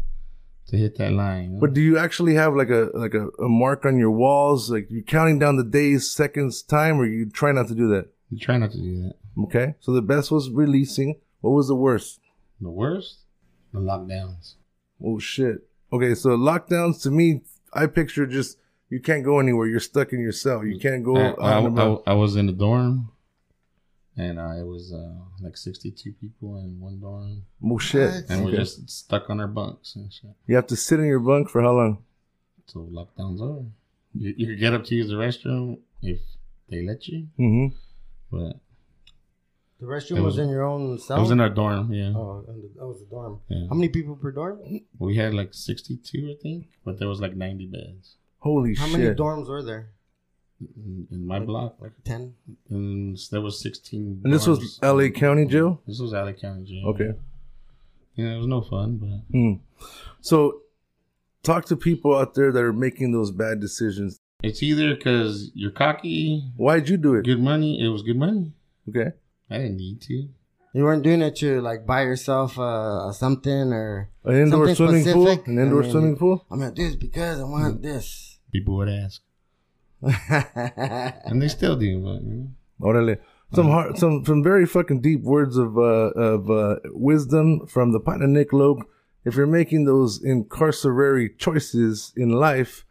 to 0.69 0.77
hit 0.77 0.99
that 0.99 1.13
line. 1.13 1.45
you 1.45 1.51
know? 1.51 1.61
But 1.61 1.75
do 1.75 1.81
you 1.81 1.97
actually 1.97 2.35
have 2.35 2.57
like 2.57 2.71
a 2.71 2.91
like 2.95 3.15
a, 3.15 3.29
a 3.41 3.49
mark 3.49 3.85
on 3.85 3.99
your 3.99 4.11
walls? 4.11 4.71
Like 4.71 4.89
you're 4.91 5.03
counting 5.05 5.39
down 5.39 5.57
the 5.57 5.65
days, 5.65 6.11
seconds, 6.11 6.63
time, 6.63 6.99
or 6.99 7.07
you 7.07 7.31
try 7.31 7.53
not 7.53 7.69
to 7.69 7.75
do 7.75 7.89
that? 7.91 8.09
you 8.31 8.39
try 8.41 8.57
not 8.57 8.73
to 8.73 8.79
do 8.79 9.03
that. 9.03 9.15
Okay. 9.45 9.75
So 9.79 9.93
the 9.93 10.03
best 10.03 10.33
was 10.33 10.51
releasing. 10.51 11.21
What 11.41 11.51
was 11.51 11.69
the 11.69 11.75
worst? 11.77 12.21
The 12.61 12.71
worst, 12.71 13.19
the 13.73 13.81
lockdowns. 13.81 14.55
Oh 15.05 15.19
shit. 15.19 15.69
Okay, 15.93 16.15
so 16.15 16.31
lockdowns 16.31 17.03
to 17.03 17.11
me, 17.11 17.43
I 17.73 17.87
picture 17.87 18.27
just 18.27 18.59
you 18.89 19.01
can't 19.01 19.25
go 19.25 19.39
anywhere. 19.41 19.67
You're 19.67 19.81
stuck 19.81 20.13
in 20.13 20.21
your 20.21 20.33
cell. 20.33 20.65
You 20.65 20.79
can't 20.79 21.05
go 21.05 21.35
I, 21.35 21.59
I. 21.61 22.09
I, 22.09 22.13
I 22.13 22.15
was 22.15 22.37
in 22.37 22.47
the 22.47 22.53
dorm, 22.53 23.11
and 24.17 24.39
uh, 24.39 24.55
it 24.59 24.67
was 24.67 24.93
uh, 24.93 25.13
like 25.41 25.57
sixty-two 25.57 26.13
people 26.21 26.57
in 26.59 26.81
one 26.81 26.99
dorm, 27.01 27.43
Oh 27.63 27.79
shit. 27.79 28.11
What? 28.11 28.25
and 28.31 28.43
we're 28.45 28.49
Okay. 28.51 28.59
just 28.59 28.89
stuck 28.89 29.29
on 29.29 29.39
our 29.41 29.47
bunks 29.49 29.95
and 29.97 30.13
shit. 30.13 30.31
You 30.47 30.57
have 30.57 30.67
to 30.69 30.77
sit 30.77 30.99
in 31.01 31.07
your 31.07 31.21
bunk 31.21 31.51
for 31.51 31.61
how 31.63 31.73
long? 31.73 32.05
So 32.67 32.81
lockdown's 32.91 33.41
over. 33.43 33.67
You, 34.15 34.35
you 34.37 34.47
could 34.47 34.59
get 34.59 34.73
up 34.73 34.85
to 34.87 34.95
use 34.95 35.09
the 35.09 35.15
restroom 35.17 35.79
if 36.03 36.21
they 36.71 36.83
let 36.85 37.07
you, 37.07 37.29
hmm 37.37 37.67
but 38.31 38.57
The 39.81 39.87
restroom 39.87 40.17
was, 40.23 40.37
was- 40.37 40.39
in 40.39 40.49
your 40.49 40.65
own 40.65 40.99
cell. 40.99 41.19
it 41.19 41.21
was 41.21 41.31
in 41.31 41.41
our 41.41 41.51
dorm. 41.51 41.93
Yeah, 41.93 42.13
Oh, 42.17 42.45
and 42.49 42.63
the- 42.63 42.71
that 42.79 42.87
was 42.87 42.99
the 43.01 43.07
dorm. 43.07 43.41
Yeah. 43.49 43.67
How 43.69 43.75
many 43.75 43.89
people 43.91 44.17
per 44.17 44.31
dorm? 44.33 44.59
we 44.99 45.17
had 45.17 45.35
like 45.35 45.53
sixty-two, 45.53 46.35
I 46.35 46.43
think, 46.43 46.69
but 46.85 46.99
there 46.99 47.09
was 47.09 47.21
like 47.21 47.37
ninety 47.37 47.67
beds 47.67 48.17
Holy 48.39 48.75
How 48.75 48.87
shit! 48.87 48.99
many 48.99 49.15
dorms 49.15 49.49
were 49.49 49.63
there? 49.63 49.91
in, 50.61 51.07
in 51.11 51.27
my 51.27 51.39
block, 51.39 51.77
Like 51.81 51.93
ten. 52.05 52.33
and 52.71 53.19
there 53.31 53.43
was 53.43 53.61
sixteen. 53.61 54.23
and 54.25 54.33
this 54.33 54.47
was. 54.47 54.79
L.A. 54.83 55.11
County 55.11 55.45
jail. 55.45 55.83
This 55.87 56.01
was 56.01 56.13
LA 56.13 56.33
County 56.33 56.65
Jail. 56.65 56.87
Okay. 56.89 57.13
Yeah, 58.15 58.33
it 58.35 58.39
was 58.39 58.47
no 58.47 58.63
fun, 58.63 58.97
but 58.97 59.37
Hmm. 59.37 59.53
So, 60.23 60.63
talk 61.43 61.67
to 61.67 61.77
people 61.77 62.17
out 62.17 62.33
there 62.35 62.51
that 62.51 62.63
are 62.63 62.73
making 62.73 63.13
those 63.13 63.31
bad 63.31 63.61
decisions. 63.61 64.19
it's 64.43 64.63
either 64.63 64.95
because 64.95 65.51
you're 65.55 65.71
cocky, 65.71 66.43
Why'd 66.57 66.89
you 66.89 66.97
do 66.97 67.15
it? 67.17 67.27
good 67.27 67.41
money. 67.43 67.79
It 67.85 67.89
was 67.89 68.01
good 68.03 68.17
money. 68.17 68.53
Okay. 68.89 69.13
I 69.51 69.59
didn't 69.59 69.77
need 69.77 70.01
to. 70.03 70.29
You 70.73 70.85
weren't 70.85 71.03
doing 71.03 71.23
it 71.23 71.37
to 71.37 71.61
like 71.63 71.87
buy 71.87 72.03
yourself 72.03 72.59
uh, 72.59 73.11
something 73.13 73.73
or 73.73 74.11
An 74.25 74.35
indoor 74.37 74.75
swimming 74.75 75.03
specific? 75.03 75.45
pool. 75.45 75.55
An 75.55 75.59
indoor 75.59 75.81
I 75.81 75.83
mean- 75.83 75.91
swimming 75.91 76.17
pool. 76.17 76.45
I'm 76.51 76.59
gonna 76.61 76.73
do 76.73 76.85
this 76.87 76.97
because 76.97 77.41
I 77.41 77.45
want 77.45 77.83
this. 77.83 78.39
People 78.53 78.77
would 78.77 78.89
ask, 78.89 79.21
and 80.03 81.41
they 81.43 81.49
still 81.49 81.77
do. 81.77 81.99
But 82.01 82.23
you 82.23 82.31
know. 82.31 82.49
Orale. 82.81 83.19
Some 83.55 83.69
hard, 83.69 83.97
some 83.97 84.25
some 84.25 84.43
very 84.43 84.67
fucking 84.67 85.01
deep 85.01 85.23
words 85.23 85.57
of 85.57 85.79
uh, 85.79 85.81
of 85.81 86.51
uh, 86.51 86.77
wisdom 86.87 87.67
from 87.67 87.93
the 87.93 88.01
partner 88.01 88.27
Nick 88.27 88.53
Loke. 88.53 88.89
If 89.25 89.35
you're 89.37 89.47
making 89.47 89.85
those 89.85 90.23
incarcerary 90.23 91.31
choices 91.37 92.13
in 92.17 92.31
life, 92.31 92.85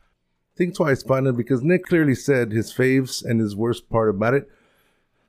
think 0.58 0.76
twice, 0.76 1.03
partner, 1.03 1.32
because 1.32 1.62
Nick 1.62 1.84
clearly 1.86 2.16
said 2.16 2.51
his 2.51 2.74
faves 2.74 3.24
and 3.24 3.39
his 3.39 3.56
worst 3.56 3.89
part 3.89 4.10
about 4.10 4.34
it. 4.34 4.49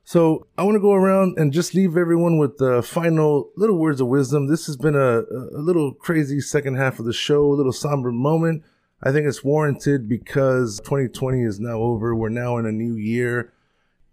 So 0.06 0.46
I 0.56 0.62
want 0.62 0.76
to 0.76 0.80
go 0.80 0.92
around 0.92 1.36
and 1.36 1.52
just 1.52 1.74
leave 1.74 1.96
everyone 1.96 2.38
with 2.38 2.58
the 2.58 2.80
final 2.80 3.50
little 3.56 3.76
words 3.76 4.00
of 4.00 4.06
wisdom. 4.06 4.46
This 4.46 4.66
has 4.66 4.76
been 4.76 4.94
a, 4.94 5.22
a 5.22 5.58
little 5.58 5.94
crazy 5.94 6.40
second 6.40 6.76
half 6.76 7.00
of 7.00 7.06
the 7.06 7.12
show, 7.12 7.46
a 7.46 7.56
little 7.56 7.72
somber 7.72 8.12
moment. 8.12 8.62
I 9.02 9.10
think 9.10 9.26
it's 9.26 9.42
warranted 9.42 10.08
because 10.08 10.78
2020 10.84 11.42
is 11.42 11.58
now 11.58 11.78
over. 11.78 12.14
We're 12.14 12.28
now 12.28 12.56
in 12.56 12.66
a 12.66 12.70
new 12.70 12.94
year 12.94 13.52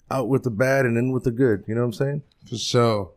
out 0.09 0.29
with 0.29 0.41
the 0.41 0.49
bad 0.49 0.87
and 0.87 0.97
in 0.97 1.11
with 1.11 1.25
the 1.25 1.31
good. 1.31 1.63
You 1.67 1.75
know 1.75 1.81
what 1.81 1.87
I'm 1.87 1.93
saying? 1.93 2.23
For 2.49 2.57
sure. 2.57 3.11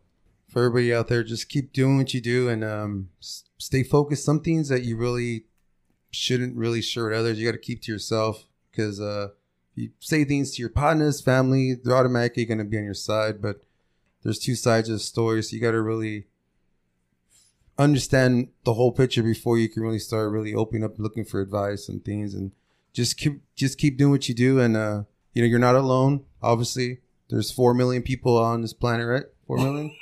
For 0.51 0.66
everybody 0.66 0.93
out 0.93 1.09
there, 1.09 1.24
just 1.24 1.49
keep 1.49 1.72
doing 1.72 1.97
what 1.97 2.12
you 2.12 2.20
do 2.20 2.51
and 2.51 2.62
um, 2.62 3.09
stay 3.20 3.85
focused. 3.85 4.22
Some 4.22 4.41
things 4.41 4.68
that 4.68 4.83
you 4.83 4.99
really 4.99 5.47
shouldn't 6.11 6.55
really 6.55 6.83
share 6.83 7.07
with 7.07 7.14
others, 7.14 7.39
you 7.39 7.47
got 7.47 7.53
to 7.53 7.59
keep 7.59 7.81
to 7.85 7.93
yourself 7.93 8.45
because 8.70 9.01
uh, 9.01 9.29
you 9.77 9.91
say 10.01 10.24
things 10.24 10.55
to 10.57 10.61
your 10.62 10.70
partners, 10.70 11.20
family, 11.20 11.74
they're 11.74 11.97
automatically 11.97 12.45
going 12.45 12.59
to 12.59 12.64
be 12.64 12.79
on 12.79 12.85
your 12.85 12.95
side. 12.95 13.41
But 13.41 13.62
there's 14.24 14.39
two 14.41 14.55
sides 14.57 14.89
of 14.89 14.95
the 14.95 14.99
story, 14.99 15.43
so 15.43 15.55
you 15.55 15.61
got 15.62 15.70
to 15.72 15.81
really 15.83 16.27
understand 17.79 18.49
the 18.64 18.74
whole 18.74 18.93
picture 18.93 19.22
before 19.22 19.59
you 19.59 19.68
can 19.68 19.83
really 19.83 19.99
start 19.99 20.31
really 20.31 20.55
opening 20.55 20.83
up, 20.85 20.99
looking 20.99 21.24
for 21.24 21.41
advice 21.41 21.89
and 21.89 22.05
things, 22.05 22.35
and 22.35 22.53
just 22.93 23.16
keep 23.18 23.43
just 23.55 23.79
keep 23.79 23.97
doing 23.99 24.11
what 24.11 24.29
you 24.29 24.35
do. 24.35 24.59
And 24.61 24.77
uh, 24.77 25.03
you 25.35 25.43
know, 25.43 25.49
you're 25.49 25.59
not 25.59 25.74
alone. 25.77 26.24
Obviously, 26.43 27.01
there's 27.29 27.51
four 27.51 27.74
million 27.74 28.03
people 28.03 28.37
on 28.39 28.62
this 28.62 28.72
planet, 28.72 29.07
right? 29.07 29.24
Four 29.47 29.59
million, 29.59 29.95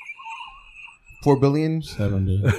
four 1.22 1.37
billion, 1.39 1.83
Seven 1.83 2.25
billion. 2.27 2.53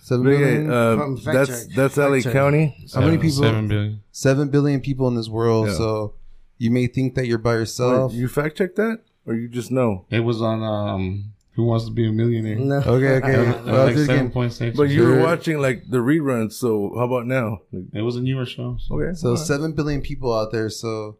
seven 0.00 0.26
Okay, 0.26 0.38
billion. 0.38 0.72
uh, 0.72 1.16
that's 1.24 1.66
check. 1.66 1.74
that's 1.76 1.94
Fact 1.96 2.10
LA 2.10 2.20
check. 2.20 2.32
County. 2.32 2.88
How 2.94 3.00
many 3.02 3.18
people? 3.18 3.42
Seven 3.42 3.68
billion. 3.68 4.02
Seven 4.10 4.48
billion 4.48 4.80
people 4.80 5.06
in 5.08 5.14
this 5.16 5.28
world. 5.28 5.68
Yeah. 5.68 5.74
So 5.74 6.14
you 6.58 6.70
may 6.70 6.86
think 6.86 7.14
that 7.14 7.26
you're 7.26 7.38
by 7.38 7.54
yourself. 7.54 8.12
Wait, 8.12 8.18
you 8.18 8.28
fact 8.28 8.56
check 8.58 8.74
that, 8.76 9.00
or 9.26 9.34
you 9.34 9.48
just 9.48 9.70
know? 9.70 10.06
It 10.10 10.20
was 10.20 10.40
on 10.42 10.62
um 10.62 11.32
Who 11.54 11.64
Wants 11.64 11.84
to 11.86 11.90
Be 11.90 12.06
a 12.08 12.12
Millionaire. 12.12 12.56
No. 12.56 12.76
Okay, 12.78 13.16
okay. 13.16 13.32
It 13.34 13.38
was, 13.38 13.56
it 13.56 13.64
was 13.64 13.66
like 13.86 13.94
do 13.96 14.04
seven 14.06 14.30
point 14.30 14.52
six. 14.52 14.76
But 14.76 14.84
you 14.90 15.02
were 15.04 15.20
watching 15.22 15.58
like 15.60 15.84
the 15.88 15.98
reruns. 15.98 16.52
So 16.54 16.92
how 16.96 17.04
about 17.04 17.26
now? 17.26 17.60
It 17.92 18.02
was 18.02 18.16
a 18.16 18.20
newer 18.22 18.46
show. 18.46 18.76
so- 18.80 18.94
Okay. 19.00 19.14
So 19.14 19.36
seven 19.36 19.72
billion 19.72 20.00
people 20.02 20.32
out 20.32 20.52
there. 20.52 20.68
So 20.70 21.18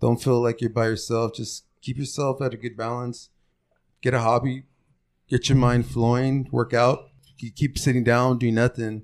don't 0.00 0.22
feel 0.22 0.40
like 0.42 0.60
you're 0.60 0.70
by 0.70 0.86
yourself. 0.86 1.34
Just 1.34 1.64
keep 1.82 1.96
yourself 1.98 2.40
at 2.42 2.52
a 2.54 2.56
good 2.56 2.76
balance. 2.76 3.30
Get 4.02 4.12
a 4.14 4.20
hobby. 4.20 4.64
Get 5.28 5.48
your 5.48 5.58
mind 5.58 5.86
flowing. 5.86 6.48
Work 6.52 6.72
out. 6.74 7.08
You 7.38 7.50
keep 7.50 7.76
sitting 7.78 8.04
down 8.04 8.38
doing 8.38 8.54
nothing. 8.54 9.02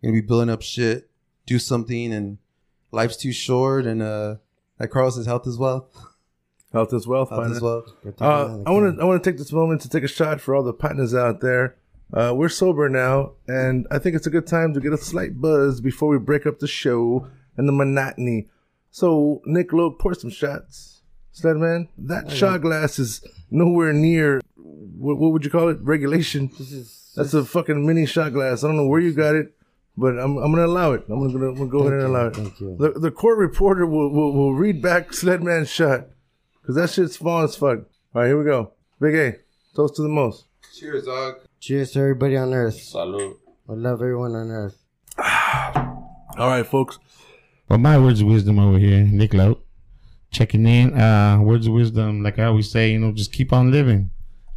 You're 0.00 0.12
gonna 0.12 0.22
be 0.22 0.26
building 0.26 0.50
up 0.50 0.62
shit. 0.62 1.10
Do 1.46 1.58
something, 1.58 2.12
and 2.12 2.38
life's 2.92 3.16
too 3.16 3.32
short. 3.32 3.84
And 3.86 4.00
uh, 4.02 4.36
Carl 4.86 5.10
health 5.24 5.46
is 5.46 5.58
wealth. 5.58 5.84
health 6.72 6.92
as 6.92 7.06
well. 7.06 7.26
Health 7.26 7.50
is 7.50 7.60
wealth. 7.60 7.90
Uh, 8.20 8.62
I 8.66 8.70
want 8.70 8.96
to 8.96 9.02
I 9.02 9.04
want 9.04 9.22
to 9.22 9.30
take 9.30 9.38
this 9.38 9.52
moment 9.52 9.82
to 9.82 9.88
take 9.88 10.04
a 10.04 10.08
shot 10.08 10.40
for 10.40 10.54
all 10.54 10.62
the 10.62 10.72
partners 10.72 11.14
out 11.14 11.40
there. 11.40 11.76
Uh, 12.12 12.32
we're 12.34 12.48
sober 12.48 12.88
now, 12.88 13.32
and 13.48 13.86
I 13.90 13.98
think 13.98 14.14
it's 14.14 14.26
a 14.26 14.30
good 14.30 14.46
time 14.46 14.72
to 14.74 14.80
get 14.80 14.92
a 14.92 14.98
slight 14.98 15.40
buzz 15.40 15.80
before 15.80 16.08
we 16.08 16.18
break 16.18 16.46
up 16.46 16.60
the 16.60 16.68
show 16.68 17.28
and 17.56 17.68
the 17.68 17.72
monotony. 17.72 18.48
So, 18.90 19.42
Nick 19.44 19.72
Loke, 19.72 19.98
pour 19.98 20.14
some 20.14 20.30
shots. 20.30 21.02
Sledman, 21.34 21.88
that 21.98 22.30
shot 22.30 22.60
glass 22.60 23.00
is 23.00 23.26
nowhere 23.50 23.92
near 23.92 24.40
what, 24.56 25.18
what 25.18 25.32
would 25.32 25.44
you 25.44 25.50
call 25.50 25.68
it? 25.68 25.78
Regulation. 25.80 26.50
This 26.58 26.72
is 26.72 27.12
That's 27.16 27.34
a 27.34 27.44
fucking 27.44 27.86
mini 27.86 28.06
shot 28.06 28.32
glass. 28.32 28.62
I 28.62 28.68
don't 28.68 28.76
know 28.76 28.86
where 28.86 29.00
you 29.00 29.12
got 29.12 29.34
it, 29.34 29.53
but 29.96 30.18
I'm, 30.18 30.36
I'm 30.38 30.52
gonna 30.52 30.66
allow 30.66 30.92
it. 30.92 31.04
I'm 31.08 31.20
gonna, 31.20 31.48
I'm 31.48 31.54
gonna 31.54 31.70
go 31.70 31.80
ahead 31.80 31.92
and 31.94 32.02
allow 32.02 32.26
it. 32.26 32.36
Thank 32.36 32.60
you. 32.60 32.76
The, 32.78 32.98
the 32.98 33.10
court 33.10 33.38
reporter 33.38 33.86
will, 33.86 34.10
will, 34.10 34.32
will 34.32 34.54
read 34.54 34.82
back 34.82 35.10
Sledman's 35.10 35.70
shot 35.70 36.06
because 36.60 36.76
that 36.76 36.90
shit's 36.90 37.16
fun 37.16 37.44
as 37.44 37.56
fuck. 37.56 37.78
All 38.14 38.22
right, 38.22 38.26
here 38.26 38.38
we 38.38 38.44
go. 38.44 38.72
Big 39.00 39.14
A, 39.14 39.36
toast 39.74 39.96
to 39.96 40.02
the 40.02 40.08
most. 40.08 40.46
Cheers, 40.78 41.04
dog. 41.04 41.34
cheers 41.60 41.92
to 41.92 42.00
everybody 42.00 42.36
on 42.36 42.52
earth. 42.52 42.76
Salud. 42.76 43.36
I 43.68 43.72
love 43.72 44.00
everyone 44.00 44.34
on 44.34 44.50
earth. 44.50 44.76
All 45.18 46.48
right, 46.48 46.66
folks. 46.66 46.98
Well, 47.68 47.78
my 47.78 47.98
words 47.98 48.20
of 48.20 48.26
wisdom 48.26 48.58
over 48.58 48.78
here, 48.78 49.04
Nick 49.04 49.32
Loke, 49.32 49.64
checking 50.32 50.66
in. 50.66 50.98
Uh, 50.98 51.40
words 51.40 51.66
of 51.66 51.72
wisdom, 51.72 52.22
like 52.22 52.38
I 52.38 52.44
always 52.44 52.70
say, 52.70 52.92
you 52.92 52.98
know, 52.98 53.12
just 53.12 53.32
keep 53.32 53.52
on 53.52 53.70
living. 53.70 54.10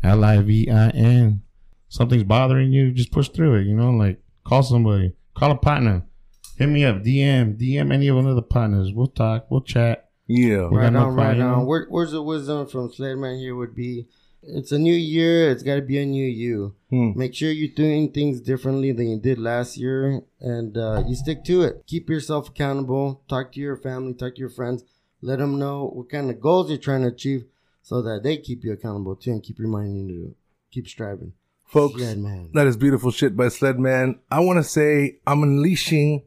L 0.04 0.24
I 0.24 0.42
V 0.42 0.70
I 0.70 0.90
N. 0.90 1.44
Something's 1.90 2.24
bothering 2.24 2.72
you, 2.72 2.92
just 2.92 3.12
push 3.12 3.30
through 3.30 3.56
it. 3.56 3.64
You 3.66 3.76
know, 3.76 3.92
like 3.92 4.20
call 4.44 4.64
somebody, 4.64 5.14
call 5.38 5.52
a 5.52 5.56
partner, 5.56 6.04
hit 6.58 6.68
me 6.68 6.84
up, 6.84 6.98
DM, 6.98 7.60
DM 7.60 7.94
any 7.94 8.08
of 8.08 8.16
one 8.16 8.28
of 8.28 8.36
the 8.36 8.42
partners. 8.42 8.92
We'll 8.92 9.08
talk, 9.08 9.50
we'll 9.50 9.62
chat. 9.62 10.10
Yeah. 10.28 10.68
We 10.68 10.78
Right 10.78 10.94
on, 10.94 11.16
right 11.16 11.40
on. 11.40 11.66
Word, 11.66 11.90
words 11.90 12.14
of 12.14 12.26
wisdom 12.26 12.68
from 12.68 12.90
Sledman 12.90 13.40
here 13.40 13.56
would 13.56 13.76
be 13.76 14.08
it's 14.44 14.72
a 14.72 14.80
new 14.80 14.94
year. 14.94 15.50
It's 15.50 15.64
got 15.64 15.76
to 15.76 15.82
be 15.82 16.00
a 16.00 16.06
new 16.06 16.26
you. 16.26 16.76
Hmm. 16.90 17.12
Make 17.16 17.34
sure 17.34 17.52
you're 17.52 17.74
doing 17.74 18.12
things 18.12 18.42
differently 18.42 18.92
than 18.92 19.10
you 19.10 19.20
did 19.20 19.40
last 19.40 19.78
year 19.78 20.22
and 20.40 20.78
uh, 20.78 21.04
you 21.08 21.16
stick 21.16 21.44
to 21.46 21.64
it. 21.64 21.84
Keep 21.88 22.10
yourself 22.10 22.50
accountable. 22.50 23.24
Talk 23.30 23.52
to 23.54 23.60
your 23.60 23.78
family, 23.78 24.14
talk 24.14 24.36
to 24.36 24.40
your 24.40 24.50
friends. 24.50 24.84
Let 25.22 25.40
them 25.40 25.60
know 25.60 25.92
what 25.94 26.10
kind 26.10 26.30
of 26.30 26.42
goals 26.42 26.70
you're 26.70 26.78
trying 26.78 27.02
to 27.02 27.08
achieve 27.08 27.46
so 27.82 28.02
that 28.02 28.22
they 28.24 28.38
keep 28.38 28.64
you 28.64 28.74
accountable 28.74 29.16
too 29.16 29.32
and 29.32 29.44
keep 29.44 29.60
reminding 29.60 30.10
you 30.10 30.26
to 30.26 30.36
keep 30.72 30.88
striving. 30.88 31.34
Folks, 31.68 32.02
Sledman. 32.02 32.54
that 32.54 32.66
is 32.66 32.78
beautiful 32.78 33.12
shit 33.12 33.36
by 33.36 33.48
Sledman. 33.48 34.20
I 34.32 34.40
want 34.40 34.58
to 34.58 34.64
say 34.64 35.20
I'm 35.28 35.44
unleashing 35.44 36.24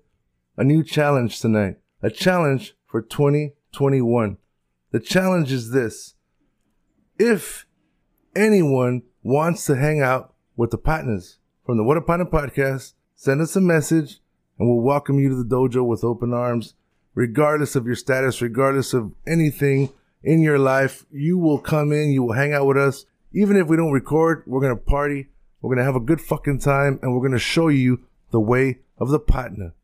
a 0.59 0.65
new 0.65 0.85
challenge 0.85 1.41
tonight. 1.41 1.77
A 2.03 2.11
challenge 2.11 2.75
for 2.87 3.01
2021. 3.01 4.37
The 4.91 5.01
challenge 5.01 5.51
is 5.51 5.71
this. 5.71 6.15
If 7.19 7.67
anyone 8.37 9.03
wants 9.23 9.65
to 9.67 9.77
hang 9.77 10.03
out 10.03 10.35
with 10.57 10.71
the 10.71 10.79
partners 10.79 11.39
from 11.65 11.79
the 11.79 11.85
What 11.85 11.97
a 11.97 12.03
Partner 12.03 12.27
podcast, 12.27 12.93
send 13.15 13.41
us 13.41 13.57
a 13.57 13.61
message 13.63 14.21
and 14.59 14.69
we'll 14.69 14.83
welcome 14.83 15.19
you 15.19 15.31
to 15.31 15.43
the 15.43 15.45
dojo 15.45 15.87
with 15.87 16.05
open 16.05 16.35
arms. 16.35 16.75
Regardless 17.15 17.77
of 17.77 17.87
your 17.87 17.95
status, 17.95 18.43
regardless 18.43 18.93
of 18.93 19.13
anything 19.27 19.91
in 20.23 20.43
your 20.43 20.59
life, 20.59 21.07
you 21.11 21.39
will 21.39 21.59
come 21.59 21.93
in, 21.93 22.11
you 22.11 22.23
will 22.23 22.35
hang 22.35 22.53
out 22.53 22.67
with 22.67 22.77
us. 22.77 23.07
Even 23.33 23.57
if 23.57 23.69
we 23.69 23.77
don't 23.77 23.93
record, 23.93 24.43
we're 24.47 24.61
going 24.61 24.77
to 24.77 24.83
party, 24.83 25.29
we're 25.61 25.69
going 25.69 25.79
to 25.79 25.85
have 25.85 25.97
a 25.97 26.01
good 26.01 26.21
fucking 26.21 26.61
time, 26.61 26.99
and 27.03 27.13
we're 27.13 27.21
going 27.21 27.33
to 27.33 27.39
show 27.39 27.69
you 27.69 28.01
the 28.31 28.41
way 28.41 28.81
of 28.99 29.11
the 29.11 29.19
partner. 29.19 29.75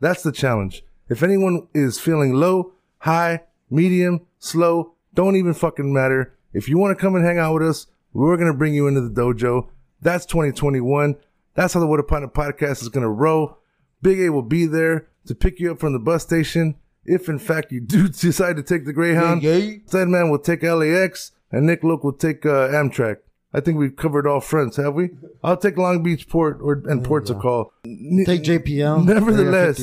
That's 0.00 0.22
the 0.22 0.32
challenge. 0.32 0.84
If 1.08 1.22
anyone 1.22 1.68
is 1.74 2.00
feeling 2.00 2.34
low, 2.34 2.72
high, 2.98 3.42
medium, 3.70 4.26
slow, 4.38 4.94
don't 5.12 5.36
even 5.36 5.54
fucking 5.54 5.92
matter. 5.92 6.34
If 6.52 6.68
you 6.68 6.78
want 6.78 6.96
to 6.96 7.00
come 7.00 7.14
and 7.14 7.24
hang 7.24 7.38
out 7.38 7.54
with 7.54 7.68
us, 7.68 7.86
we're 8.12 8.36
going 8.36 8.50
to 8.50 8.56
bring 8.56 8.74
you 8.74 8.86
into 8.86 9.00
the 9.00 9.10
dojo. 9.10 9.68
That's 10.00 10.24
2021. 10.26 11.16
That's 11.54 11.74
how 11.74 11.80
the 11.80 11.86
What 11.86 12.00
a 12.00 12.04
Partner 12.04 12.28
podcast 12.28 12.82
is 12.82 12.88
going 12.88 13.02
to 13.02 13.08
roll. 13.08 13.58
Big 14.02 14.20
A 14.20 14.30
will 14.30 14.42
be 14.42 14.66
there 14.66 15.08
to 15.26 15.34
pick 15.34 15.60
you 15.60 15.72
up 15.72 15.78
from 15.78 15.92
the 15.92 15.98
bus 15.98 16.22
station. 16.22 16.76
If 17.04 17.28
in 17.28 17.38
fact 17.38 17.70
you 17.72 17.80
do 17.80 18.08
decide 18.08 18.56
to 18.56 18.62
take 18.62 18.86
the 18.86 18.92
Greyhound, 18.92 19.42
Sledman 19.86 20.30
will 20.30 20.38
take 20.38 20.62
LAX 20.62 21.32
and 21.54 21.66
Nick 21.66 21.84
Loke 21.84 22.02
will 22.04 22.12
take 22.12 22.44
uh, 22.44 22.68
Amtrak. 22.68 23.18
I 23.52 23.60
think 23.60 23.78
we've 23.78 23.94
covered 23.94 24.26
all 24.26 24.40
fronts, 24.40 24.76
have 24.78 24.94
we? 24.94 25.10
I'll 25.44 25.56
take 25.56 25.76
Long 25.78 26.02
Beach 26.02 26.28
Port 26.28 26.58
or 26.60 26.82
and 26.88 27.04
Ports 27.04 27.30
a 27.30 27.34
call. 27.34 27.72
N- 27.84 28.24
Take 28.26 28.42
JPL. 28.42 29.04
Nevertheless, 29.04 29.78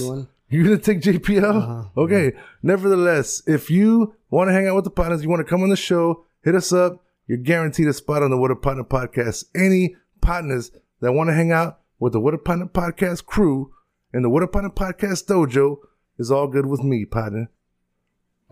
You're 0.49 0.63
gonna 0.65 0.77
take 0.77 0.99
JPL? 1.01 1.43
Uh-huh. 1.43 1.83
Okay. 2.01 2.33
Nevertheless, 2.61 3.41
if 3.47 3.69
you 3.71 4.13
want 4.29 4.49
to 4.49 4.53
hang 4.53 4.67
out 4.67 4.75
with 4.75 4.83
the 4.83 4.89
partners, 4.91 5.23
you 5.23 5.29
want 5.29 5.39
to 5.39 5.49
come 5.49 5.63
on 5.63 5.69
the 5.69 5.77
show, 5.77 6.25
hit 6.43 6.55
us 6.55 6.73
up. 6.73 7.01
You're 7.27 7.37
guaranteed 7.37 7.87
a 7.87 7.93
spot 7.93 8.23
on 8.23 8.29
the 8.31 8.37
What 8.37 8.51
a 8.51 8.55
Partner 8.57 8.83
podcast. 8.83 9.45
Any 9.55 9.95
partners 10.19 10.71
that 10.99 11.13
want 11.13 11.29
to 11.29 11.33
hang 11.33 11.53
out 11.53 11.79
with 11.99 12.11
the 12.11 12.19
What 12.19 12.33
a 12.33 12.37
Partner 12.37 12.65
podcast 12.65 13.25
crew 13.25 13.71
and 14.11 14.25
the 14.25 14.29
What 14.29 14.43
a 14.43 14.47
Partner 14.47 14.71
podcast 14.71 15.27
dojo 15.27 15.77
is 16.19 16.29
all 16.29 16.47
good 16.47 16.65
with 16.65 16.83
me, 16.83 17.05
partner. 17.05 17.49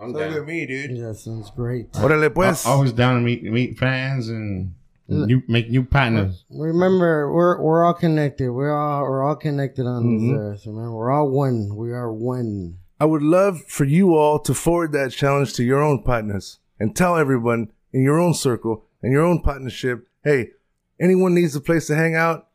I'm 0.01 0.13
Look 0.13 0.31
at 0.31 0.45
me, 0.45 0.65
dude. 0.65 0.91
Yeah, 0.97 1.11
sounds 1.13 1.51
great. 1.51 1.87
What 1.99 2.11
Órale 2.11 2.33
pues. 2.33 2.65
Always 2.65 2.93
down 2.93 3.15
to 3.15 3.21
meet 3.21 3.43
meet 3.43 3.77
fans 3.77 4.29
and 4.29 4.73
new, 5.07 5.41
make 5.47 5.69
new 5.69 5.83
partners. 5.83 6.45
Remember, 6.49 7.31
we're 7.33 7.59
we're 7.61 7.83
all 7.83 7.93
connected. 7.93 8.51
We're 8.51 8.71
all 8.75 9.01
we're 9.03 9.23
all 9.23 9.35
connected 9.35 9.85
on 9.85 10.03
Mhm. 10.05 10.19
this 10.31 10.39
earth. 10.39 10.67
Remember, 10.67 10.95
we're 10.95 11.11
all 11.11 11.29
one. 11.29 11.75
We 11.75 11.91
are 11.91 12.11
one. 12.11 12.77
I 12.99 13.05
would 13.05 13.21
love 13.23 13.61
for 13.67 13.85
you 13.85 14.15
all 14.15 14.39
to 14.39 14.53
forward 14.53 14.91
that 14.93 15.11
challenge 15.11 15.53
to 15.53 15.63
your 15.63 15.81
own 15.81 16.03
partners 16.03 16.59
and 16.79 16.95
tell 16.95 17.17
everyone 17.17 17.71
in 17.91 18.01
your 18.01 18.19
own 18.19 18.33
circle 18.33 18.85
and 19.01 19.11
your 19.11 19.23
own 19.23 19.41
partnership, 19.41 20.07
hey, 20.23 20.51
anyone 20.99 21.33
needs 21.33 21.55
a 21.55 21.61
place 21.61 21.87
to 21.87 21.95
hang 21.95 22.15
out, 22.15 22.47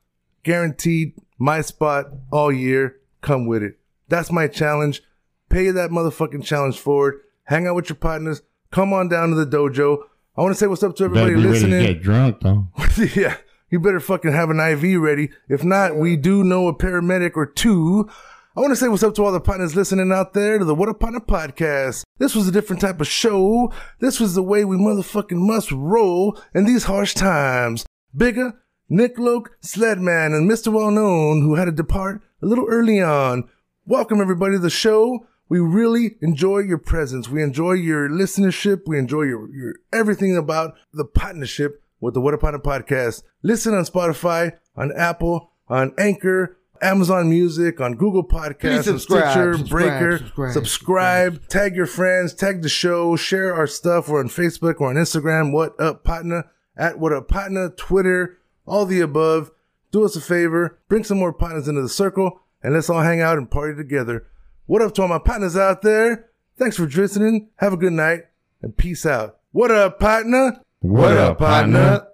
guaranteed 0.42 1.14
my 1.38 1.61
spot 1.61 2.07
all 2.30 2.53
year. 2.53 2.97
Come 3.22 3.47
with 3.47 3.62
it. 3.62 3.78
That's 4.09 4.30
my 4.30 4.47
challenge. 4.49 5.03
Pay 5.49 5.70
that 5.70 5.90
motherfucking 5.90 6.45
challenge 6.45 6.78
forward. 6.78 7.20
Hang 7.45 7.66
out 7.66 7.74
with 7.74 7.88
your 7.88 7.97
partners. 7.97 8.42
Come 8.70 8.92
on 8.92 9.09
down 9.09 9.30
to 9.30 9.36
the 9.36 9.47
dojo. 9.47 9.99
I 10.36 10.40
want 10.40 10.55
to 10.55 10.59
say 10.59 10.66
what's 10.66 10.82
up 10.82 10.97
to 10.97 11.09
Better 11.09 11.32
everybody 11.32 11.42
be 11.42 11.53
ready 11.53 11.86
to 11.86 11.95
get 11.95 12.03
drunk 12.03 12.40
though. 12.40 12.68
yeah, 13.14 13.36
you 13.70 13.78
better 13.78 14.01
fucking 14.01 14.32
have 14.32 14.51
an 14.51 14.59
IV 14.59 15.01
ready. 15.01 15.30
If 15.49 15.62
not, 15.62 15.97
we 15.97 16.16
do 16.16 16.42
know 16.42 16.68
a 16.68 16.74
paramedic 16.74 17.32
or 17.36 17.47
two. 17.47 18.09
I 18.57 18.61
want 18.61 18.70
to 18.72 18.76
say 18.76 18.88
what's 18.88 19.03
up 19.03 19.14
to 19.16 19.24
all 19.24 19.32
the 19.32 19.40
partners 19.40 19.76
listening 19.76 20.12
out 20.12 20.32
there 20.32 20.59
to 20.59 20.64
the 20.64 20.74
What 20.74 20.88
a 20.88 20.95
Partner 20.95 21.20
podcast. 21.20 22.05
This 22.18 22.34
was 22.34 22.49
a 22.49 22.53
different 22.53 22.80
type 22.80 23.01
of 23.01 23.09
show. 23.09 23.72
This 23.99 24.20
was 24.20 24.34
the 24.34 24.45
way 24.45 24.64
we 24.64 24.76
motherfucking 24.76 25.32
must 25.32 25.72
roll 25.72 26.40
in 26.55 26.64
these 26.64 26.84
harsh 26.84 27.14
times. 27.14 27.84
Bigger, 28.16 28.55
Nick 28.88 29.18
Loke, 29.18 29.57
Sledman, 29.61 30.36
and 30.36 30.49
Mr. 30.49 30.72
Well 30.72 30.92
Known, 30.92 31.42
who 31.42 31.57
had 31.57 31.64
to 31.64 31.72
depart 31.72 32.22
a 32.42 32.47
little 32.47 32.66
early 32.68 33.01
on. 33.01 33.49
Welcome 33.86 34.20
everybody 34.20 34.55
to 34.55 34.61
the 34.61 34.70
show. 34.70 35.26
We 35.49 35.61
really 35.61 36.16
enjoy 36.20 36.61
your 36.61 36.78
presence. 36.78 37.28
We 37.28 37.42
enjoy 37.42 37.72
your 37.72 38.09
listenership. 38.09 38.82
We 38.86 38.99
enjoy 38.99 39.22
your, 39.22 39.49
your 39.55 39.74
everything 39.92 40.36
about 40.36 40.74
the 40.92 41.05
partnership 41.05 41.82
with 42.01 42.14
the 42.14 42.20
What 42.20 42.34
a 42.34 42.38
Partner 42.38 42.61
podcast. 42.61 43.22
Listen 43.42 43.74
on 43.74 43.84
Spotify, 43.84 44.57
on 44.76 44.92
Apple, 44.97 45.53
on 45.68 45.92
Anchor, 45.99 46.57
Amazon 46.82 47.30
Music, 47.30 47.80
on 47.80 47.95
Google 47.95 48.26
Podcasts, 48.26 48.84
subscribe, 48.84 49.30
Stitcher, 49.30 49.57
subscribe, 49.59 49.70
Breaker. 49.70 50.18
subscribe, 50.18 50.53
subscribe, 50.53 51.49
tag 51.49 51.76
your 51.76 51.86
friends, 51.86 52.34
tag 52.34 52.62
the 52.62 52.68
show, 52.68 53.16
share 53.16 53.55
our 53.55 53.66
stuff. 53.66 54.09
We're 54.09 54.20
on 54.20 54.28
Facebook, 54.28 54.80
we're 54.80 54.88
on 54.88 54.97
Instagram, 54.97 55.53
What 55.53 55.78
Up 55.80 56.05
Partner, 56.05 56.45
at 56.76 56.99
What 56.99 57.12
Up 57.12 57.28
Partner, 57.28 57.70
Twitter, 57.70 58.38
all 58.66 58.86
the 58.86 59.01
above. 59.01 59.51
Do 59.92 60.05
us 60.05 60.16
a 60.16 60.20
favor, 60.20 60.78
bring 60.88 61.05
some 61.05 61.18
more 61.18 61.32
partners 61.32 61.68
into 61.68 61.80
the 61.80 61.88
circle, 61.88 62.40
and 62.62 62.74
let's 62.74 62.90
all 62.90 63.03
hang 63.03 63.20
out 63.20 63.38
and 63.38 63.51
party 63.51 63.76
together. 63.76 64.26
What 64.67 64.81
up 64.81 64.95
to 64.95 65.03
all 65.03 65.09
my 65.09 65.19
partners 65.19 65.59
out 65.59 65.83
there? 65.83 66.31
Thanks 66.59 66.79
for 66.79 66.87
listening. 66.87 67.51
Have 67.57 67.75
a 67.75 67.77
good 67.77 67.93
night 67.93 68.23
and 68.62 68.75
peace 68.75 69.05
out. 69.05 69.41
What 69.53 69.71
up, 69.71 70.01
partner? 70.01 70.62
What 70.81 71.12
up, 71.19 71.37
partner? 71.37 72.07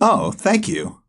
Oh, 0.00 0.30
thank 0.30 0.68
you. 0.68 1.00